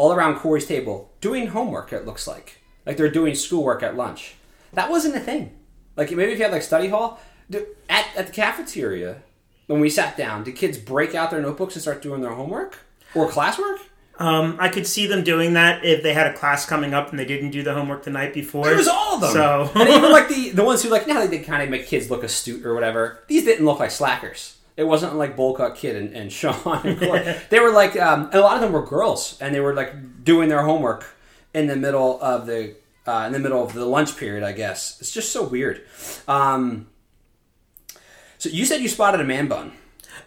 all 0.00 0.14
around 0.14 0.36
Corey's 0.36 0.66
table 0.66 1.12
doing 1.20 1.48
homework. 1.48 1.92
It 1.92 2.06
looks 2.06 2.26
like 2.26 2.62
like 2.86 2.96
they're 2.96 3.10
doing 3.10 3.34
schoolwork 3.34 3.82
at 3.82 3.96
lunch. 3.96 4.34
That 4.72 4.88
wasn't 4.88 5.14
a 5.14 5.20
thing. 5.20 5.54
Like 5.94 6.10
maybe 6.10 6.32
if 6.32 6.38
you 6.38 6.44
had 6.44 6.52
like 6.52 6.62
study 6.62 6.88
hall 6.88 7.20
at 7.52 8.06
at 8.16 8.26
the 8.26 8.32
cafeteria 8.32 9.22
when 9.66 9.78
we 9.78 9.90
sat 9.90 10.16
down, 10.16 10.44
did 10.44 10.56
kids 10.56 10.78
break 10.78 11.14
out 11.14 11.30
their 11.30 11.42
notebooks 11.42 11.74
and 11.74 11.82
start 11.82 12.00
doing 12.00 12.22
their 12.22 12.32
homework 12.32 12.78
or 13.14 13.28
classwork? 13.28 13.78
Um, 14.18 14.56
I 14.58 14.70
could 14.70 14.86
see 14.86 15.06
them 15.06 15.22
doing 15.22 15.52
that 15.54 15.84
if 15.84 16.02
they 16.02 16.14
had 16.14 16.26
a 16.28 16.34
class 16.34 16.64
coming 16.64 16.94
up 16.94 17.10
and 17.10 17.18
they 17.18 17.24
didn't 17.26 17.50
do 17.50 17.62
the 17.62 17.74
homework 17.74 18.04
the 18.04 18.10
night 18.10 18.32
before. 18.32 18.70
It 18.70 18.76
was 18.76 18.88
all 18.88 19.16
of 19.16 19.20
them. 19.20 19.32
So 19.32 19.70
and 19.74 19.88
even 19.88 20.12
like 20.18 20.28
the 20.28 20.50
the 20.50 20.64
ones 20.64 20.82
who 20.82 20.88
like 20.88 21.06
now 21.06 21.20
they 21.20 21.36
did 21.36 21.46
kind 21.46 21.62
of 21.62 21.68
make 21.68 21.86
kids 21.86 22.10
look 22.10 22.24
astute 22.24 22.64
or 22.64 22.72
whatever. 22.72 23.22
These 23.28 23.44
didn't 23.44 23.66
look 23.66 23.80
like 23.80 23.90
slackers. 23.90 24.56
It 24.80 24.86
wasn't 24.86 25.14
like 25.16 25.36
bowl 25.36 25.54
kid 25.76 25.94
and, 25.94 26.14
and 26.14 26.32
Sean 26.32 26.56
and 26.86 26.98
they 27.50 27.60
were 27.60 27.70
like 27.70 28.00
um, 28.00 28.24
and 28.24 28.34
a 28.34 28.40
lot 28.40 28.54
of 28.54 28.62
them 28.62 28.72
were 28.72 28.84
girls 28.84 29.36
and 29.38 29.54
they 29.54 29.60
were 29.60 29.74
like 29.74 30.24
doing 30.24 30.48
their 30.48 30.62
homework 30.62 31.04
in 31.52 31.66
the 31.66 31.76
middle 31.76 32.18
of 32.22 32.46
the 32.46 32.76
uh, 33.06 33.24
in 33.26 33.32
the 33.32 33.38
middle 33.38 33.62
of 33.62 33.74
the 33.74 33.84
lunch 33.84 34.16
period. 34.16 34.42
I 34.42 34.52
guess 34.52 34.98
it's 35.00 35.10
just 35.10 35.32
so 35.32 35.44
weird. 35.44 35.82
Um, 36.26 36.88
so 38.38 38.48
you 38.48 38.64
said 38.64 38.80
you 38.80 38.88
spotted 38.88 39.20
a 39.20 39.24
man 39.24 39.48
bun. 39.48 39.72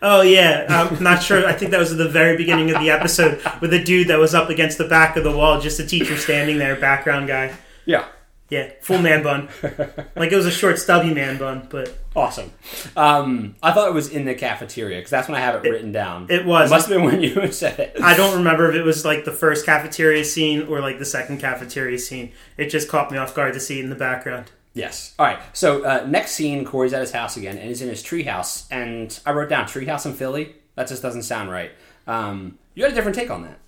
Oh 0.03 0.21
yeah, 0.21 0.67
I'm 0.69 1.01
not 1.01 1.23
sure. 1.23 1.47
I 1.47 1.53
think 1.53 1.71
that 1.71 1.79
was 1.79 1.91
at 1.91 1.97
the 1.97 2.09
very 2.09 2.37
beginning 2.37 2.69
of 2.69 2.79
the 2.79 2.91
episode 2.91 3.41
with 3.59 3.73
a 3.73 3.83
dude 3.83 4.09
that 4.09 4.19
was 4.19 4.35
up 4.35 4.49
against 4.51 4.77
the 4.77 4.87
back 4.87 5.17
of 5.17 5.23
the 5.23 5.35
wall, 5.35 5.59
just 5.59 5.79
a 5.79 5.85
teacher 5.87 6.15
standing 6.15 6.59
there, 6.59 6.75
background 6.75 7.27
guy. 7.27 7.55
Yeah. 7.85 8.05
Yeah, 8.53 8.71
full 8.81 8.99
man 8.99 9.23
bun. 9.23 9.49
Like 10.15 10.31
it 10.31 10.35
was 10.35 10.45
a 10.45 10.51
short, 10.51 10.77
stubby 10.77 11.13
man 11.13 11.37
bun, 11.39 11.67
but 11.69 11.97
Awesome. 12.15 12.51
Um, 12.95 13.55
I 13.63 13.71
thought 13.71 13.87
it 13.87 13.93
was 13.93 14.09
in 14.09 14.25
the 14.25 14.35
cafeteria 14.35 14.99
because 14.99 15.09
that's 15.09 15.27
when 15.27 15.35
I 15.35 15.39
have 15.39 15.65
it 15.65 15.69
written 15.69 15.91
down. 15.91 16.27
it 16.29 16.45
was. 16.45 16.69
It 16.69 16.73
must 16.73 16.87
have 16.87 16.97
been 16.97 17.05
when 17.05 17.21
you 17.23 17.51
said 17.51 17.79
it. 17.79 17.97
I 18.01 18.15
don't 18.15 18.37
remember 18.37 18.69
if 18.69 18.75
it 18.75 18.83
was 18.83 19.03
like 19.03 19.25
the 19.25 19.31
first 19.31 19.65
cafeteria 19.65 20.23
scene 20.23 20.67
or 20.67 20.79
like 20.79 20.99
the 20.99 21.05
second 21.05 21.39
cafeteria 21.39 21.97
scene. 21.97 22.31
It 22.57 22.69
just 22.69 22.87
caught 22.87 23.11
me 23.11 23.17
off 23.17 23.33
guard 23.33 23.53
to 23.55 23.59
see 23.59 23.79
it 23.79 23.83
in 23.83 23.89
the 23.89 23.95
background. 23.95 24.51
Yes. 24.75 25.15
All 25.17 25.25
right. 25.25 25.39
So 25.53 25.83
uh, 25.83 26.05
next 26.07 26.33
scene, 26.33 26.65
Corey's 26.65 26.93
at 26.93 27.01
his 27.01 27.11
house 27.11 27.35
again, 27.37 27.57
and 27.57 27.67
he's 27.67 27.81
in 27.81 27.89
his 27.89 28.03
treehouse. 28.03 28.65
And 28.69 29.19
I 29.25 29.31
wrote 29.31 29.49
down 29.49 29.65
treehouse 29.65 30.05
in 30.05 30.13
Philly. 30.13 30.55
That 30.75 30.87
just 30.87 31.01
doesn't 31.01 31.23
sound 31.23 31.49
right. 31.49 31.71
Um, 32.05 32.59
you 32.75 32.83
had 32.83 32.91
a 32.91 32.95
different 32.95 33.15
take 33.15 33.31
on 33.31 33.43
that. 33.43 33.59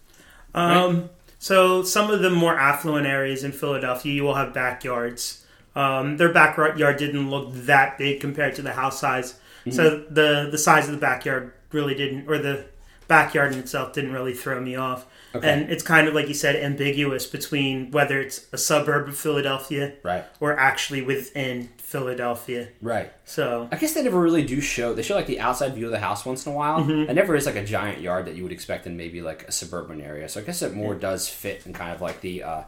Um, 0.53 1.09
so 1.45 1.83
some 1.83 2.09
of 2.09 2.21
the 2.21 2.31
more 2.31 2.57
affluent 2.57 3.05
areas 3.05 3.43
in 3.43 3.51
Philadelphia, 3.51 4.11
you 4.11 4.23
will 4.23 4.33
have 4.33 4.51
backyards. 4.51 5.45
Um, 5.75 6.17
their 6.17 6.33
backyard 6.33 6.97
didn't 6.97 7.29
look 7.29 7.53
that 7.53 7.99
big 7.99 8.19
compared 8.19 8.55
to 8.55 8.63
the 8.63 8.71
house 8.71 8.99
size, 8.99 9.39
so 9.69 9.99
the 10.09 10.47
the 10.49 10.57
size 10.57 10.87
of 10.87 10.95
the 10.95 10.99
backyard 10.99 11.53
really 11.71 11.93
didn't, 11.93 12.27
or 12.27 12.39
the 12.39 12.65
backyard 13.07 13.53
in 13.53 13.59
itself 13.59 13.93
didn't 13.93 14.11
really 14.13 14.33
throw 14.33 14.59
me 14.59 14.75
off. 14.75 15.05
Okay. 15.33 15.49
And 15.51 15.69
it's 15.69 15.83
kind 15.83 16.07
of 16.07 16.13
like 16.13 16.27
you 16.27 16.33
said, 16.33 16.55
ambiguous 16.55 17.25
between 17.25 17.91
whether 17.91 18.19
it's 18.21 18.45
a 18.53 18.57
suburb 18.57 19.07
of 19.09 19.17
Philadelphia 19.17 19.93
Right. 20.01 20.23
or 20.39 20.57
actually 20.57 21.01
within 21.01 21.69
Philadelphia. 21.77 22.69
Right. 22.81 23.11
So 23.25 23.67
I 23.71 23.75
guess 23.77 23.93
they 23.93 24.03
never 24.03 24.19
really 24.19 24.45
do 24.45 24.61
show. 24.61 24.93
They 24.93 25.01
show 25.01 25.15
like 25.15 25.27
the 25.27 25.39
outside 25.39 25.75
view 25.75 25.85
of 25.87 25.91
the 25.91 25.99
house 25.99 26.25
once 26.25 26.45
in 26.45 26.51
a 26.51 26.55
while. 26.55 26.79
Mm-hmm. 26.81 27.09
It 27.09 27.13
never 27.13 27.35
is 27.35 27.45
like 27.45 27.55
a 27.55 27.65
giant 27.65 28.01
yard 28.01 28.25
that 28.27 28.35
you 28.35 28.43
would 28.43 28.51
expect 28.51 28.87
in 28.87 28.95
maybe 28.97 29.21
like 29.21 29.43
a 29.47 29.51
suburban 29.51 30.01
area. 30.01 30.29
So 30.29 30.39
I 30.39 30.43
guess 30.43 30.61
it 30.61 30.73
more 30.73 30.95
does 30.95 31.27
fit 31.27 31.65
in 31.65 31.73
kind 31.73 31.93
of 31.93 32.01
like 32.01 32.21
the 32.21 32.43
uh, 32.43 32.61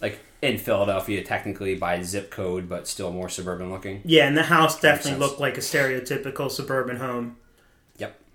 like 0.00 0.18
in 0.42 0.58
Philadelphia, 0.58 1.22
technically 1.24 1.74
by 1.74 2.02
zip 2.02 2.30
code, 2.30 2.68
but 2.68 2.86
still 2.86 3.10
more 3.10 3.28
suburban 3.28 3.70
looking. 3.70 4.02
Yeah, 4.04 4.26
and 4.26 4.36
the 4.36 4.42
house 4.44 4.78
definitely 4.80 5.18
looked 5.20 5.40
like 5.40 5.56
a 5.56 5.60
stereotypical 5.62 6.50
suburban 6.50 6.96
home. 6.96 7.36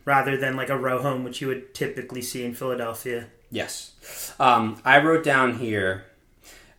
Rather 0.05 0.38
than 0.38 0.55
like 0.55 0.69
a 0.69 0.77
row 0.77 1.01
home, 1.01 1.23
which 1.23 1.41
you 1.41 1.47
would 1.47 1.73
typically 1.73 2.21
see 2.21 2.43
in 2.43 2.53
Philadelphia. 2.53 3.27
Yes. 3.51 4.33
Um, 4.39 4.81
I 4.85 4.99
wrote 5.03 5.23
down 5.23 5.57
here. 5.57 6.05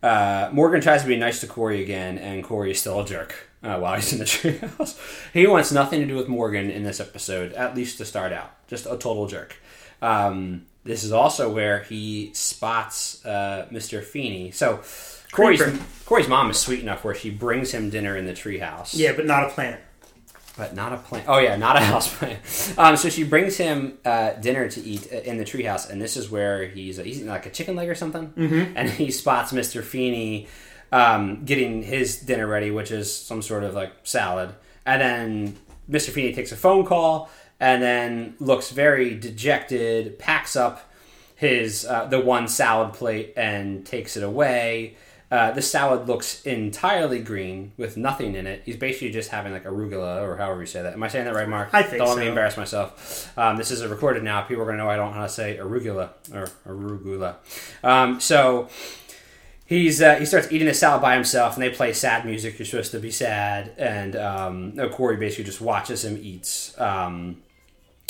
Uh, 0.03 0.49
Morgan 0.51 0.81
tries 0.81 1.03
to 1.03 1.07
be 1.07 1.17
nice 1.17 1.41
to 1.41 1.47
Corey 1.47 1.81
again, 1.83 2.17
and 2.17 2.43
Corey 2.43 2.71
is 2.71 2.79
still 2.79 3.01
a 3.01 3.05
jerk 3.05 3.35
uh, 3.63 3.77
while 3.77 3.95
he's 3.95 4.11
in 4.13 4.19
the 4.19 4.25
treehouse. 4.25 4.99
he 5.33 5.45
wants 5.47 5.71
nothing 5.71 5.99
to 6.01 6.07
do 6.07 6.15
with 6.15 6.27
Morgan 6.27 6.71
in 6.71 6.83
this 6.83 6.99
episode, 6.99 7.53
at 7.53 7.75
least 7.75 7.97
to 7.99 8.05
start 8.05 8.33
out. 8.33 8.51
Just 8.67 8.85
a 8.85 8.97
total 8.97 9.27
jerk. 9.27 9.57
Um, 10.01 10.65
this 10.83 11.03
is 11.03 11.11
also 11.11 11.51
where 11.53 11.83
he 11.83 12.31
spots 12.33 13.23
uh, 13.25 13.67
Mr. 13.71 14.03
Feeney. 14.03 14.49
So 14.51 14.81
Corey's 15.31 15.61
Creeper. 15.61 15.79
Corey's 16.05 16.27
mom 16.27 16.49
is 16.49 16.57
sweet 16.57 16.79
enough 16.79 17.03
where 17.03 17.13
she 17.13 17.29
brings 17.29 17.71
him 17.71 17.89
dinner 17.89 18.17
in 18.17 18.25
the 18.25 18.33
treehouse. 18.33 18.91
Yeah, 18.93 19.13
but 19.13 19.25
not 19.25 19.43
a 19.43 19.49
plant. 19.49 19.79
But 20.57 20.75
not 20.75 20.91
a 20.91 20.97
plant. 20.97 21.25
Oh 21.27 21.37
yeah, 21.37 21.55
not 21.55 21.77
a 21.77 21.79
house 21.93 22.13
plant. 22.13 22.39
Um, 22.77 22.97
so 22.97 23.09
she 23.09 23.23
brings 23.23 23.57
him 23.57 23.97
uh, 24.03 24.33
dinner 24.33 24.69
to 24.69 24.81
eat 24.81 25.07
uh, 25.11 25.17
in 25.17 25.37
the 25.37 25.45
treehouse, 25.45 25.89
and 25.89 26.01
this 26.01 26.17
is 26.17 26.29
where 26.29 26.67
he's 26.67 26.97
he's 26.97 27.17
eating 27.17 27.29
like 27.29 27.45
a 27.45 27.49
chicken 27.49 27.75
leg 27.75 27.89
or 27.89 27.95
something, 27.95 28.27
mm-hmm. 28.29 28.73
and 28.75 28.89
he 28.89 29.11
spots 29.11 29.53
Mister 29.53 29.81
Feeney 29.81 30.47
um, 30.91 31.45
getting 31.45 31.83
his 31.83 32.17
dinner 32.17 32.47
ready, 32.47 32.69
which 32.69 32.91
is 32.91 33.13
some 33.13 33.41
sort 33.41 33.63
of 33.63 33.73
like 33.73 33.93
salad, 34.03 34.53
and 34.85 35.01
then 35.01 35.57
Mister 35.87 36.11
Feeney 36.11 36.33
takes 36.33 36.51
a 36.51 36.57
phone 36.57 36.85
call, 36.85 37.29
and 37.59 37.81
then 37.81 38.35
looks 38.39 38.71
very 38.71 39.15
dejected, 39.15 40.19
packs 40.19 40.55
up 40.55 40.91
his 41.35 41.85
uh, 41.85 42.05
the 42.05 42.19
one 42.19 42.47
salad 42.47 42.93
plate 42.93 43.33
and 43.37 43.85
takes 43.85 44.17
it 44.17 44.23
away. 44.23 44.95
Uh, 45.31 45.49
the 45.51 45.61
salad 45.61 46.09
looks 46.09 46.41
entirely 46.43 47.19
green 47.19 47.71
with 47.77 47.95
nothing 47.95 48.35
in 48.35 48.45
it. 48.45 48.63
He's 48.65 48.75
basically 48.75 49.11
just 49.11 49.29
having 49.29 49.53
like 49.53 49.63
arugula 49.63 50.21
or 50.21 50.35
however 50.35 50.59
you 50.59 50.67
say 50.67 50.81
that. 50.81 50.93
Am 50.93 51.01
I 51.01 51.07
saying 51.07 51.23
that 51.23 51.33
right, 51.33 51.47
Mark? 51.47 51.69
I 51.71 51.83
think 51.83 51.99
Don't 51.99 52.09
let 52.09 52.17
me 52.17 52.25
so. 52.25 52.29
embarrass 52.29 52.57
myself. 52.57 53.37
Um, 53.37 53.55
this 53.55 53.71
is 53.71 53.85
recorded 53.85 54.23
now. 54.23 54.41
People 54.41 54.63
are 54.63 54.65
going 54.65 54.77
to 54.77 54.83
know 54.83 54.89
I 54.89 54.97
don't 54.97 55.11
know 55.11 55.17
how 55.17 55.23
to 55.23 55.29
say 55.29 55.57
arugula 55.57 56.09
or 56.33 56.47
arugula. 56.67 57.35
Um, 57.81 58.19
so 58.19 58.67
he's 59.65 60.01
uh, 60.01 60.15
he 60.15 60.25
starts 60.25 60.51
eating 60.51 60.67
the 60.67 60.73
salad 60.73 61.01
by 61.01 61.15
himself, 61.15 61.53
and 61.55 61.63
they 61.63 61.69
play 61.69 61.93
sad 61.93 62.25
music. 62.25 62.59
You're 62.59 62.65
supposed 62.65 62.91
to 62.91 62.99
be 62.99 63.09
sad, 63.09 63.71
and 63.77 64.17
um, 64.17 64.73
Corey 64.91 65.15
basically 65.15 65.45
just 65.45 65.61
watches 65.61 66.03
him 66.03 66.19
eat. 66.21 66.73
Um, 66.77 67.37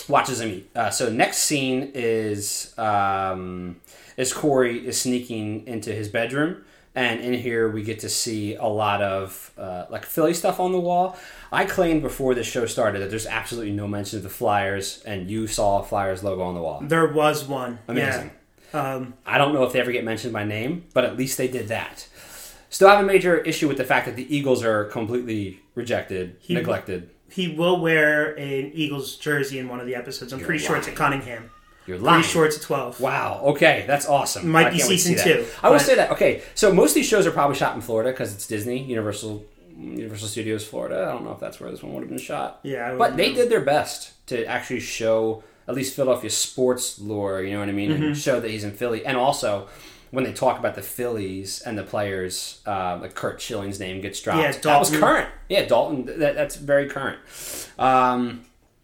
watches 0.08 0.42
him 0.42 0.50
eat. 0.50 0.72
Uh, 0.76 0.90
so 0.90 1.10
next 1.12 1.38
scene 1.38 1.92
is 1.94 2.74
um, 2.80 3.80
is 4.18 4.34
Corey 4.34 4.86
is 4.86 5.00
sneaking 5.00 5.68
into 5.68 5.94
his 5.94 6.10
bedroom, 6.10 6.64
and 6.96 7.22
in 7.22 7.34
here 7.34 7.70
we 7.70 7.84
get 7.84 8.00
to 8.02 8.10
see 8.10 8.56
a 8.56 8.66
lot 8.66 9.02
of 9.02 9.52
uh, 9.58 9.86
like 9.90 10.06
Philly 10.06 10.34
stuff 10.34 10.60
on 10.60 10.72
the 10.72 10.80
wall. 10.80 11.18
I 11.52 11.66
claimed 11.66 12.02
before 12.02 12.34
the 12.36 12.44
show 12.44 12.66
started 12.66 13.00
that 13.02 13.10
there's 13.10 13.26
absolutely 13.28 13.72
no 13.72 13.88
mention 13.88 14.18
of 14.18 14.24
the 14.24 14.30
Flyers, 14.30 15.02
and 15.06 15.30
you 15.30 15.48
saw 15.48 15.80
a 15.80 15.84
Flyers 15.84 16.24
logo 16.24 16.42
on 16.44 16.56
the 16.56 16.62
wall. 16.62 16.80
There 16.84 17.08
was 17.08 17.46
one. 17.48 17.80
Amazing. 17.88 18.32
Yeah. 18.74 18.94
Um, 18.94 19.16
I 19.26 19.38
don't 19.38 19.54
know 19.54 19.64
if 19.64 19.74
they 19.74 19.80
ever 19.82 19.92
get 19.92 20.06
mentioned 20.06 20.32
by 20.34 20.46
name, 20.46 20.86
but 20.94 21.04
at 21.04 21.18
least 21.18 21.38
they 21.38 21.48
did 21.50 21.68
that. 21.68 22.08
Still 22.70 22.88
have 22.88 23.02
a 23.02 23.04
major 23.08 23.38
issue 23.40 23.68
with 23.68 23.76
the 23.78 23.84
fact 23.84 24.06
that 24.06 24.16
the 24.16 24.34
Eagles 24.34 24.64
are 24.64 24.86
completely 24.86 25.60
rejected, 25.76 26.38
He- 26.40 26.54
neglected. 26.54 27.10
he 27.30 27.50
will 27.54 27.82
wear 27.82 28.34
an 28.38 28.72
Eagles 28.74 29.18
jersey 29.18 29.60
in 29.60 29.68
one 29.68 29.82
of 29.82 29.86
the 29.88 29.96
episodes. 29.96 30.32
I'm 30.32 30.40
You're 30.40 30.46
pretty 30.48 30.64
sure 30.64 30.78
it's 30.78 30.88
at 30.88 30.98
lying. 30.98 31.20
Cunningham. 31.22 31.50
You're 31.88 31.98
lying. 31.98 32.24
Sure 32.24 32.46
it's 32.46 32.58
at 32.58 32.62
12. 32.62 33.00
Wow. 33.00 33.42
Okay, 33.46 33.84
that's 33.88 34.08
awesome. 34.08 34.48
Might 34.50 34.68
I 34.68 34.70
be 34.72 34.78
can't 34.78 34.90
wait 34.90 34.96
to 34.98 35.02
season 35.02 35.24
two, 35.26 35.46
I 35.64 35.70
will 35.70 35.80
say 35.80 35.96
that. 35.96 36.12
Okay, 36.12 36.42
so 36.56 36.74
most 36.74 36.92
of 36.92 36.96
these 36.96 37.08
shows 37.08 37.26
are 37.26 37.32
probably 37.32 37.56
shot 37.56 37.76
in 37.76 37.82
Florida 37.82 38.12
because 38.12 38.34
it's 38.34 38.46
Disney, 38.48 38.84
Universal, 38.84 39.44
Universal 39.78 40.28
Studios, 40.28 40.66
Florida. 40.66 41.06
I 41.08 41.12
don't 41.12 41.24
know 41.24 41.32
if 41.32 41.40
that's 41.40 41.60
where 41.60 41.72
this 41.72 41.82
one 41.82 41.94
would 41.94 42.02
have 42.02 42.10
been 42.10 42.20
shot. 42.20 42.60
Yeah, 42.64 42.88
I 42.88 42.90
but 42.92 43.00
wouldn't 43.00 43.18
they 43.18 43.30
know. 43.30 43.36
did 43.36 43.50
their 43.50 43.62
best 43.62 44.26
to 44.28 44.46
actually 44.46 44.80
show 44.82 45.44
at 45.68 45.74
least 45.76 45.96
Philadelphia 45.96 46.30
sports 46.30 47.00
lore. 47.00 47.42
You 47.42 47.54
know 47.54 47.60
what 47.60 47.70
I 47.70 47.74
mean, 47.74 47.92
Mm-hmm. 47.92 48.04
and 48.04 48.18
show 48.18 48.40
that 48.40 48.50
he's 48.52 48.64
in 48.64 48.72
Philly, 48.72 49.06
and 49.06 49.18
also. 49.18 49.68
When 50.14 50.26
they 50.26 50.34
talk 50.34 50.60
about 50.60 50.76
the 50.76 50.82
Phillies 50.82 51.62
and 51.62 51.78
the 51.78 51.84
players, 51.84 52.60
uh, 52.68 53.00
like 53.02 53.16
Curt 53.16 53.40
Schilling's 53.40 53.80
name 53.80 54.02
gets 54.02 54.20
dropped. 54.22 54.42
Yeah, 54.42 54.52
that 54.52 54.78
was 54.78 54.92
Daulton. 54.92 55.00
current. 55.00 55.30
Yeah, 55.48 55.66
Daulton. 55.66 56.06
That, 56.18 56.36
that's 56.36 56.58
very 56.58 56.90
current. 56.90 57.18
Um, 57.80 58.42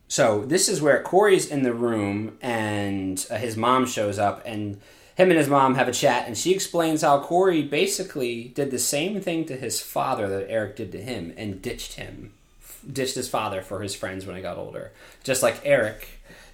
so 0.07 0.45
this 0.45 0.69
is 0.69 0.81
where 0.81 1.01
Corey's 1.03 1.47
in 1.47 1.63
the 1.63 1.73
room 1.73 2.37
and 2.41 3.25
uh, 3.29 3.37
his 3.37 3.57
mom 3.57 3.85
shows 3.85 4.17
up 4.17 4.41
and 4.45 4.79
him 5.15 5.29
and 5.29 5.37
his 5.37 5.49
mom 5.49 5.75
have 5.75 5.87
a 5.87 5.93
chat 5.93 6.27
and 6.27 6.37
she 6.37 6.53
explains 6.53 7.01
how 7.01 7.19
Corey 7.19 7.63
basically 7.63 8.45
did 8.45 8.71
the 8.71 8.79
same 8.79 9.19
thing 9.19 9.45
to 9.45 9.57
his 9.57 9.81
father 9.81 10.29
that 10.29 10.49
Eric 10.49 10.77
did 10.77 10.91
to 10.93 11.01
him 11.01 11.33
and 11.35 11.61
ditched 11.61 11.93
him. 11.93 12.33
Ditched 12.89 13.15
his 13.15 13.27
father 13.27 13.61
for 13.61 13.81
his 13.81 13.95
friends 13.95 14.25
when 14.25 14.35
he 14.35 14.41
got 14.41 14.57
older. 14.57 14.91
Just 15.23 15.43
like 15.43 15.59
Eric 15.65 16.07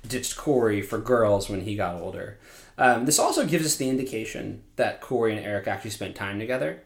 ditched 0.07 0.35
Corey 0.35 0.81
for 0.81 0.97
girls 0.97 1.49
when 1.49 1.61
he 1.61 1.75
got 1.75 2.01
older. 2.01 2.39
Um, 2.77 3.05
this 3.05 3.19
also 3.19 3.45
gives 3.45 3.65
us 3.65 3.75
the 3.75 3.89
indication 3.89 4.63
that 4.77 4.99
Corey 4.99 5.35
and 5.35 5.45
Eric 5.45 5.67
actually 5.67 5.91
spent 5.91 6.15
time 6.15 6.39
together, 6.39 6.81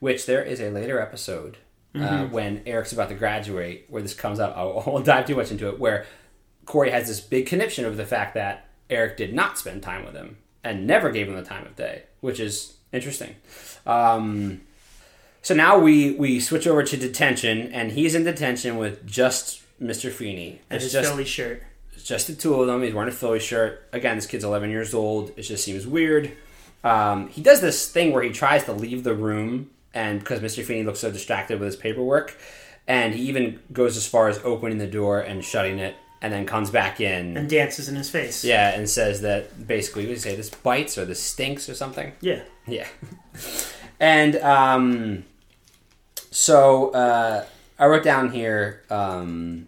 which 0.00 0.24
there 0.24 0.42
is 0.42 0.60
a 0.60 0.70
later 0.70 1.00
episode 1.00 1.58
uh, 1.94 2.26
when 2.26 2.62
Eric's 2.66 2.92
about 2.92 3.08
to 3.08 3.14
graduate 3.14 3.86
where 3.88 4.02
this 4.02 4.14
comes 4.14 4.40
up. 4.40 4.56
I 4.56 4.62
won't 4.62 5.04
dive 5.04 5.26
too 5.26 5.36
much 5.36 5.50
into 5.50 5.68
it. 5.68 5.78
Where 5.78 6.06
Corey 6.64 6.90
has 6.90 7.08
this 7.08 7.20
big 7.20 7.46
conniption 7.46 7.84
over 7.84 7.96
the 7.96 8.06
fact 8.06 8.34
that 8.34 8.68
Eric 8.90 9.16
did 9.16 9.34
not 9.34 9.58
spend 9.58 9.82
time 9.82 10.04
with 10.04 10.14
him 10.14 10.36
and 10.64 10.86
never 10.86 11.10
gave 11.10 11.28
him 11.28 11.34
the 11.34 11.42
time 11.42 11.66
of 11.66 11.76
day, 11.76 12.04
which 12.20 12.40
is 12.40 12.76
interesting. 12.92 13.36
Um, 13.86 14.60
so 15.42 15.54
now 15.54 15.78
we 15.78 16.12
we 16.12 16.40
switch 16.40 16.66
over 16.66 16.82
to 16.82 16.96
detention, 16.96 17.72
and 17.72 17.92
he's 17.92 18.14
in 18.14 18.24
detention 18.24 18.76
with 18.76 19.06
just 19.06 19.62
Mr. 19.80 20.10
Feeney. 20.10 20.60
And 20.68 20.82
his 20.82 20.92
just 20.92 21.08
Philly 21.10 21.24
shirt. 21.24 21.62
it's 21.94 22.04
just 22.04 22.26
the 22.26 22.34
two 22.34 22.54
of 22.60 22.66
them. 22.66 22.82
He's 22.82 22.92
wearing 22.92 23.08
a 23.08 23.12
Philly 23.14 23.40
shirt. 23.40 23.88
Again, 23.92 24.16
this 24.16 24.26
kid's 24.26 24.44
11 24.44 24.70
years 24.70 24.94
old. 24.94 25.32
It 25.36 25.42
just 25.42 25.64
seems 25.64 25.86
weird. 25.86 26.32
Um, 26.84 27.28
he 27.28 27.42
does 27.42 27.60
this 27.60 27.90
thing 27.90 28.12
where 28.12 28.22
he 28.22 28.30
tries 28.30 28.64
to 28.64 28.72
leave 28.72 29.04
the 29.04 29.14
room, 29.14 29.70
and 29.94 30.20
because 30.20 30.40
Mr. 30.40 30.64
Feeney 30.64 30.84
looks 30.84 31.00
so 31.00 31.10
distracted 31.10 31.58
with 31.60 31.66
his 31.66 31.76
paperwork, 31.76 32.36
and 32.86 33.14
he 33.14 33.22
even 33.22 33.60
goes 33.72 33.96
as 33.96 34.06
far 34.06 34.28
as 34.28 34.38
opening 34.44 34.78
the 34.78 34.86
door 34.86 35.20
and 35.20 35.44
shutting 35.44 35.78
it, 35.78 35.96
and 36.20 36.32
then 36.32 36.46
comes 36.46 36.70
back 36.70 37.00
in. 37.00 37.36
And 37.36 37.48
dances 37.48 37.88
in 37.88 37.96
his 37.96 38.10
face. 38.10 38.44
yeah, 38.44 38.70
and 38.70 38.88
says 38.88 39.20
that 39.22 39.66
basically, 39.66 40.06
we 40.06 40.16
say? 40.16 40.34
This 40.36 40.50
bites 40.50 40.96
or 40.98 41.04
this 41.04 41.22
stinks 41.22 41.68
or 41.68 41.74
something. 41.74 42.12
Yeah. 42.20 42.42
Yeah. 42.66 42.86
and 44.00 44.36
um, 44.36 45.24
so 46.30 46.90
uh, 46.90 47.44
I 47.78 47.86
wrote 47.86 48.04
down 48.04 48.30
here. 48.30 48.82
Um, 48.90 49.66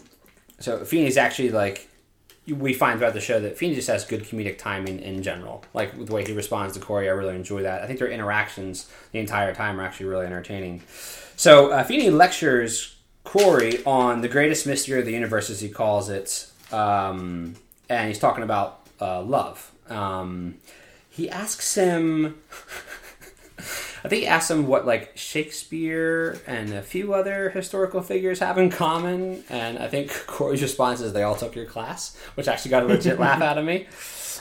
so 0.58 0.84
Feeney's 0.84 1.16
actually 1.16 1.50
like 1.50 1.89
we 2.48 2.74
find 2.74 2.98
throughout 2.98 3.14
the 3.14 3.20
show 3.20 3.40
that 3.40 3.56
Feeney 3.56 3.74
just 3.74 3.88
has 3.88 4.04
good 4.04 4.24
comedic 4.24 4.58
timing 4.58 5.00
in 5.00 5.22
general. 5.22 5.64
Like 5.74 5.96
with 5.96 6.08
the 6.08 6.14
way 6.14 6.24
he 6.24 6.32
responds 6.32 6.74
to 6.74 6.80
Corey, 6.80 7.08
I 7.08 7.12
really 7.12 7.36
enjoy 7.36 7.62
that. 7.62 7.82
I 7.82 7.86
think 7.86 7.98
their 7.98 8.08
interactions 8.08 8.90
the 9.12 9.18
entire 9.18 9.54
time 9.54 9.80
are 9.80 9.84
actually 9.84 10.06
really 10.06 10.26
entertaining. 10.26 10.82
So 11.36 11.70
uh, 11.70 11.84
Feeney 11.84 12.10
lectures 12.10 12.96
Corey 13.24 13.84
on 13.84 14.22
the 14.22 14.28
greatest 14.28 14.66
mystery 14.66 14.98
of 14.98 15.06
the 15.06 15.12
universe, 15.12 15.50
as 15.50 15.60
he 15.60 15.68
calls 15.68 16.08
it, 16.08 16.50
um, 16.72 17.54
and 17.88 18.08
he's 18.08 18.18
talking 18.18 18.42
about 18.42 18.86
uh, 19.00 19.22
love. 19.22 19.70
Um, 19.88 20.56
he 21.08 21.28
asks 21.28 21.74
him. 21.74 22.38
I 24.04 24.08
think 24.08 24.22
he 24.22 24.26
asks 24.26 24.50
him 24.50 24.66
what 24.66 24.86
like 24.86 25.16
Shakespeare 25.16 26.40
and 26.46 26.72
a 26.72 26.82
few 26.82 27.12
other 27.12 27.50
historical 27.50 28.02
figures 28.02 28.38
have 28.40 28.58
in 28.58 28.70
common, 28.70 29.44
and 29.48 29.78
I 29.78 29.88
think 29.88 30.10
Corey's 30.26 30.62
response 30.62 31.00
is 31.00 31.12
they 31.12 31.22
all 31.22 31.36
took 31.36 31.54
your 31.54 31.66
class, 31.66 32.16
which 32.34 32.48
actually 32.48 32.70
got 32.70 32.82
a 32.82 32.86
legit 32.86 33.18
laugh 33.20 33.42
out 33.42 33.58
of 33.58 33.64
me. 33.64 33.86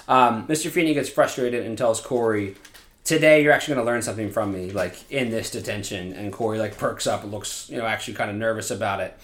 Um, 0.07 0.47
Mr. 0.47 0.69
Feeney 0.69 0.93
gets 0.93 1.09
frustrated 1.09 1.65
and 1.65 1.77
tells 1.77 1.99
Corey, 1.99 2.55
"Today 3.03 3.43
you're 3.43 3.53
actually 3.53 3.75
going 3.75 3.85
to 3.85 3.91
learn 3.91 4.01
something 4.01 4.31
from 4.31 4.53
me, 4.53 4.71
like 4.71 5.11
in 5.11 5.29
this 5.29 5.51
detention." 5.51 6.13
And 6.13 6.31
Corey 6.31 6.57
like 6.57 6.77
perks 6.77 7.05
up, 7.05 7.23
and 7.23 7.31
looks 7.31 7.69
you 7.69 7.77
know 7.77 7.85
actually 7.85 8.13
kind 8.15 8.29
of 8.31 8.37
nervous 8.37 8.71
about 8.71 9.01
it, 9.01 9.17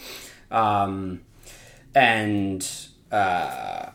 um, 0.52 1.22
and. 1.94 2.68
Uh, 3.12 3.92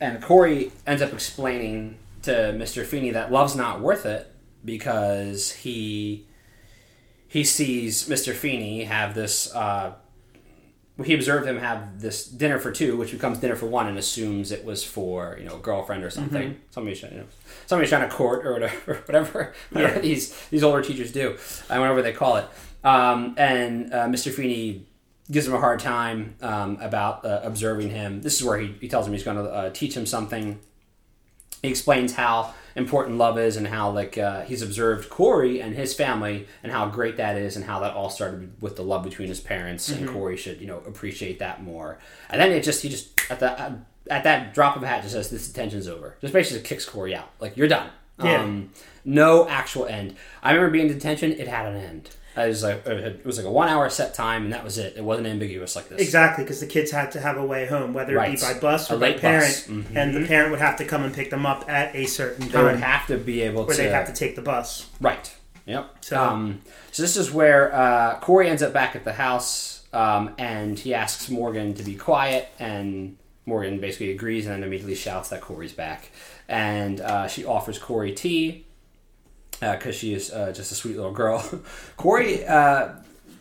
and 0.00 0.20
Corey 0.20 0.72
ends 0.84 1.00
up 1.00 1.12
explaining 1.12 1.96
to 2.22 2.32
Mr. 2.32 2.84
Feeney 2.84 3.12
that 3.12 3.30
love's 3.30 3.54
not 3.54 3.80
worth 3.80 4.04
it 4.04 4.31
because 4.64 5.52
he 5.52 6.26
he 7.28 7.44
sees 7.44 8.08
Mr. 8.08 8.34
Feeney 8.34 8.84
have 8.84 9.14
this. 9.14 9.54
Uh, 9.54 9.94
he 11.02 11.14
observed 11.14 11.46
him 11.46 11.58
have 11.58 12.00
this 12.00 12.26
dinner 12.26 12.58
for 12.58 12.70
two, 12.70 12.96
which 12.98 13.10
becomes 13.10 13.38
dinner 13.38 13.56
for 13.56 13.66
one, 13.66 13.86
and 13.86 13.98
assumes 13.98 14.52
it 14.52 14.64
was 14.64 14.84
for 14.84 15.36
you 15.38 15.46
know 15.46 15.56
a 15.56 15.58
girlfriend 15.58 16.04
or 16.04 16.10
something. 16.10 16.60
Somebody's 16.70 17.00
trying, 17.00 17.12
you 17.12 17.18
know, 17.20 17.26
somebody's 17.66 17.88
trying 17.88 18.08
to 18.08 18.14
court 18.14 18.46
or 18.46 18.52
whatever, 18.52 18.94
whatever, 19.06 19.54
whatever 19.70 20.00
these 20.02 20.36
these 20.50 20.62
older 20.62 20.82
teachers 20.82 21.10
do, 21.10 21.38
and 21.70 21.80
whatever 21.80 22.02
they 22.02 22.12
call 22.12 22.36
it. 22.36 22.46
Um, 22.84 23.34
and 23.38 23.92
uh, 23.92 24.06
Mr. 24.06 24.32
Feeney 24.32 24.86
gives 25.30 25.46
him 25.46 25.54
a 25.54 25.60
hard 25.60 25.80
time 25.80 26.34
um, 26.42 26.78
about 26.80 27.24
uh, 27.24 27.40
observing 27.42 27.90
him. 27.90 28.20
This 28.20 28.38
is 28.38 28.44
where 28.44 28.58
he, 28.58 28.74
he 28.80 28.88
tells 28.88 29.06
him 29.06 29.12
he's 29.12 29.22
going 29.22 29.38
to 29.38 29.44
uh, 29.44 29.70
teach 29.70 29.96
him 29.96 30.04
something. 30.04 30.60
He 31.62 31.68
explains 31.68 32.12
how 32.14 32.54
important 32.74 33.18
love 33.18 33.38
is 33.38 33.56
and 33.56 33.66
how 33.66 33.90
like 33.90 34.16
uh, 34.18 34.42
he's 34.42 34.62
observed 34.62 35.10
Corey 35.10 35.60
and 35.60 35.74
his 35.74 35.94
family 35.94 36.46
and 36.62 36.72
how 36.72 36.86
great 36.88 37.16
that 37.16 37.36
is 37.36 37.56
and 37.56 37.64
how 37.64 37.80
that 37.80 37.94
all 37.94 38.10
started 38.10 38.52
with 38.60 38.76
the 38.76 38.82
love 38.82 39.04
between 39.04 39.28
his 39.28 39.40
parents 39.40 39.88
and 39.88 40.08
Corey 40.08 40.36
should 40.36 40.60
you 40.60 40.66
know 40.66 40.78
appreciate 40.86 41.38
that 41.38 41.62
more. 41.62 41.98
And 42.30 42.40
then 42.40 42.52
it 42.52 42.62
just 42.62 42.82
he 42.82 42.88
just 42.88 43.30
at 43.30 43.40
the 43.40 43.78
at 44.10 44.24
that 44.24 44.54
drop 44.54 44.76
of 44.76 44.82
a 44.82 44.86
hat 44.86 45.02
just 45.02 45.14
says 45.14 45.30
this 45.30 45.52
tension's 45.52 45.88
over. 45.88 46.16
Just 46.20 46.32
basically 46.32 46.62
kicks 46.62 46.84
Corey 46.84 47.14
out 47.14 47.30
like 47.40 47.56
you're 47.56 47.68
done. 47.68 47.90
Yeah. 48.22 48.42
Um, 48.42 48.70
no 49.04 49.48
actual 49.48 49.86
end. 49.86 50.16
I 50.42 50.52
remember 50.52 50.70
being 50.72 50.88
in 50.88 50.94
detention. 50.94 51.32
It 51.32 51.48
had 51.48 51.66
an 51.66 51.76
end. 51.76 52.10
It 52.36 52.48
was 52.48 52.62
like 52.62 52.86
it 52.86 53.26
was 53.26 53.36
like 53.36 53.46
a 53.46 53.50
one 53.50 53.68
hour 53.68 53.88
set 53.90 54.14
time, 54.14 54.44
and 54.44 54.52
that 54.52 54.64
was 54.64 54.78
it. 54.78 54.94
It 54.96 55.04
wasn't 55.04 55.26
ambiguous 55.26 55.76
like 55.76 55.88
this. 55.90 56.00
Exactly, 56.00 56.44
because 56.44 56.60
the 56.60 56.66
kids 56.66 56.90
had 56.90 57.12
to 57.12 57.20
have 57.20 57.36
a 57.36 57.44
way 57.44 57.66
home, 57.66 57.92
whether 57.92 58.14
it 58.14 58.16
Right. 58.16 58.34
be 58.40 58.40
by 58.40 58.54
bus 58.58 58.90
A 58.90 58.94
or 58.94 58.98
by 58.98 59.12
parent. 59.12 59.66
Mhm. 59.68 59.84
and 59.94 60.14
the 60.16 60.26
parent 60.26 60.50
would 60.50 60.60
have 60.60 60.76
to 60.78 60.84
come 60.86 61.02
and 61.04 61.14
pick 61.14 61.30
them 61.30 61.44
up 61.44 61.64
at 61.68 61.94
a 61.94 62.06
certain 62.06 62.48
They 62.48 62.62
would 62.62 62.72
time, 62.72 62.80
have 62.82 63.06
to 63.08 63.18
be 63.18 63.42
able 63.42 63.62
or 63.64 63.70
to. 63.72 63.76
they'd 63.76 63.90
have 63.90 64.06
to 64.06 64.14
take 64.14 64.34
the 64.36 64.42
bus. 64.42 64.86
Right. 65.00 65.30
Yep. 65.66 65.90
So- 66.00 66.18
um, 66.20 66.60
so 66.90 67.02
this 67.02 67.16
is 67.16 67.30
where 67.30 67.72
uh, 67.74 68.18
Corey 68.20 68.48
ends 68.48 68.62
up 68.62 68.72
back 68.72 68.96
at 68.96 69.04
the 69.04 69.12
house, 69.12 69.82
um, 69.92 70.34
and 70.38 70.78
he 70.78 70.94
asks 70.94 71.28
Morgan 71.28 71.74
to 71.74 71.82
be 71.82 71.94
quiet, 71.94 72.48
and 72.58 73.16
Morgan 73.44 73.78
basically 73.78 74.10
agrees, 74.10 74.46
and 74.46 74.54
then 74.54 74.62
immediately 74.64 74.94
shouts 74.94 75.28
that 75.28 75.40
Corey's 75.42 75.72
back, 75.72 76.10
and 76.48 77.00
uh, 77.00 77.28
she 77.28 77.44
offers 77.44 77.78
Corey 77.78 78.12
tea 78.12 78.64
because 79.70 79.94
she 79.94 80.12
is 80.12 80.32
uh, 80.32 80.52
just 80.52 80.72
a 80.72 80.74
sweet 80.74 80.96
little 80.96 81.12
girl. 81.12 81.44
Corey 81.96 82.44
uh, 82.44 82.90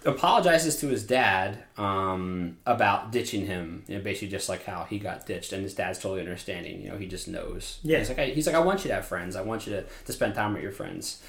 apologizes 0.06 0.80
to 0.80 0.88
his 0.88 1.04
dad 1.04 1.64
um, 1.78 2.58
about 2.66 3.12
ditching 3.12 3.46
him, 3.46 3.84
you 3.88 3.98
know, 3.98 4.04
basically 4.04 4.28
just 4.28 4.50
like 4.50 4.64
how 4.64 4.84
he 4.84 5.00
got 5.00 5.26
ditched, 5.26 5.52
and 5.54 5.64
his 5.64 5.74
dad's 5.74 6.00
totally 6.00 6.22
understanding. 6.22 6.82
You 6.82 6.92
know, 6.92 6.98
he 6.98 7.08
just 7.08 7.28
knows. 7.28 7.80
Yeah. 7.84 8.00
he's 8.00 8.10
like, 8.10 8.20
I, 8.20 8.26
he's 8.28 8.48
like, 8.48 8.56
I 8.56 8.60
want 8.60 8.84
you 8.84 8.90
to 8.90 8.96
have 8.96 9.06
friends. 9.06 9.36
I 9.36 9.42
want 9.42 9.66
you 9.66 9.74
to, 9.74 9.84
to 10.06 10.14
spend 10.14 10.36
time 10.36 10.54
with 10.54 10.64
your 10.64 10.72
friends. 10.72 11.22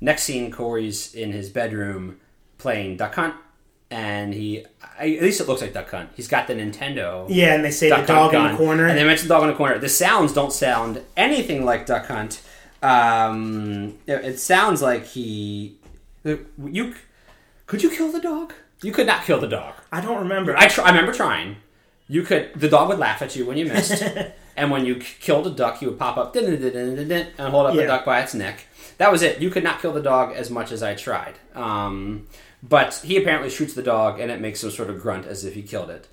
Next 0.00 0.24
scene, 0.24 0.50
Corey's 0.50 1.14
in 1.14 1.32
his 1.32 1.48
bedroom 1.48 2.20
playing 2.58 2.98
Duck 2.98 3.14
Hunt, 3.14 3.34
and 3.90 4.34
he, 4.34 4.64
I, 4.98 5.14
at 5.14 5.22
least 5.22 5.40
it 5.40 5.48
looks 5.48 5.62
like 5.62 5.72
Duck 5.72 5.90
Hunt. 5.90 6.10
He's 6.14 6.28
got 6.28 6.46
the 6.46 6.54
Nintendo. 6.54 7.26
Yeah, 7.28 7.54
and 7.54 7.64
they 7.64 7.70
say 7.70 7.88
Duck 7.88 8.02
the 8.02 8.12
dog 8.12 8.32
Hunt 8.34 8.46
in 8.46 8.52
the 8.52 8.58
corner. 8.58 8.86
And 8.86 8.98
they 8.98 9.04
mention 9.04 9.28
the 9.28 9.34
dog 9.34 9.44
in 9.44 9.48
the 9.48 9.54
corner. 9.54 9.78
The 9.78 9.88
sounds 9.88 10.32
don't 10.32 10.52
sound 10.52 11.02
anything 11.16 11.64
like 11.64 11.86
Duck 11.86 12.06
Hunt. 12.06 12.42
Um, 12.82 13.98
it, 14.06 14.38
sounds 14.38 14.82
like 14.82 15.06
he. 15.06 15.78
You 16.24 16.94
could 17.66 17.82
you 17.82 17.90
kill 17.90 18.12
the 18.12 18.20
dog? 18.20 18.52
You 18.82 18.92
could 18.92 19.06
not 19.06 19.24
kill 19.24 19.40
the 19.40 19.48
dog. 19.48 19.74
I 19.90 20.00
don't 20.00 20.18
remember. 20.18 20.56
I 20.56 20.68
try, 20.68 20.84
I 20.84 20.88
remember 20.88 21.12
trying. 21.12 21.56
You 22.08 22.22
could. 22.22 22.52
The 22.54 22.68
dog 22.68 22.88
would 22.88 22.98
laugh 22.98 23.22
at 23.22 23.34
you 23.34 23.46
when 23.46 23.56
you 23.56 23.66
missed, 23.66 24.02
and 24.56 24.70
when 24.70 24.84
you 24.84 24.96
k- 24.96 25.06
killed 25.20 25.46
a 25.46 25.50
duck, 25.50 25.78
he 25.78 25.86
would 25.86 25.98
pop 25.98 26.16
up 26.16 26.36
and 26.36 27.50
hold 27.50 27.66
up 27.66 27.74
the 27.74 27.86
duck 27.86 28.04
by 28.04 28.20
its 28.20 28.34
neck. 28.34 28.66
That 28.98 29.10
was 29.12 29.22
it. 29.22 29.40
You 29.40 29.50
could 29.50 29.64
not 29.64 29.80
kill 29.80 29.92
the 29.92 30.02
dog 30.02 30.34
as 30.34 30.50
much 30.50 30.72
as 30.72 30.82
I 30.82 30.94
tried. 30.94 31.34
Um, 31.54 32.26
but 32.62 32.94
he 33.04 33.16
apparently 33.16 33.50
shoots 33.50 33.74
the 33.74 33.82
dog, 33.82 34.20
and 34.20 34.30
it 34.30 34.40
makes 34.40 34.60
some 34.60 34.70
sort 34.70 34.90
of 34.90 35.00
grunt 35.00 35.26
as 35.26 35.44
if 35.44 35.54
he 35.54 35.62
killed 35.62 35.90
it. 35.90 36.08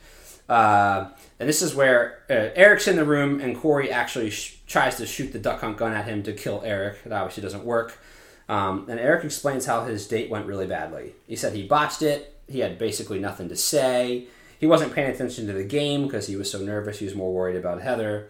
Uh, 0.50 1.10
and 1.40 1.48
this 1.48 1.62
is 1.62 1.74
where 1.74 2.20
uh, 2.30 2.52
Eric's 2.56 2.88
in 2.88 2.96
the 2.96 3.06
room, 3.06 3.40
and 3.40 3.58
Corey 3.58 3.92
actually 3.92 4.30
sh- 4.30 4.58
tries 4.68 4.98
to 4.98 5.06
shoot 5.06 5.32
the 5.32 5.40
duck 5.40 5.62
hunt 5.62 5.78
gun 5.78 5.94
at 5.94 6.06
him 6.06 6.24
to 6.24 6.34
kill 6.34 6.62
Eric. 6.66 7.04
That 7.04 7.14
obviously 7.14 7.44
doesn't 7.44 7.64
work. 7.64 7.98
Um, 8.50 8.86
and 8.90 9.00
Eric 9.00 9.24
explains 9.24 9.66
how 9.66 9.86
his 9.86 10.08
date 10.08 10.30
went 10.30 10.46
really 10.46 10.68
badly. 10.68 11.14
He 11.28 11.36
said 11.36 11.54
he 11.54 11.66
botched 11.66 12.02
it. 12.02 12.38
He 12.48 12.60
had 12.60 12.78
basically 12.78 13.20
nothing 13.20 13.48
to 13.50 13.56
say. 13.56 14.28
He 14.60 14.68
wasn't 14.68 14.94
paying 14.94 15.12
attention 15.12 15.48
to 15.48 15.54
the 15.54 15.64
game 15.64 16.04
because 16.04 16.28
he 16.28 16.36
was 16.36 16.52
so 16.52 16.60
nervous. 16.60 17.00
He 17.00 17.06
was 17.06 17.16
more 17.16 17.34
worried 17.34 17.56
about 17.56 17.82
Heather. 17.82 18.30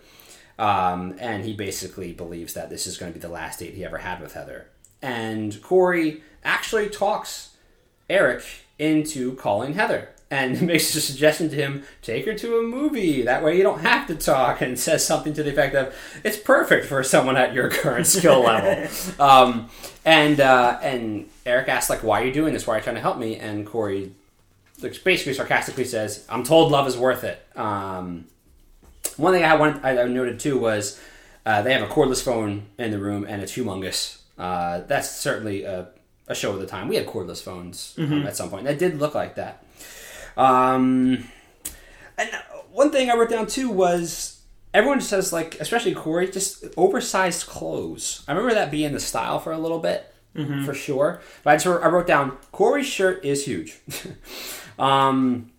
Um, 0.59 1.15
and 1.19 1.43
he 1.43 1.53
basically 1.53 2.13
believes 2.13 2.53
that 2.53 2.69
this 2.69 2.85
is 2.85 2.97
going 2.97 3.11
to 3.11 3.19
be 3.19 3.21
the 3.21 3.31
last 3.31 3.59
date 3.59 3.73
he 3.73 3.83
ever 3.83 3.97
had 3.97 4.21
with 4.21 4.33
Heather. 4.33 4.67
And 5.01 5.59
Corey 5.61 6.21
actually 6.43 6.89
talks 6.89 7.57
Eric 8.09 8.43
into 8.77 9.35
calling 9.35 9.73
Heather 9.73 10.12
and 10.33 10.59
makes 10.67 10.93
a 10.95 11.01
suggestion 11.01 11.47
to 11.49 11.55
him 11.55 11.83
take 12.01 12.25
her 12.25 12.33
to 12.33 12.57
a 12.57 12.63
movie. 12.63 13.21
That 13.21 13.43
way 13.43 13.55
you 13.55 13.63
don't 13.63 13.81
have 13.81 14.07
to 14.07 14.15
talk 14.15 14.61
and 14.61 14.77
says 14.77 15.05
something 15.05 15.33
to 15.35 15.43
the 15.43 15.51
effect 15.51 15.75
of 15.75 15.95
it's 16.23 16.37
perfect 16.37 16.87
for 16.87 17.03
someone 17.03 17.37
at 17.37 17.53
your 17.53 17.69
current 17.69 18.07
skill 18.07 18.41
level. 18.41 18.87
Um, 19.19 19.69
and 20.05 20.39
uh, 20.39 20.79
and 20.81 21.29
Eric 21.45 21.69
asks 21.69 21.89
like 21.89 22.03
why 22.03 22.21
are 22.21 22.25
you 22.25 22.33
doing 22.33 22.53
this? 22.53 22.65
Why 22.65 22.75
are 22.75 22.77
you 22.77 22.83
trying 22.83 22.95
to 22.95 23.01
help 23.01 23.17
me? 23.17 23.35
And 23.35 23.65
Corey 23.65 24.11
basically 24.81 25.33
sarcastically 25.33 25.85
says 25.85 26.25
I'm 26.29 26.43
told 26.43 26.71
love 26.71 26.87
is 26.87 26.97
worth 26.97 27.23
it. 27.23 27.45
Um, 27.55 28.25
one 29.17 29.33
thing 29.33 29.43
I 29.43 29.55
wanted 29.55 29.85
I 29.85 30.03
noted 30.05 30.39
too 30.39 30.57
was 30.57 30.99
uh, 31.45 31.61
they 31.61 31.73
have 31.73 31.83
a 31.83 31.93
cordless 31.93 32.23
phone 32.23 32.63
in 32.77 32.91
the 32.91 32.99
room 32.99 33.25
and 33.27 33.41
it's 33.41 33.55
humongous. 33.55 34.19
Uh, 34.37 34.81
that's 34.87 35.09
certainly 35.09 35.63
a, 35.63 35.89
a 36.27 36.35
show 36.35 36.53
of 36.53 36.59
the 36.59 36.67
time. 36.67 36.87
We 36.87 36.95
had 36.95 37.05
cordless 37.05 37.41
phones 37.41 37.93
um, 37.97 38.25
at 38.27 38.35
some 38.35 38.49
point. 38.49 38.65
That 38.65 38.79
did 38.79 38.99
look 38.99 39.13
like 39.15 39.35
that. 39.35 39.62
Um, 40.37 41.25
and 42.17 42.29
one 42.71 42.91
thing 42.91 43.09
I 43.09 43.15
wrote 43.15 43.29
down 43.29 43.47
too 43.47 43.69
was 43.69 44.41
everyone 44.73 44.99
just 44.99 45.09
says 45.09 45.31
like, 45.31 45.59
especially 45.59 45.93
Corey, 45.93 46.29
just 46.29 46.65
oversized 46.77 47.47
clothes. 47.47 48.23
I 48.27 48.31
remember 48.31 48.55
that 48.55 48.71
being 48.71 48.91
the 48.93 48.99
style 48.99 49.39
for 49.39 49.51
a 49.51 49.57
little 49.57 49.79
bit, 49.79 50.13
for 50.65 50.73
sure. 50.73 51.21
But 51.43 51.51
I 51.51 51.55
just 51.57 51.67
I 51.67 51.87
wrote 51.87 52.07
down 52.07 52.37
Corey's 52.51 52.87
shirt 52.87 53.23
is 53.23 53.45
huge. 53.45 53.77
um, 54.79 55.51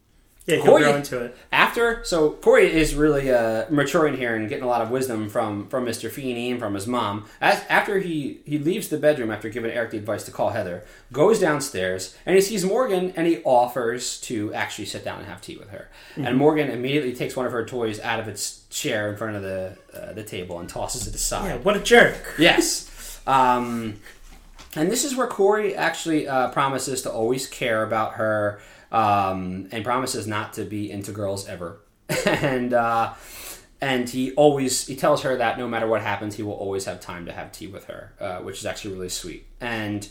yeah, 0.47 0.57
he'll 0.57 0.65
Corey- 0.67 0.83
grow 0.83 0.97
into 0.97 1.19
it. 1.25 1.37
after 1.53 2.05
so 2.05 2.33
Corey 2.33 2.71
is 2.71 2.95
really 2.95 3.31
uh, 3.31 3.65
maturing 3.71 4.17
here 4.17 4.35
and 4.37 4.47
getting 4.49 4.65
a 4.65 4.67
lot 4.69 4.83
of 4.83 4.91
wisdom 4.91 5.29
from 5.31 5.69
from 5.69 5.87
Mr. 5.87 6.11
Feeney 6.11 6.51
and 6.51 6.61
from 6.61 6.75
his 6.75 6.87
mom. 6.87 7.25
As, 7.41 7.63
after 7.69 7.99
he 7.99 8.41
he 8.45 8.59
leaves 8.59 8.89
the 8.89 8.99
bedroom 8.99 9.31
after 9.31 9.49
giving 9.49 9.71
Eric 9.71 9.93
the 9.93 9.97
advice 9.99 10.25
to 10.25 10.31
call 10.31 10.51
Heather, 10.51 10.85
goes 11.13 11.39
downstairs 11.41 12.15
and 12.27 12.35
he 12.37 12.43
sees 12.43 12.65
Morgan 12.65 13.13
and 13.17 13.27
he 13.27 13.39
offers 13.45 14.21
to 14.23 14.53
actually 14.53 14.85
sit 14.87 15.03
down 15.05 15.19
and 15.21 15.27
have 15.29 15.41
tea 15.41 15.57
with 15.57 15.71
her. 15.71 15.89
And 16.17 16.37
Morgan 16.37 16.69
immediately 16.71 17.15
takes 17.15 17.35
one 17.37 17.47
of 17.47 17.53
her 17.53 17.65
toys 17.65 17.99
out 18.01 18.21
of 18.21 18.29
its 18.29 18.65
chair 18.69 19.11
in 19.11 19.17
front 19.17 19.37
of 19.37 19.43
the 19.43 19.77
uh, 19.95 20.13
the 20.13 20.23
table 20.25 20.59
and 20.59 20.69
tosses 20.69 21.07
it 21.07 21.15
aside. 21.15 21.47
Yeah, 21.49 21.57
what 21.57 21.77
a 21.77 21.81
jerk. 21.81 22.35
Yes. 22.39 23.21
Um, 23.27 23.95
and 24.77 24.91
this 24.91 25.05
is 25.05 25.17
where 25.17 25.27
Corey 25.27 25.75
actually 25.75 26.27
uh, 26.29 26.49
promises 26.51 27.03
to 27.03 27.11
always 27.11 27.47
care 27.47 27.83
about 27.83 28.15
her 28.15 28.61
um, 28.95 29.69
and 29.73 29.85
promises 29.85 30.27
not 30.27 30.53
to 30.55 30.65
be 30.65 30.91
into 30.91 31.11
girls 31.11 31.49
ever. 31.49 31.81
and 32.27 32.73
uh, 32.73 33.13
and 33.81 34.09
he 34.09 34.33
always 34.33 34.87
he 34.87 34.95
tells 34.95 35.23
her 35.23 35.37
that 35.37 35.59
no 35.59 35.67
matter 35.67 35.87
what 35.87 36.01
happens, 36.01 36.37
he 36.37 36.43
will 36.43 36.53
always 36.53 36.85
have 36.85 37.01
time 37.01 37.27
to 37.27 37.33
have 37.33 37.51
tea 37.51 37.67
with 37.67 37.87
her, 37.87 38.13
uh, 38.21 38.39
which 38.39 38.59
is 38.59 38.67
actually 38.67 38.95
really 38.95 39.09
sweet. 39.09 39.47
And 39.61 40.09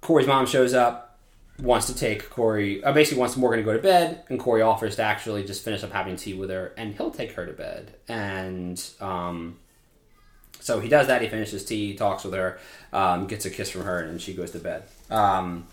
Corey's 0.00 0.26
mom 0.26 0.46
shows 0.46 0.72
up, 0.72 1.18
wants 1.60 1.86
to 1.88 1.94
take 1.94 2.30
Corey, 2.30 2.82
uh, 2.82 2.92
basically 2.92 3.20
wants 3.20 3.36
Morgan 3.36 3.58
to 3.58 3.64
go 3.64 3.74
to 3.74 3.82
bed, 3.82 4.24
and 4.30 4.40
Corey 4.40 4.62
offers 4.62 4.96
to 4.96 5.02
actually 5.02 5.44
just 5.44 5.62
finish 5.62 5.84
up 5.84 5.92
having 5.92 6.16
tea 6.16 6.32
with 6.32 6.48
her, 6.48 6.72
and 6.78 6.94
he'll 6.94 7.10
take 7.10 7.32
her 7.32 7.44
to 7.44 7.52
bed. 7.52 7.96
And 8.08 8.82
um, 8.98 9.58
so 10.58 10.80
he 10.80 10.88
does 10.88 11.06
that. 11.08 11.20
He 11.20 11.28
finishes 11.28 11.66
tea, 11.66 11.94
talks 11.94 12.24
with 12.24 12.32
her, 12.32 12.58
um, 12.94 13.26
gets 13.26 13.44
a 13.44 13.50
kiss 13.50 13.68
from 13.68 13.82
her, 13.82 13.98
and 13.98 14.22
she 14.22 14.32
goes 14.32 14.52
to 14.52 14.58
bed. 14.58 14.84
Um, 15.10 15.66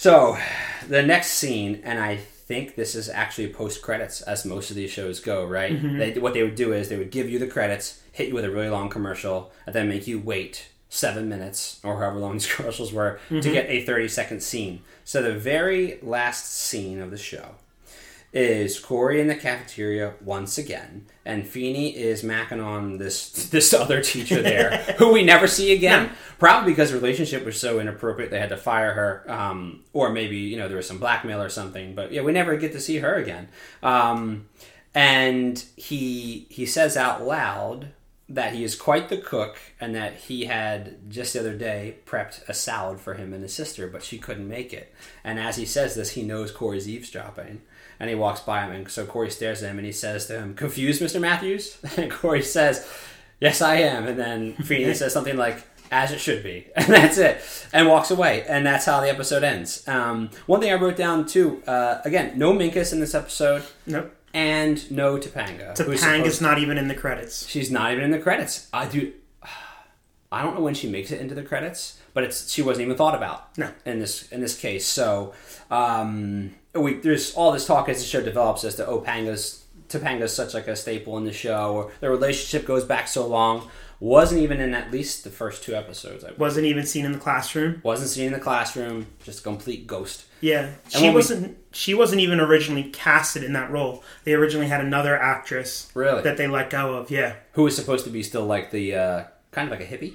so 0.00 0.38
the 0.88 1.02
next 1.02 1.32
scene, 1.32 1.82
and 1.84 1.98
I 1.98 2.16
think 2.16 2.74
this 2.74 2.94
is 2.94 3.10
actually 3.10 3.52
post 3.52 3.82
credits, 3.82 4.22
as 4.22 4.46
most 4.46 4.70
of 4.70 4.76
these 4.76 4.90
shows 4.90 5.20
go. 5.20 5.44
Right? 5.44 5.72
Mm-hmm. 5.72 5.98
They, 5.98 6.18
what 6.18 6.32
they 6.32 6.42
would 6.42 6.54
do 6.54 6.72
is 6.72 6.88
they 6.88 6.96
would 6.96 7.10
give 7.10 7.28
you 7.28 7.38
the 7.38 7.46
credits, 7.46 8.00
hit 8.12 8.28
you 8.28 8.34
with 8.34 8.46
a 8.46 8.50
really 8.50 8.70
long 8.70 8.88
commercial, 8.88 9.52
and 9.66 9.74
then 9.74 9.90
make 9.90 10.06
you 10.06 10.18
wait 10.18 10.68
seven 10.88 11.28
minutes 11.28 11.80
or 11.84 11.98
however 11.98 12.18
long 12.18 12.32
these 12.32 12.52
commercials 12.54 12.94
were 12.94 13.20
to 13.28 13.34
mm-hmm. 13.34 13.52
get 13.52 13.68
a 13.68 13.84
30 13.84 14.08
second 14.08 14.42
scene. 14.42 14.82
So 15.04 15.22
the 15.22 15.34
very 15.34 15.98
last 16.02 16.52
scene 16.52 17.00
of 17.00 17.10
the 17.10 17.18
show 17.18 17.56
is 18.32 18.78
Corey 18.78 19.20
in 19.20 19.26
the 19.26 19.34
cafeteria 19.34 20.14
once 20.20 20.56
again, 20.56 21.06
and 21.24 21.46
Feeney 21.46 21.96
is 21.96 22.22
macking 22.22 22.64
on 22.64 22.98
this 22.98 23.30
this 23.50 23.72
other 23.72 24.02
teacher 24.02 24.40
there, 24.42 24.76
who 24.98 25.12
we 25.12 25.24
never 25.24 25.46
see 25.46 25.72
again. 25.72 26.10
Probably 26.38 26.72
because 26.72 26.90
the 26.90 26.96
relationship 26.96 27.44
was 27.44 27.60
so 27.60 27.80
inappropriate, 27.80 28.30
they 28.30 28.38
had 28.38 28.50
to 28.50 28.56
fire 28.56 28.92
her, 28.92 29.30
um, 29.30 29.84
or 29.92 30.10
maybe 30.10 30.36
you 30.36 30.56
know 30.56 30.68
there 30.68 30.76
was 30.76 30.86
some 30.86 30.98
blackmail 30.98 31.42
or 31.42 31.48
something. 31.48 31.94
But 31.94 32.12
yeah, 32.12 32.22
we 32.22 32.32
never 32.32 32.56
get 32.56 32.72
to 32.72 32.80
see 32.80 32.98
her 32.98 33.14
again. 33.14 33.48
Um, 33.82 34.48
and 34.94 35.64
he 35.76 36.46
he 36.50 36.66
says 36.66 36.96
out 36.96 37.26
loud 37.26 37.92
that 38.30 38.54
he 38.54 38.62
is 38.62 38.76
quite 38.76 39.08
the 39.08 39.16
cook 39.16 39.58
and 39.80 39.92
that 39.96 40.14
he 40.14 40.44
had 40.44 41.10
just 41.10 41.32
the 41.32 41.40
other 41.40 41.56
day 41.56 41.96
prepped 42.06 42.48
a 42.48 42.54
salad 42.54 43.00
for 43.00 43.14
him 43.14 43.34
and 43.34 43.42
his 43.42 43.52
sister, 43.52 43.88
but 43.88 44.04
she 44.04 44.18
couldn't 44.18 44.48
make 44.48 44.72
it. 44.72 44.94
And 45.24 45.40
as 45.40 45.56
he 45.56 45.66
says 45.66 45.96
this, 45.96 46.12
he 46.12 46.22
knows 46.22 46.52
Corey's 46.52 46.88
eavesdropping. 46.88 47.60
And 48.00 48.08
he 48.08 48.16
walks 48.16 48.40
by 48.40 48.64
him, 48.64 48.72
and 48.72 48.90
so 48.90 49.04
Corey 49.04 49.30
stares 49.30 49.62
at 49.62 49.70
him 49.70 49.76
and 49.78 49.84
he 49.84 49.92
says 49.92 50.26
to 50.26 50.38
him, 50.38 50.54
Confused, 50.54 51.02
Mr. 51.02 51.20
Matthews? 51.20 51.76
And 51.98 52.10
Corey 52.10 52.42
says, 52.42 52.88
Yes, 53.40 53.60
I 53.60 53.76
am. 53.76 54.06
And 54.06 54.18
then 54.18 54.54
Feeney 54.64 54.94
says 54.94 55.12
something 55.12 55.36
like, 55.36 55.62
As 55.92 56.10
it 56.10 56.18
should 56.18 56.42
be. 56.42 56.66
And 56.76 56.86
that's 56.86 57.18
it. 57.18 57.42
And 57.74 57.86
walks 57.88 58.10
away. 58.10 58.44
And 58.48 58.64
that's 58.64 58.86
how 58.86 59.00
the 59.02 59.10
episode 59.10 59.44
ends. 59.44 59.86
Um, 59.86 60.30
one 60.46 60.60
thing 60.60 60.72
I 60.72 60.76
wrote 60.76 60.96
down 60.96 61.26
too, 61.26 61.62
uh, 61.66 62.00
again, 62.04 62.38
no 62.38 62.54
Minkus 62.54 62.92
in 62.94 63.00
this 63.00 63.14
episode. 63.14 63.64
Nope. 63.86 64.16
and 64.32 64.90
no 64.90 65.18
Topanga. 65.18 65.74
Topanga's 65.74 66.40
not 66.40 66.58
even 66.58 66.78
in 66.78 66.88
the 66.88 66.94
credits. 66.94 67.46
She's 67.48 67.70
not 67.70 67.92
even 67.92 68.02
in 68.04 68.12
the 68.12 68.18
credits. 68.18 68.68
I 68.72 68.86
do. 68.86 69.12
I 70.32 70.42
don't 70.42 70.54
know 70.54 70.62
when 70.62 70.74
she 70.74 70.88
makes 70.88 71.10
it 71.10 71.20
into 71.20 71.34
the 71.34 71.42
credits, 71.42 71.98
but 72.14 72.22
it's 72.24 72.50
she 72.50 72.62
wasn't 72.62 72.84
even 72.86 72.96
thought 72.96 73.14
about. 73.16 73.58
No. 73.58 73.68
In 73.84 73.98
this 73.98 74.30
in 74.30 74.40
this 74.40 74.56
case, 74.58 74.86
so 74.86 75.34
um, 75.70 76.54
we 76.74 76.94
there's 76.94 77.34
all 77.34 77.52
this 77.52 77.66
talk 77.66 77.88
as 77.88 77.98
the 77.98 78.04
show 78.04 78.22
develops 78.22 78.64
as 78.64 78.74
to 78.76 78.86
Opanga's 78.86 79.64
Topanga's 79.88 80.32
such 80.34 80.54
like 80.54 80.68
a 80.68 80.76
staple 80.76 81.18
in 81.18 81.24
the 81.24 81.32
show, 81.32 81.72
or 81.74 81.92
their 82.00 82.10
relationship 82.10 82.66
goes 82.66 82.84
back 82.84 83.08
so 83.08 83.26
long. 83.26 83.68
Wasn't 83.98 84.40
even 84.40 84.60
in 84.62 84.72
at 84.72 84.90
least 84.90 85.24
the 85.24 85.30
first 85.30 85.62
two 85.62 85.74
episodes. 85.74 86.24
I 86.24 86.30
Wasn't 86.38 86.64
even 86.64 86.86
seen 86.86 87.04
in 87.04 87.12
the 87.12 87.18
classroom. 87.18 87.80
wasn't 87.84 88.08
seen 88.08 88.28
in 88.28 88.32
the 88.32 88.38
classroom. 88.38 89.08
Just 89.22 89.40
a 89.40 89.42
complete 89.42 89.86
ghost. 89.86 90.24
Yeah, 90.40 90.70
she 90.88 91.10
wasn't. 91.10 91.58
She 91.72 91.92
wasn't 91.92 92.22
even 92.22 92.40
originally 92.40 92.84
casted 92.84 93.42
in 93.44 93.52
that 93.52 93.70
role. 93.70 94.02
They 94.24 94.32
originally 94.32 94.68
had 94.68 94.80
another 94.80 95.20
actress 95.20 95.90
Really? 95.94 96.22
that 96.22 96.38
they 96.38 96.46
let 96.46 96.70
go 96.70 96.94
of. 96.94 97.10
Yeah. 97.10 97.34
Who 97.52 97.64
was 97.64 97.76
supposed 97.76 98.04
to 98.06 98.10
be 98.10 98.22
still 98.22 98.46
like 98.46 98.70
the 98.70 98.94
uh, 98.94 99.24
kind 99.50 99.70
of 99.70 99.78
like 99.78 99.86
a 99.86 99.92
hippie? 99.92 100.14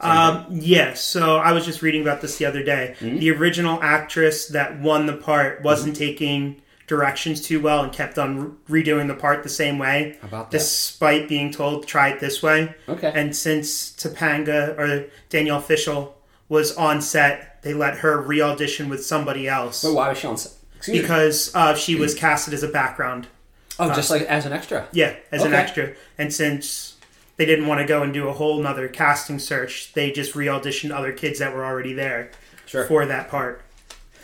Um, 0.00 0.46
yeah, 0.50 0.94
so 0.94 1.36
I 1.36 1.52
was 1.52 1.64
just 1.64 1.82
reading 1.82 2.02
about 2.02 2.20
this 2.20 2.38
the 2.38 2.46
other 2.46 2.62
day. 2.62 2.94
Hmm? 2.98 3.18
The 3.18 3.30
original 3.32 3.78
actress 3.82 4.48
that 4.48 4.80
won 4.80 5.06
the 5.06 5.12
part 5.16 5.62
wasn't 5.62 5.96
taking 5.96 6.62
directions 6.86 7.40
too 7.40 7.60
well 7.60 7.84
and 7.84 7.92
kept 7.92 8.18
on 8.18 8.56
re- 8.68 8.82
redoing 8.82 9.06
the 9.06 9.14
part 9.14 9.42
the 9.44 9.48
same 9.48 9.78
way, 9.78 10.16
How 10.22 10.28
about 10.28 10.50
that? 10.50 10.58
despite 10.58 11.28
being 11.28 11.52
told 11.52 11.86
try 11.86 12.08
it 12.08 12.18
this 12.20 12.42
way. 12.42 12.74
Okay. 12.88 13.12
And 13.14 13.34
since 13.36 13.92
Topanga 13.92 14.76
or 14.76 15.08
Danielle 15.28 15.60
Fishel 15.60 16.16
was 16.48 16.76
on 16.76 17.00
set, 17.00 17.62
they 17.62 17.74
let 17.74 17.98
her 17.98 18.20
re 18.20 18.40
audition 18.40 18.88
with 18.88 19.04
somebody 19.04 19.46
else 19.46 19.82
But 19.84 19.92
why 19.94 20.08
was 20.08 20.18
she 20.18 20.26
on? 20.26 20.36
set? 20.36 20.52
Excuse 20.78 20.96
me. 20.96 21.02
because 21.02 21.54
uh, 21.54 21.74
she 21.74 21.94
was 21.94 22.14
casted 22.14 22.54
as 22.54 22.62
a 22.62 22.68
background. 22.68 23.28
Oh, 23.78 23.94
just 23.94 24.10
like 24.10 24.22
as 24.22 24.46
an 24.46 24.52
extra. 24.52 24.88
Yeah, 24.92 25.14
as 25.30 25.42
an 25.44 25.52
extra. 25.54 25.92
And 26.18 26.32
since 26.32 26.89
they 27.40 27.46
didn't 27.46 27.66
want 27.66 27.80
to 27.80 27.86
go 27.86 28.02
and 28.02 28.12
do 28.12 28.28
a 28.28 28.32
whole 28.34 28.60
nother 28.62 28.86
casting 28.86 29.38
search, 29.38 29.94
they 29.94 30.12
just 30.12 30.34
re 30.34 30.44
auditioned 30.44 30.90
other 30.94 31.10
kids 31.10 31.38
that 31.38 31.54
were 31.54 31.64
already 31.64 31.94
there 31.94 32.30
Sure. 32.66 32.84
for 32.84 33.06
that 33.06 33.30
part. 33.30 33.62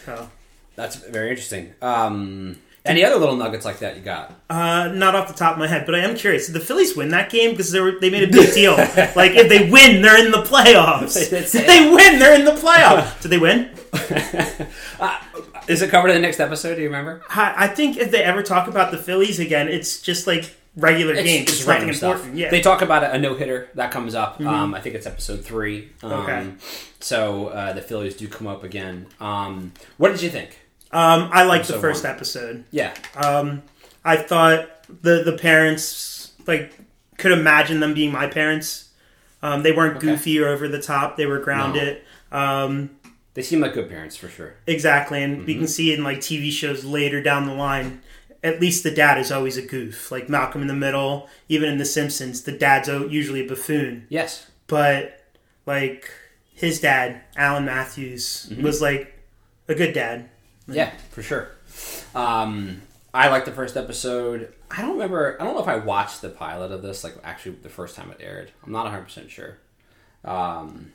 So, 0.04 0.28
That's 0.74 0.96
very 0.96 1.30
interesting. 1.30 1.72
Um, 1.80 2.58
any 2.84 3.02
other 3.04 3.16
little 3.16 3.34
nuggets 3.36 3.64
like 3.64 3.78
that 3.78 3.96
you 3.96 4.02
got? 4.02 4.32
uh, 4.50 4.88
not 4.94 5.14
off 5.14 5.28
the 5.28 5.34
top 5.34 5.54
of 5.54 5.58
my 5.58 5.66
head, 5.66 5.86
but 5.86 5.94
I 5.94 6.00
am 6.00 6.14
curious. 6.14 6.46
Did 6.46 6.52
the 6.52 6.60
Phillies 6.60 6.94
win 6.94 7.08
that 7.08 7.30
game? 7.30 7.52
Because 7.52 7.72
they, 7.72 7.80
were, 7.80 7.92
they 7.98 8.10
made 8.10 8.22
a 8.28 8.30
big 8.30 8.52
deal. 8.52 8.76
like, 9.16 9.32
if 9.32 9.48
they 9.48 9.68
win, 9.70 10.02
they're 10.02 10.22
in 10.24 10.30
the 10.30 10.42
playoffs. 10.42 11.16
If 11.32 11.52
they 11.52 11.90
win, 11.90 12.18
they're 12.18 12.38
in 12.38 12.44
the 12.44 12.52
playoffs. 12.52 13.20
Did 13.22 13.28
they 13.30 13.38
win? 13.38 13.70
Is 15.68 15.82
it 15.82 15.90
covered 15.90 16.10
in 16.10 16.14
the 16.14 16.20
next 16.20 16.38
episode? 16.38 16.76
Do 16.76 16.82
you 16.82 16.88
remember? 16.88 17.22
I, 17.28 17.64
I 17.64 17.66
think 17.68 17.96
if 17.96 18.10
they 18.12 18.22
ever 18.22 18.42
talk 18.42 18.68
about 18.68 18.92
the 18.92 18.98
Phillies 18.98 19.40
again, 19.40 19.66
it's 19.68 20.00
just 20.00 20.26
like 20.28 20.54
regular 20.76 21.14
games. 21.14 21.48
It's, 21.50 21.60
nothing 21.66 21.80
random 21.80 21.94
stuff. 21.96 22.12
important. 22.16 22.36
Yeah. 22.38 22.50
They 22.50 22.60
talk 22.60 22.82
about 22.82 23.02
a, 23.02 23.12
a 23.14 23.18
no 23.18 23.34
hitter 23.34 23.68
that 23.74 23.90
comes 23.90 24.14
up. 24.14 24.40
Um, 24.40 24.74
I 24.74 24.80
think 24.80 24.94
it's 24.94 25.06
episode 25.06 25.44
three. 25.44 25.90
Um, 26.02 26.12
Okay. 26.12 26.52
So 27.00 27.48
uh, 27.48 27.72
the 27.72 27.82
Phillies 27.82 28.16
do 28.16 28.26
come 28.28 28.46
up 28.46 28.62
again. 28.64 29.06
Um, 29.20 29.72
what 29.96 30.10
did 30.12 30.22
you 30.22 30.30
think? 30.30 30.58
um, 30.92 31.28
I 31.32 31.42
liked 31.44 31.68
the 31.68 31.78
first 31.78 32.04
one. 32.04 32.12
episode. 32.12 32.64
Yeah. 32.70 32.94
Um, 33.16 33.62
I 34.04 34.16
thought 34.16 34.68
the 35.02 35.22
the 35.24 35.36
parents 35.36 36.32
like 36.46 36.72
could 37.18 37.32
imagine 37.32 37.80
them 37.80 37.94
being 37.94 38.12
my 38.12 38.26
parents. 38.28 38.90
Um, 39.42 39.62
they 39.62 39.72
weren't 39.72 39.96
Okay. 39.98 40.06
goofy 40.06 40.38
or 40.40 40.48
over 40.48 40.68
the 40.68 40.80
top. 40.80 41.16
They 41.16 41.26
were 41.26 41.38
grounded. 41.40 42.02
Um, 42.32 42.90
They 43.34 43.42
seem 43.42 43.60
like 43.60 43.74
good 43.74 43.88
parents 43.88 44.16
for 44.16 44.28
sure. 44.28 44.54
exactly, 44.66 45.22
and 45.22 45.44
we 45.44 45.52
Mm-hmm. 45.52 45.60
can 45.60 45.68
see 45.68 45.92
in 45.92 46.02
like 46.04 46.18
TV 46.18 46.50
shows 46.50 46.84
later 46.84 47.20
down 47.22 47.46
the 47.46 47.54
line. 47.54 48.00
At 48.46 48.60
least 48.60 48.82
the 48.84 48.90
dad 48.90 49.18
is 49.18 49.32
always 49.32 49.56
a 49.56 49.62
goof, 49.62 50.10
like 50.12 50.28
Malcolm 50.28 50.62
in 50.62 50.68
the 50.68 50.74
Middle. 50.74 51.28
Even 51.48 51.68
in 51.68 51.78
The 51.78 51.84
Simpsons, 51.84 52.42
the 52.42 52.52
dad's 52.52 52.88
usually 52.88 53.44
a 53.44 53.48
buffoon. 53.48 54.06
Yes. 54.08 54.46
But 54.68 55.24
like 55.66 56.10
his 56.54 56.80
dad, 56.80 57.20
Alan 57.36 57.64
Matthews, 57.64 58.46
Mm-hmm. 58.50 58.62
was 58.62 58.80
like 58.80 59.18
a 59.68 59.74
good 59.74 59.92
dad. 59.92 60.28
Yeah, 60.68 60.90
for 61.10 61.22
sure. 61.22 61.50
Um, 62.14 62.82
I 63.14 63.28
liked 63.28 63.46
the 63.46 63.52
first 63.52 63.76
episode. 63.76 64.52
I 64.70 64.82
don't 64.82 64.92
remember. 64.92 65.36
I 65.40 65.44
don't 65.44 65.54
know 65.54 65.62
if 65.62 65.68
I 65.68 65.76
watched 65.76 66.22
the 66.22 66.28
pilot 66.30 66.70
of 66.72 66.82
this, 66.82 67.02
like 67.04 67.14
actually 67.24 67.56
the 67.62 67.68
first 67.68 67.96
time 67.96 68.10
it 68.10 68.18
aired. 68.20 68.50
I'm 68.64 68.72
not 68.72 68.84
100 68.84 69.02
percent 69.04 69.30
sure. 69.30 69.58
Um, 70.24 70.92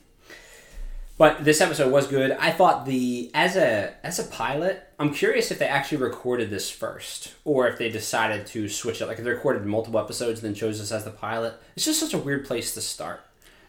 but 1.22 1.46
this 1.46 1.62
episode 1.62 1.92
was 1.92 2.08
good. 2.08 2.32
I 2.32 2.50
thought 2.50 2.88
the 2.88 3.30
as 3.36 3.56
a 3.56 3.94
as 4.04 4.18
a 4.18 4.24
pilot, 4.24 4.88
I'm 4.98 5.14
curious 5.14 5.52
if 5.52 5.60
they 5.60 5.68
actually 5.68 6.00
recorded 6.00 6.50
this 6.50 6.72
first, 6.72 7.36
or 7.46 7.68
if 7.68 7.78
they 7.78 7.90
decided 7.90 8.48
to 8.48 8.68
switch 8.68 9.02
it. 9.02 9.06
Like 9.06 9.20
if 9.20 9.24
they 9.24 9.30
recorded 9.30 9.64
multiple 9.64 10.00
episodes 10.00 10.40
and 10.40 10.48
then 10.48 10.56
chose 10.60 10.80
this 10.80 10.92
as 10.92 11.04
the 11.04 11.12
pilot. 11.12 11.54
It's 11.76 11.86
just 11.86 12.00
such 12.00 12.16
a 12.16 12.18
weird 12.18 12.48
place 12.48 12.74
to 12.74 12.82
start. 12.82 13.22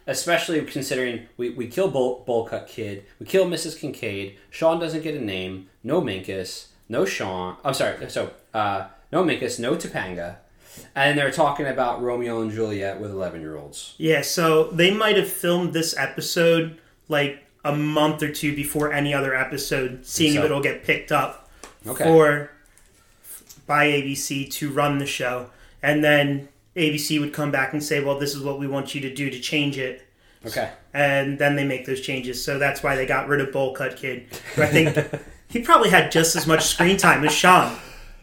Especially 0.07 0.65
considering 0.65 1.27
we, 1.37 1.51
we 1.51 1.67
kill 1.67 1.91
Bull, 1.91 2.23
Bowl 2.25 2.47
Cut 2.47 2.67
Kid, 2.67 3.05
we 3.19 3.27
kill 3.27 3.45
Mrs. 3.45 3.79
Kincaid, 3.79 4.35
Sean 4.49 4.79
doesn't 4.79 5.03
get 5.03 5.13
a 5.13 5.23
name, 5.23 5.69
no 5.83 6.01
Minkus, 6.01 6.69
no 6.89 7.05
Sean. 7.05 7.57
I'm 7.63 7.75
sorry, 7.75 8.09
so 8.09 8.31
uh, 8.55 8.87
no 9.11 9.23
Minkus, 9.23 9.59
no 9.59 9.75
Topanga, 9.75 10.37
and 10.95 11.19
they're 11.19 11.31
talking 11.31 11.67
about 11.67 12.01
Romeo 12.01 12.41
and 12.41 12.49
Juliet 12.49 12.99
with 12.99 13.11
11 13.11 13.41
year 13.41 13.57
olds. 13.57 13.93
Yeah, 13.99 14.23
so 14.23 14.71
they 14.71 14.91
might 14.91 15.17
have 15.17 15.29
filmed 15.29 15.73
this 15.73 15.95
episode 15.95 16.79
like 17.09 17.42
a 17.63 17.75
month 17.75 18.21
or 18.21 18.31
two 18.31 18.55
before 18.55 18.91
any 18.91 19.13
other 19.13 19.35
episode, 19.35 20.05
seeing 20.05 20.35
if 20.35 20.43
it'll 20.43 20.61
get 20.61 20.83
picked 20.83 21.11
up 21.11 21.49
Okay. 21.87 22.03
for 22.03 22.51
by 23.65 23.87
ABC 23.87 24.49
to 24.51 24.69
run 24.69 24.97
the 24.97 25.05
show, 25.05 25.49
and 25.81 26.03
then 26.03 26.49
ABC 26.75 27.19
would 27.19 27.33
come 27.33 27.51
back 27.51 27.73
and 27.73 27.83
say, 27.83 28.03
"Well, 28.03 28.19
this 28.19 28.35
is 28.35 28.41
what 28.41 28.59
we 28.59 28.67
want 28.67 28.93
you 28.93 29.01
to 29.01 29.13
do 29.13 29.29
to 29.29 29.39
change 29.39 29.77
it." 29.77 30.05
Okay. 30.45 30.69
And 30.93 31.39
then 31.39 31.55
they 31.55 31.63
make 31.63 31.85
those 31.85 32.01
changes. 32.01 32.43
So 32.43 32.59
that's 32.59 32.83
why 32.83 32.95
they 32.95 33.05
got 33.05 33.27
rid 33.27 33.39
of 33.39 33.51
Bowl 33.53 33.73
Cut 33.73 33.95
Kid. 33.95 34.25
I 34.57 34.67
think 34.67 34.97
he 35.47 35.61
probably 35.61 35.89
had 35.89 36.11
just 36.11 36.35
as 36.35 36.45
much 36.45 36.65
screen 36.65 36.97
time 36.97 37.23
as 37.23 37.33
Sean. 37.33 37.77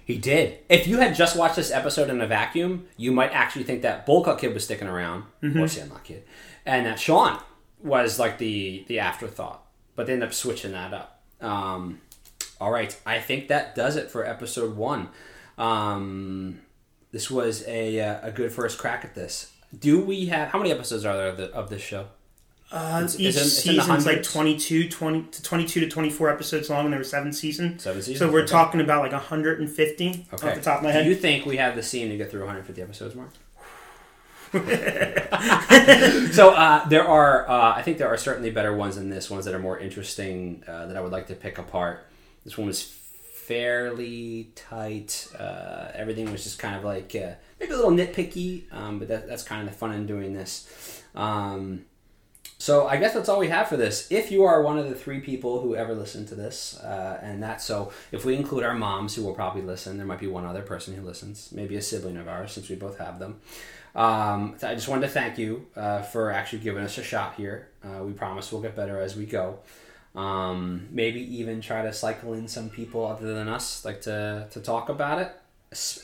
He 0.04 0.18
did. 0.18 0.58
If 0.68 0.86
you 0.86 0.98
had 0.98 1.14
just 1.14 1.36
watched 1.36 1.56
this 1.56 1.70
episode 1.70 2.10
in 2.10 2.20
a 2.20 2.26
vacuum, 2.26 2.88
you 2.96 3.12
might 3.12 3.30
actually 3.30 3.62
think 3.62 3.82
that 3.82 4.04
Bowl 4.04 4.24
Cut 4.24 4.38
Kid 4.38 4.52
was 4.52 4.64
sticking 4.64 4.88
around, 4.88 5.24
mm-hmm. 5.42 5.60
or 5.60 5.68
Sandlot 5.68 6.04
Kid, 6.04 6.24
and 6.66 6.84
that 6.84 6.98
Sean 6.98 7.38
was 7.82 8.18
like 8.18 8.38
the 8.38 8.84
the 8.88 8.98
afterthought. 9.00 9.64
But 9.96 10.06
they 10.06 10.12
ended 10.14 10.28
up 10.28 10.34
switching 10.34 10.72
that 10.72 10.94
up. 10.94 11.20
Um, 11.40 12.00
all 12.60 12.70
right, 12.70 12.96
I 13.04 13.18
think 13.20 13.48
that 13.48 13.74
does 13.74 13.96
it 13.96 14.10
for 14.10 14.24
episode 14.24 14.76
one. 14.76 15.08
Um, 15.58 16.60
this 17.12 17.30
was 17.30 17.64
a 17.66 18.00
uh, 18.00 18.28
a 18.28 18.30
good 18.32 18.52
first 18.52 18.78
crack 18.78 19.04
at 19.04 19.14
this. 19.14 19.52
Do 19.78 20.00
we 20.00 20.26
have 20.26 20.48
how 20.48 20.58
many 20.58 20.72
episodes 20.72 21.04
are 21.04 21.16
there 21.16 21.28
of, 21.28 21.36
the, 21.36 21.52
of 21.52 21.70
this 21.70 21.82
show? 21.82 22.06
Uh, 22.72 23.02
It's- 23.04 23.18
each 23.18 23.26
it's 23.28 23.36
in- 23.36 23.42
it's 23.42 23.66
in 23.66 23.76
the 23.76 23.82
season's 23.82 24.06
like 24.06 24.14
hundreds? 24.16 24.32
22, 24.32 24.88
20 24.88 25.22
to 25.22 25.42
22 25.42 25.80
to 25.80 25.88
24 25.88 26.30
episodes 26.30 26.70
long, 26.70 26.84
and 26.84 26.92
there 26.92 27.00
were 27.00 27.04
seven 27.04 27.32
seasons. 27.32 27.82
Seven 27.82 28.00
seasons. 28.00 28.18
So 28.18 28.30
we're 28.32 28.42
Okay. 28.42 28.50
talking 28.52 28.80
about 28.80 29.02
like 29.02 29.12
150 29.12 30.26
Okay. 30.32 30.48
off 30.48 30.54
the 30.54 30.60
top 30.60 30.78
of 30.78 30.84
my 30.84 30.92
head. 30.92 31.02
Do 31.04 31.08
you 31.10 31.16
think 31.16 31.46
we 31.46 31.56
have 31.56 31.74
the 31.76 31.82
scene 31.82 32.08
to 32.10 32.16
get 32.16 32.30
through 32.30 32.40
150 32.40 32.80
episodes, 32.82 33.14
Mark? 33.14 33.30
so 36.32 36.50
uh, 36.50 36.88
there 36.88 37.06
are, 37.06 37.48
uh, 37.48 37.74
I 37.74 37.82
think 37.82 37.98
there 37.98 38.08
are 38.08 38.16
certainly 38.16 38.50
better 38.50 38.74
ones 38.74 38.96
than 38.96 39.08
this. 39.08 39.30
Ones 39.30 39.44
that 39.44 39.54
are 39.54 39.60
more 39.60 39.78
interesting 39.78 40.64
uh, 40.66 40.86
that 40.86 40.96
I 40.96 41.00
would 41.00 41.12
like 41.12 41.28
to 41.28 41.34
pick 41.34 41.58
apart. 41.58 42.06
This 42.44 42.58
one 42.58 42.66
was 42.66 42.82
fairly 42.82 44.50
tight. 44.56 45.28
Uh, 45.38 45.88
everything 45.94 46.30
was 46.32 46.42
just 46.42 46.58
kind 46.58 46.74
of 46.74 46.84
like 46.84 47.14
uh, 47.14 47.34
maybe 47.60 47.72
a 47.72 47.76
little 47.76 47.92
nitpicky, 47.92 48.72
um, 48.72 48.98
but 48.98 49.08
that, 49.08 49.28
that's 49.28 49.42
kind 49.44 49.60
of 49.60 49.68
the 49.68 49.76
fun 49.76 49.92
in 49.92 50.06
doing 50.06 50.34
this. 50.34 51.02
Um, 51.14 51.84
so 52.58 52.86
I 52.86 52.98
guess 52.98 53.14
that's 53.14 53.28
all 53.28 53.38
we 53.38 53.48
have 53.48 53.68
for 53.68 53.76
this. 53.76 54.06
If 54.10 54.30
you 54.30 54.44
are 54.44 54.62
one 54.62 54.78
of 54.78 54.88
the 54.88 54.94
three 54.94 55.20
people 55.20 55.62
who 55.62 55.74
ever 55.74 55.94
listen 55.94 56.26
to 56.26 56.34
this, 56.34 56.78
uh, 56.78 57.18
and 57.22 57.42
that's 57.42 57.64
so, 57.64 57.90
if 58.12 58.24
we 58.24 58.36
include 58.36 58.64
our 58.64 58.74
moms 58.74 59.14
who 59.14 59.24
will 59.24 59.32
probably 59.32 59.62
listen, 59.62 59.96
there 59.96 60.06
might 60.06 60.20
be 60.20 60.26
one 60.26 60.44
other 60.44 60.60
person 60.60 60.94
who 60.94 61.02
listens, 61.02 61.50
maybe 61.52 61.74
a 61.76 61.82
sibling 61.82 62.18
of 62.18 62.28
ours, 62.28 62.52
since 62.52 62.68
we 62.68 62.76
both 62.76 62.98
have 62.98 63.18
them. 63.18 63.40
Um, 63.94 64.56
I 64.62 64.74
just 64.74 64.88
wanted 64.88 65.02
to 65.08 65.12
thank 65.12 65.36
you 65.38 65.66
uh, 65.76 66.02
for 66.02 66.30
actually 66.30 66.60
giving 66.60 66.84
us 66.84 66.96
a 66.98 67.02
shot 67.02 67.34
here. 67.34 67.68
Uh, 67.84 68.04
we 68.04 68.12
promise 68.12 68.52
we'll 68.52 68.62
get 68.62 68.76
better 68.76 69.00
as 69.00 69.16
we 69.16 69.26
go. 69.26 69.58
Um, 70.14 70.88
maybe 70.90 71.20
even 71.38 71.60
try 71.60 71.82
to 71.82 71.92
cycle 71.92 72.34
in 72.34 72.48
some 72.48 72.68
people 72.70 73.06
other 73.06 73.32
than 73.34 73.48
us, 73.48 73.84
like 73.84 74.00
to 74.02 74.48
to 74.50 74.60
talk 74.60 74.88
about 74.88 75.20
it. 75.20 75.32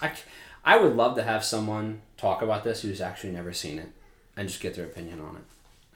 I, 0.01 0.13
I 0.65 0.77
would 0.79 0.95
love 0.97 1.17
to 1.17 1.23
have 1.25 1.45
someone 1.45 2.03
talk 2.17 2.41
about 2.43 2.63
this 2.65 2.83
who's 2.83 3.01
actually 3.01 3.33
never 3.33 3.53
seen 3.53 3.79
it 3.81 3.89
and 4.37 4.49
just 4.49 4.61
get 4.61 4.75
their 4.75 4.85
opinion 4.85 5.21
on 5.21 5.37
it 5.37 5.43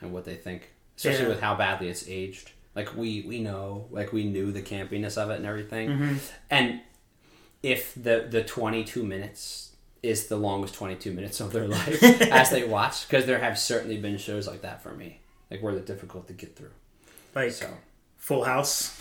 and 0.01 0.13
what 0.13 0.25
they 0.25 0.35
think, 0.35 0.71
especially 0.97 1.23
Yeah. 1.25 1.29
with 1.29 1.41
how 1.41 1.55
badly 1.55 1.89
it's 1.89 2.09
aged. 2.09 2.51
Like 2.75 2.97
we 2.97 3.23
we 3.23 3.41
know, 3.41 3.87
like 3.91 4.13
we 4.13 4.25
knew 4.25 4.51
the 4.53 4.63
campiness 4.63 5.17
of 5.17 5.31
it 5.31 5.37
and 5.37 5.47
everything, 5.47 6.19
and 6.51 6.81
if 7.63 7.95
the 7.95 8.27
the 8.29 8.43
twenty 8.43 8.83
two 8.85 9.05
minutes 9.05 9.70
is 10.03 10.27
the 10.29 10.37
longest 10.37 10.75
twenty 10.75 10.95
two 10.97 11.13
minutes 11.13 11.41
of 11.41 11.53
their 11.53 11.69
life 11.79 12.03
as 12.23 12.51
they 12.51 12.65
watch, 12.65 13.07
because 13.09 13.27
there 13.27 13.39
have 13.39 13.59
certainly 13.59 13.97
been 13.99 14.17
shows 14.19 14.47
like 14.47 14.63
that 14.63 14.83
for 14.83 14.93
me, 14.93 15.21
like 15.51 15.63
where 15.63 15.73
they're 15.75 15.83
difficult 15.85 16.27
to 16.29 16.33
get 16.33 16.57
through. 16.57 16.71
like 17.35 17.53
So 17.53 17.69
Full 18.19 18.45
House. 18.45 18.99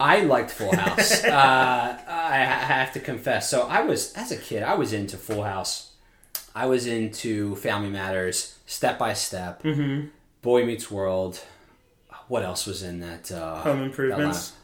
I 0.00 0.20
liked 0.22 0.50
Full 0.50 0.74
House. 0.74 1.22
uh, 1.24 1.98
I 2.08 2.36
have 2.38 2.92
to 2.94 3.00
confess. 3.00 3.48
So 3.48 3.62
I 3.68 3.82
was, 3.82 4.12
as 4.14 4.32
a 4.32 4.36
kid, 4.36 4.62
I 4.64 4.74
was 4.74 4.92
into 4.92 5.16
Full 5.16 5.44
House. 5.44 5.92
I 6.54 6.66
was 6.66 6.86
into 6.88 7.54
Family 7.56 7.88
Matters, 7.88 8.58
Step 8.66 8.98
by 8.98 9.12
Step, 9.14 9.62
Mm-hmm. 9.62 10.08
Boy 10.42 10.64
Meets 10.66 10.90
World. 10.90 11.40
What 12.26 12.42
else 12.42 12.66
was 12.66 12.82
in 12.82 12.98
that? 13.00 13.30
Uh, 13.30 13.60
Home 13.62 13.82
Improvements. 13.84 14.50
that 14.50 14.56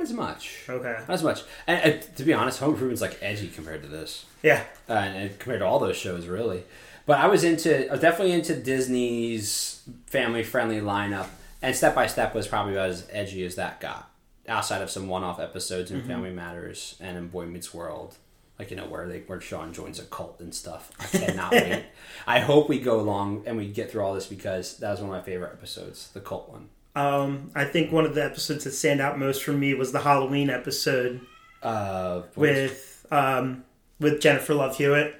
not 0.00 0.08
as 0.08 0.12
much. 0.14 0.58
Okay. 0.68 0.96
Not 1.00 1.10
as 1.10 1.22
much. 1.22 1.42
And, 1.66 1.94
uh, 1.94 2.02
to 2.16 2.24
be 2.24 2.32
honest, 2.32 2.58
Home 2.60 2.70
Improvement's 2.72 3.02
like 3.02 3.18
edgy 3.22 3.48
compared 3.48 3.82
to 3.82 3.88
this, 3.88 4.24
Yeah. 4.42 4.62
uh, 4.88 4.92
and 4.94 5.38
compared 5.38 5.60
to 5.60 5.66
all 5.66 5.78
those 5.78 5.96
shows, 5.96 6.26
really. 6.26 6.64
But 7.06 7.18
I 7.18 7.26
was 7.26 7.44
into, 7.44 7.88
I 7.88 7.92
was 7.92 8.00
definitely 8.00 8.32
into 8.34 8.54
Disney's 8.56 9.82
family-friendly 10.06 10.80
lineup, 10.80 11.28
and 11.62 11.74
Step 11.74 11.94
by 11.94 12.06
Step 12.06 12.34
was 12.34 12.46
probably 12.48 12.74
about 12.74 12.90
as 12.90 13.06
edgy 13.10 13.44
as 13.44 13.56
that 13.56 13.80
got. 13.80 14.08
Outside 14.48 14.82
of 14.82 14.90
some 14.90 15.08
one-off 15.08 15.38
episodes 15.38 15.90
in 15.90 16.02
Family 16.02 16.30
Matters 16.30 16.96
and 17.00 17.16
in 17.16 17.28
Boy 17.28 17.46
Meets 17.46 17.72
World, 17.74 18.16
like 18.58 18.70
you 18.70 18.76
know 18.76 18.86
where 18.86 19.06
they 19.06 19.20
where 19.20 19.40
Sean 19.40 19.72
joins 19.72 19.98
a 19.98 20.04
cult 20.04 20.40
and 20.40 20.54
stuff. 20.54 20.90
I 20.98 21.04
cannot 21.06 21.52
wait. 21.52 21.84
I 22.26 22.40
hope 22.40 22.68
we 22.68 22.78
go 22.80 22.98
along 23.00 23.44
and 23.46 23.56
we 23.56 23.68
get 23.68 23.90
through 23.90 24.02
all 24.02 24.14
this 24.14 24.26
because 24.26 24.78
that 24.78 24.90
was 24.90 25.00
one 25.00 25.10
of 25.10 25.14
my 25.16 25.22
favorite 25.22 25.52
episodes, 25.52 26.08
the 26.14 26.20
cult 26.20 26.48
one. 26.50 26.68
Um, 26.94 27.50
I 27.54 27.64
think 27.64 27.92
one 27.92 28.04
of 28.04 28.14
the 28.14 28.24
episodes 28.24 28.64
that 28.64 28.72
stand 28.72 29.00
out 29.00 29.18
most 29.18 29.42
for 29.44 29.52
me 29.52 29.74
was 29.74 29.92
the 29.92 30.00
Halloween 30.00 30.50
episode 30.50 31.20
Uh, 31.62 32.22
with 32.36 33.06
um, 33.10 33.64
with 34.00 34.20
Jennifer 34.20 34.54
Love 34.54 34.76
Hewitt. 34.76 35.14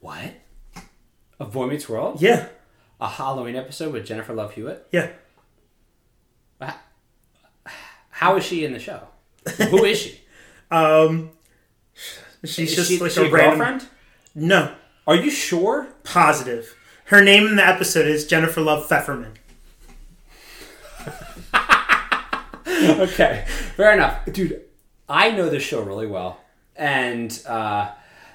what? 0.00 0.34
Of 1.40 1.52
Boy 1.52 1.66
Meets 1.66 1.88
World? 1.88 2.20
Yeah. 2.20 2.48
A 3.00 3.08
Halloween 3.08 3.54
episode 3.56 3.92
with 3.92 4.04
Jennifer 4.04 4.34
Love 4.34 4.52
Hewitt? 4.54 4.86
Yeah. 4.92 5.10
How 8.10 8.36
is 8.36 8.44
she 8.44 8.64
in 8.64 8.72
the 8.72 8.78
show? 8.80 9.00
Who 9.70 9.84
is 9.84 9.98
she? 9.98 10.20
Um, 10.70 11.30
she's 12.44 12.58
is 12.72 12.76
just 12.76 12.88
she, 12.90 12.98
like 12.98 13.10
she 13.12 13.20
a 13.22 13.24
a 13.24 13.30
random. 13.30 13.58
girlfriend? 13.58 13.86
No, 14.34 14.74
Are 15.06 15.14
you 15.16 15.30
sure? 15.30 15.86
positive. 16.04 16.76
Her 17.06 17.22
name 17.24 17.46
in 17.46 17.56
the 17.56 17.66
episode 17.66 18.06
is 18.06 18.26
Jennifer 18.26 18.60
Love 18.60 18.86
Fefferman. 18.86 19.36
okay, 23.00 23.44
fair 23.76 23.92
enough, 23.92 24.24
dude. 24.32 24.62
I 25.08 25.30
know 25.30 25.48
this 25.48 25.62
show 25.62 25.82
really 25.82 26.06
well, 26.06 26.40
and 26.76 27.40
uh, 27.46 27.90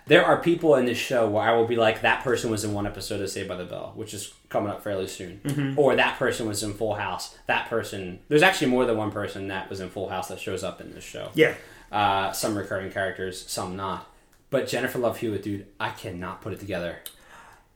there 0.08 0.26
are 0.26 0.42
people 0.42 0.76
in 0.76 0.86
this 0.86 0.98
show 0.98 1.30
where 1.30 1.44
I 1.44 1.54
will 1.54 1.68
be 1.68 1.76
like, 1.76 2.02
that 2.02 2.24
person 2.24 2.50
was 2.52 2.64
in 2.64 2.74
one 2.74 2.86
episode 2.88 3.22
of 3.22 3.30
Saved 3.30 3.48
by 3.48 3.56
the 3.56 3.64
Bell, 3.66 3.94
which 3.96 4.14
is 4.14 4.34
coming 4.50 4.70
up 4.72 4.84
fairly 4.84 5.08
soon, 5.08 5.76
or 5.78 5.96
that 5.96 6.18
person 6.18 6.48
was 6.48 6.64
in 6.64 6.74
Full 6.74 6.96
House. 6.96 7.38
That 7.48 7.70
person, 7.70 8.20
there's 8.28 8.42
actually 8.42 8.72
more 8.72 8.86
than 8.86 8.98
one 8.98 9.12
person 9.12 9.48
that 9.48 9.70
was 9.70 9.80
in 9.80 9.90
Full 9.90 10.10
House 10.10 10.28
that 10.30 10.40
shows 10.40 10.64
up 10.64 10.82
in 10.82 10.94
this 10.94 11.04
show. 11.04 11.30
Yeah. 11.36 11.54
Uh, 11.92 12.32
some 12.32 12.58
recurring 12.58 12.92
characters, 12.92 13.48
some 13.50 13.76
not. 13.76 14.10
But 14.50 14.68
Jennifer 14.68 15.00
Love 15.00 15.18
Hewitt, 15.18 15.44
dude, 15.44 15.68
I 15.80 15.90
cannot 15.92 16.42
put 16.42 16.54
it 16.54 16.60
together. 16.60 16.98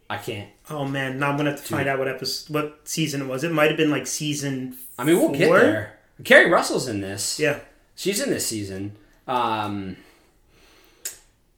I 0.09 0.17
can't. 0.17 0.49
Oh 0.69 0.85
man, 0.85 1.19
now 1.19 1.31
I'm 1.31 1.37
gonna 1.37 1.51
have 1.51 1.63
to 1.63 1.67
find 1.67 1.87
out 1.87 1.99
what 1.99 2.07
episode, 2.07 2.53
what 2.53 2.87
season 2.87 3.21
it 3.21 3.27
was. 3.27 3.43
It 3.43 3.51
might 3.51 3.69
have 3.69 3.77
been 3.77 3.91
like 3.91 4.07
season. 4.07 4.77
I 4.97 5.03
mean, 5.03 5.17
we'll 5.17 5.31
get 5.31 5.51
there. 5.51 5.96
Keri 6.23 6.49
Russell's 6.49 6.87
in 6.87 7.01
this. 7.01 7.39
Yeah. 7.39 7.59
She's 7.95 8.21
in 8.21 8.29
this 8.29 8.45
season. 8.45 8.95
Um, 9.27 9.97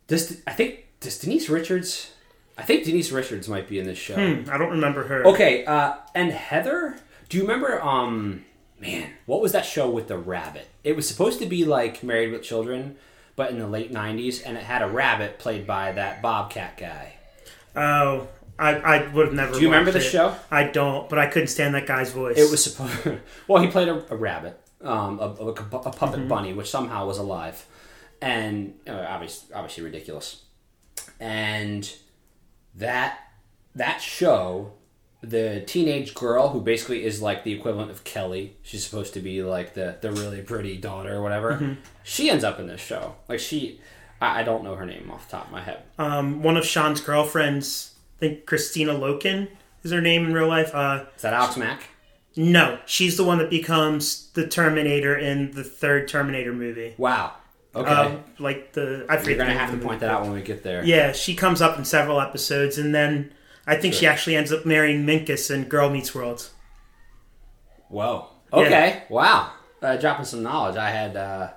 does 0.08 0.42
I 0.48 0.54
think 0.54 0.86
does 1.00 1.20
Denise 1.20 1.50
Richards? 1.50 2.12
I 2.58 2.64
think 2.64 2.84
Denise 2.84 3.12
Richards 3.12 3.48
might 3.48 3.70
be 3.70 3.80
in 3.80 3.86
this 3.86 3.98
show. 3.98 4.16
Hmm, 4.16 4.50
I 4.50 4.58
don't 4.58 4.72
remember 4.72 5.04
her. 5.04 5.26
Okay, 5.28 5.64
uh, 5.66 5.94
and 6.14 6.32
Heather. 6.32 6.98
Do 7.30 7.38
you 7.38 7.44
remember? 7.44 7.82
Um, 7.82 8.44
man, 8.80 9.12
what 9.26 9.42
was 9.42 9.52
that 9.54 9.66
show 9.66 9.90
with 9.90 10.08
the 10.08 10.18
rabbit? 10.18 10.68
It 10.84 10.96
was 10.96 11.08
supposed 11.08 11.40
to 11.40 11.46
be 11.46 11.64
like 11.64 12.04
Married 12.04 12.32
with 12.32 12.44
Children, 12.44 12.98
but 13.36 13.52
in 13.52 13.60
the 13.60 13.68
late 13.68 13.94
'90s, 13.94 14.42
and 14.46 14.58
it 14.58 14.64
had 14.64 14.82
a 14.82 14.88
rabbit 14.88 15.40
played 15.40 15.66
by 15.68 15.92
that 15.94 16.22
Bobcat 16.22 16.78
guy. 16.78 17.14
Oh, 17.76 18.28
I, 18.60 18.76
I 18.98 19.08
would 19.14 19.28
have 19.28 19.36
never. 19.36 19.54
Do 19.54 19.62
you 19.62 19.68
remember 19.68 19.92
the 19.92 20.00
it. 20.00 20.02
show? 20.02 20.36
I 20.52 20.64
don't, 20.66 21.08
but 21.10 21.18
I 21.18 21.28
couldn't 21.28 21.48
stand 21.48 21.74
that 21.76 21.88
guy's 21.88 22.12
voice. 22.12 22.38
It 22.38 22.52
was 22.52 22.64
supposed. 22.64 23.20
well, 23.48 23.62
he 23.64 23.70
played 23.70 23.88
a, 23.88 24.04
a 24.14 24.16
rabbit, 24.18 24.60
um, 24.84 25.20
a, 25.20 25.24
a, 25.24 25.48
a 25.52 25.54
puppet 25.54 26.20
Mm-hmm. 26.20 26.28
bunny, 26.28 26.54
which 26.54 26.70
somehow 26.70 27.08
was 27.08 27.18
alive, 27.18 27.66
and 28.22 28.76
you 28.86 28.94
know, 28.94 29.06
obviously, 29.10 29.54
obviously 29.56 29.84
ridiculous. 29.84 30.44
And 31.20 31.92
that 32.76 33.20
that 33.76 34.02
show, 34.02 34.74
the 35.22 35.64
teenage 35.66 36.14
girl 36.14 36.50
who 36.50 36.62
basically 36.62 37.04
is 37.04 37.22
like 37.22 37.44
the 37.44 37.54
equivalent 37.54 37.92
of 37.92 38.04
Kelly. 38.04 38.58
She's 38.64 38.84
supposed 38.86 39.14
to 39.16 39.20
be 39.20 39.42
like 39.44 39.74
the 39.74 39.98
the 40.02 40.12
really 40.12 40.42
pretty 40.42 40.78
daughter 40.78 41.16
or 41.16 41.22
whatever. 41.22 41.54
Mm-hmm. 41.54 41.74
She 42.04 42.30
ends 42.30 42.44
up 42.44 42.60
in 42.60 42.68
this 42.68 42.82
show. 42.82 43.16
Like 43.28 43.40
she, 43.40 43.80
I, 44.22 44.42
I 44.42 44.44
don't 44.44 44.64
know 44.64 44.76
her 44.76 44.86
name 44.86 45.10
off 45.12 45.30
the 45.30 45.38
top 45.38 45.46
of 45.48 45.52
my 45.52 45.62
head. 45.62 45.84
um, 45.98 46.42
one 46.44 46.58
of 46.58 46.66
Sean's 46.66 47.02
girlfriends. 47.02 47.96
I 48.20 48.28
think 48.28 48.46
Christina 48.46 48.94
Loken 48.94 49.48
is 49.84 49.92
her 49.92 50.02
name 50.02 50.26
in 50.26 50.34
real 50.34 50.48
life. 50.48 50.76
Uh, 50.76 51.06
Is 51.16 51.22
that 51.22 51.34
Alex 51.34 51.56
Mack? 51.56 51.84
no, 52.36 52.80
she's 52.86 53.16
the 53.16 53.24
one 53.24 53.38
that 53.38 53.50
becomes 53.50 54.30
the 54.32 54.46
Terminator 54.46 55.18
in 55.18 55.52
the 55.52 55.64
third 55.64 56.10
Terminator 56.10 56.52
movie. 56.52 56.96
Wow. 56.98 57.34
Okay. 57.74 57.90
Um, 57.90 58.24
like 58.40 58.74
the 58.74 59.06
I 59.08 59.22
You're 59.22 59.38
gonna 59.38 59.54
have 59.54 59.72
to 59.72 59.78
point 59.78 60.02
that 60.02 60.10
out 60.10 60.24
when 60.24 60.34
we 60.34 60.42
get 60.42 60.64
there. 60.64 60.84
Yeah, 60.84 61.14
she 61.14 61.34
comes 61.34 61.62
up 61.62 61.78
in 61.78 61.86
several 61.86 62.20
episodes, 62.20 62.78
and 62.78 62.94
then 62.94 63.32
I 63.66 63.76
think 63.78 63.94
she 63.94 64.06
actually 64.06 64.36
ends 64.36 64.52
up 64.52 64.66
marrying 64.66 65.06
Minkus 65.06 65.50
in 65.54 65.66
Girl 65.66 65.90
Meets 65.90 66.14
World. 66.14 66.50
Whoa. 67.88 68.28
Okay. 68.52 69.04
Wow. 69.08 69.54
Uh, 69.82 69.96
dropping 69.96 70.26
some 70.26 70.44
knowledge. 70.44 70.76
I 70.76 70.90
had 70.90 71.16
uh, 71.16 71.52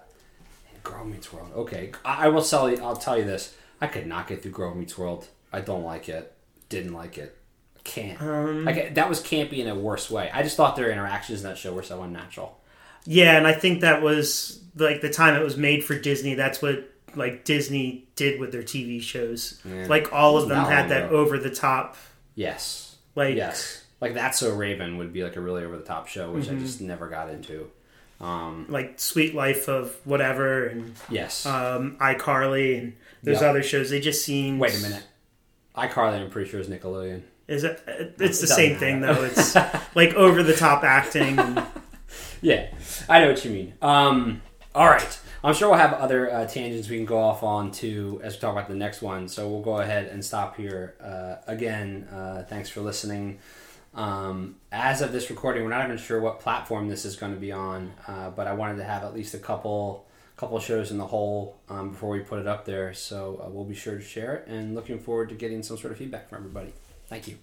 Girl 0.84 1.04
Meets 1.04 1.32
World. 1.32 1.50
Okay. 1.56 1.90
I, 2.04 2.26
I 2.26 2.28
will 2.28 2.42
tell 2.44 2.70
you. 2.70 2.76
I'll 2.82 2.94
tell 2.94 3.18
you 3.18 3.24
this. 3.24 3.56
I 3.80 3.88
could 3.88 4.06
not 4.06 4.28
get 4.28 4.42
through 4.42 4.52
Girl 4.52 4.74
Meets 4.74 4.96
World. 4.96 5.26
I 5.52 5.60
don't 5.60 5.82
like 5.82 6.08
it. 6.08 6.32
Didn't 6.72 6.92
like 6.94 7.18
it. 7.18 7.36
Can't. 7.84 8.20
Um, 8.22 8.64
like 8.64 8.94
that 8.94 9.08
was 9.08 9.20
campy 9.22 9.58
in 9.58 9.68
a 9.68 9.74
worse 9.74 10.10
way. 10.10 10.30
I 10.32 10.42
just 10.42 10.56
thought 10.56 10.76
their 10.76 10.90
interactions 10.90 11.42
in 11.42 11.48
that 11.48 11.58
show 11.58 11.72
were 11.72 11.82
so 11.82 12.02
unnatural. 12.02 12.58
Yeah, 13.04 13.36
and 13.36 13.46
I 13.46 13.52
think 13.52 13.80
that 13.80 14.02
was 14.02 14.60
like 14.76 15.00
the 15.00 15.10
time 15.10 15.34
it 15.34 15.42
was 15.44 15.56
made 15.56 15.84
for 15.84 15.98
Disney. 15.98 16.34
That's 16.34 16.62
what 16.62 16.88
like 17.14 17.44
Disney 17.44 18.06
did 18.16 18.38
with 18.40 18.52
their 18.52 18.62
TV 18.62 19.02
shows. 19.02 19.60
Yeah. 19.64 19.86
Like 19.88 20.12
all 20.12 20.38
of 20.38 20.48
them 20.48 20.64
had 20.64 20.88
that 20.90 21.10
over 21.10 21.38
the 21.38 21.50
top. 21.50 21.96
Yes. 22.34 22.96
Like 23.14 23.34
Yes. 23.36 23.84
Like 24.00 24.14
That's 24.14 24.38
So 24.38 24.54
Raven 24.54 24.96
would 24.98 25.12
be 25.12 25.22
like 25.22 25.36
a 25.36 25.40
really 25.40 25.64
over 25.64 25.76
the 25.76 25.84
top 25.84 26.08
show, 26.08 26.30
which 26.32 26.46
Mm-hmm. 26.46 26.56
I 26.56 26.60
just 26.60 26.80
never 26.80 27.08
got 27.08 27.28
into. 27.30 27.70
Um, 28.20 28.66
like 28.68 28.98
Sweet 29.00 29.34
Life 29.34 29.68
of 29.68 29.94
whatever 30.04 30.66
and 30.66 30.94
yes. 31.10 31.44
um, 31.44 31.96
iCarly 32.00 32.78
and 32.78 32.92
those 33.24 33.42
Yeah. 33.42 33.50
other 33.50 33.62
shows. 33.64 33.90
They 33.90 34.00
just 34.00 34.24
seem 34.24 34.58
Wait 34.60 34.74
a 34.78 34.80
minute. 34.80 35.02
iCarly, 35.76 36.20
I'm 36.20 36.30
pretty 36.30 36.50
sure 36.50 36.60
is 36.60 36.68
Nickelodeon. 36.68 37.22
Is 37.48 37.64
it? 37.64 37.82
It's 37.86 38.40
the 38.40 38.46
doesn't 38.46 38.48
same 38.48 38.72
matter. 38.72 38.78
thing 38.78 39.00
though. 39.00 39.24
It's 39.24 39.54
like 39.94 40.14
over 40.14 40.42
the 40.42 40.54
top 40.54 40.84
acting. 40.84 41.38
And, 41.38 41.62
Yeah, 42.42 42.66
I 43.08 43.20
know 43.20 43.28
what 43.30 43.44
you 43.44 43.50
mean. 43.52 43.74
Um, 43.80 44.42
all 44.74 44.88
right. 44.88 45.18
I'm 45.44 45.54
sure 45.54 45.68
we'll 45.70 45.78
have 45.78 45.92
other 45.92 46.30
uh, 46.30 46.46
tangents 46.46 46.88
we 46.88 46.96
can 46.96 47.06
go 47.06 47.18
off 47.18 47.42
on 47.42 47.70
too 47.70 48.20
as 48.22 48.34
we 48.34 48.40
talk 48.40 48.52
about 48.52 48.68
the 48.68 48.74
next 48.74 49.00
one. 49.00 49.28
So 49.28 49.48
we'll 49.48 49.62
go 49.62 49.78
ahead 49.78 50.06
and 50.06 50.24
stop 50.24 50.56
here. 50.56 50.94
Uh, 51.00 51.36
again, 51.46 52.08
uh, 52.12 52.42
thanks 52.48 52.68
for 52.68 52.80
listening. 52.80 53.38
Um, 53.94 54.56
as 54.72 55.02
of 55.02 55.12
this 55.12 55.30
recording, 55.30 55.62
we're 55.62 55.70
not 55.70 55.84
even 55.84 55.98
sure 55.98 56.20
what 56.20 56.40
platform 56.40 56.88
this 56.88 57.04
is 57.04 57.16
going 57.16 57.34
to 57.34 57.40
be 57.40 57.52
on, 57.52 57.92
uh, 58.08 58.30
but 58.30 58.46
I 58.46 58.54
wanted 58.54 58.76
to 58.78 58.84
have 58.84 59.04
at 59.04 59.14
least 59.14 59.34
a 59.34 59.38
couple 59.38 60.06
couple 60.43 60.59
shows 60.59 60.90
in 60.90 60.99
the 60.99 61.07
hole 61.07 61.57
um, 61.68 61.90
before 61.90 62.11
we 62.11 62.18
put 62.18 62.40
it 62.40 62.49
up 62.49 62.64
there. 62.64 62.93
So 62.95 63.40
uh, 63.45 63.49
we'll 63.49 63.64
be 63.64 63.76
sure 63.76 63.95
to 63.95 64.03
share 64.03 64.34
it, 64.34 64.49
and 64.49 64.74
looking 64.74 64.99
forward 64.99 65.28
to 65.28 65.36
getting 65.36 65.62
some 65.62 65.78
sort 65.78 65.93
of 65.93 65.99
feedback 65.99 66.28
from 66.28 66.38
everybody. 66.38 66.72
Thank 67.07 67.28
you. 67.28 67.38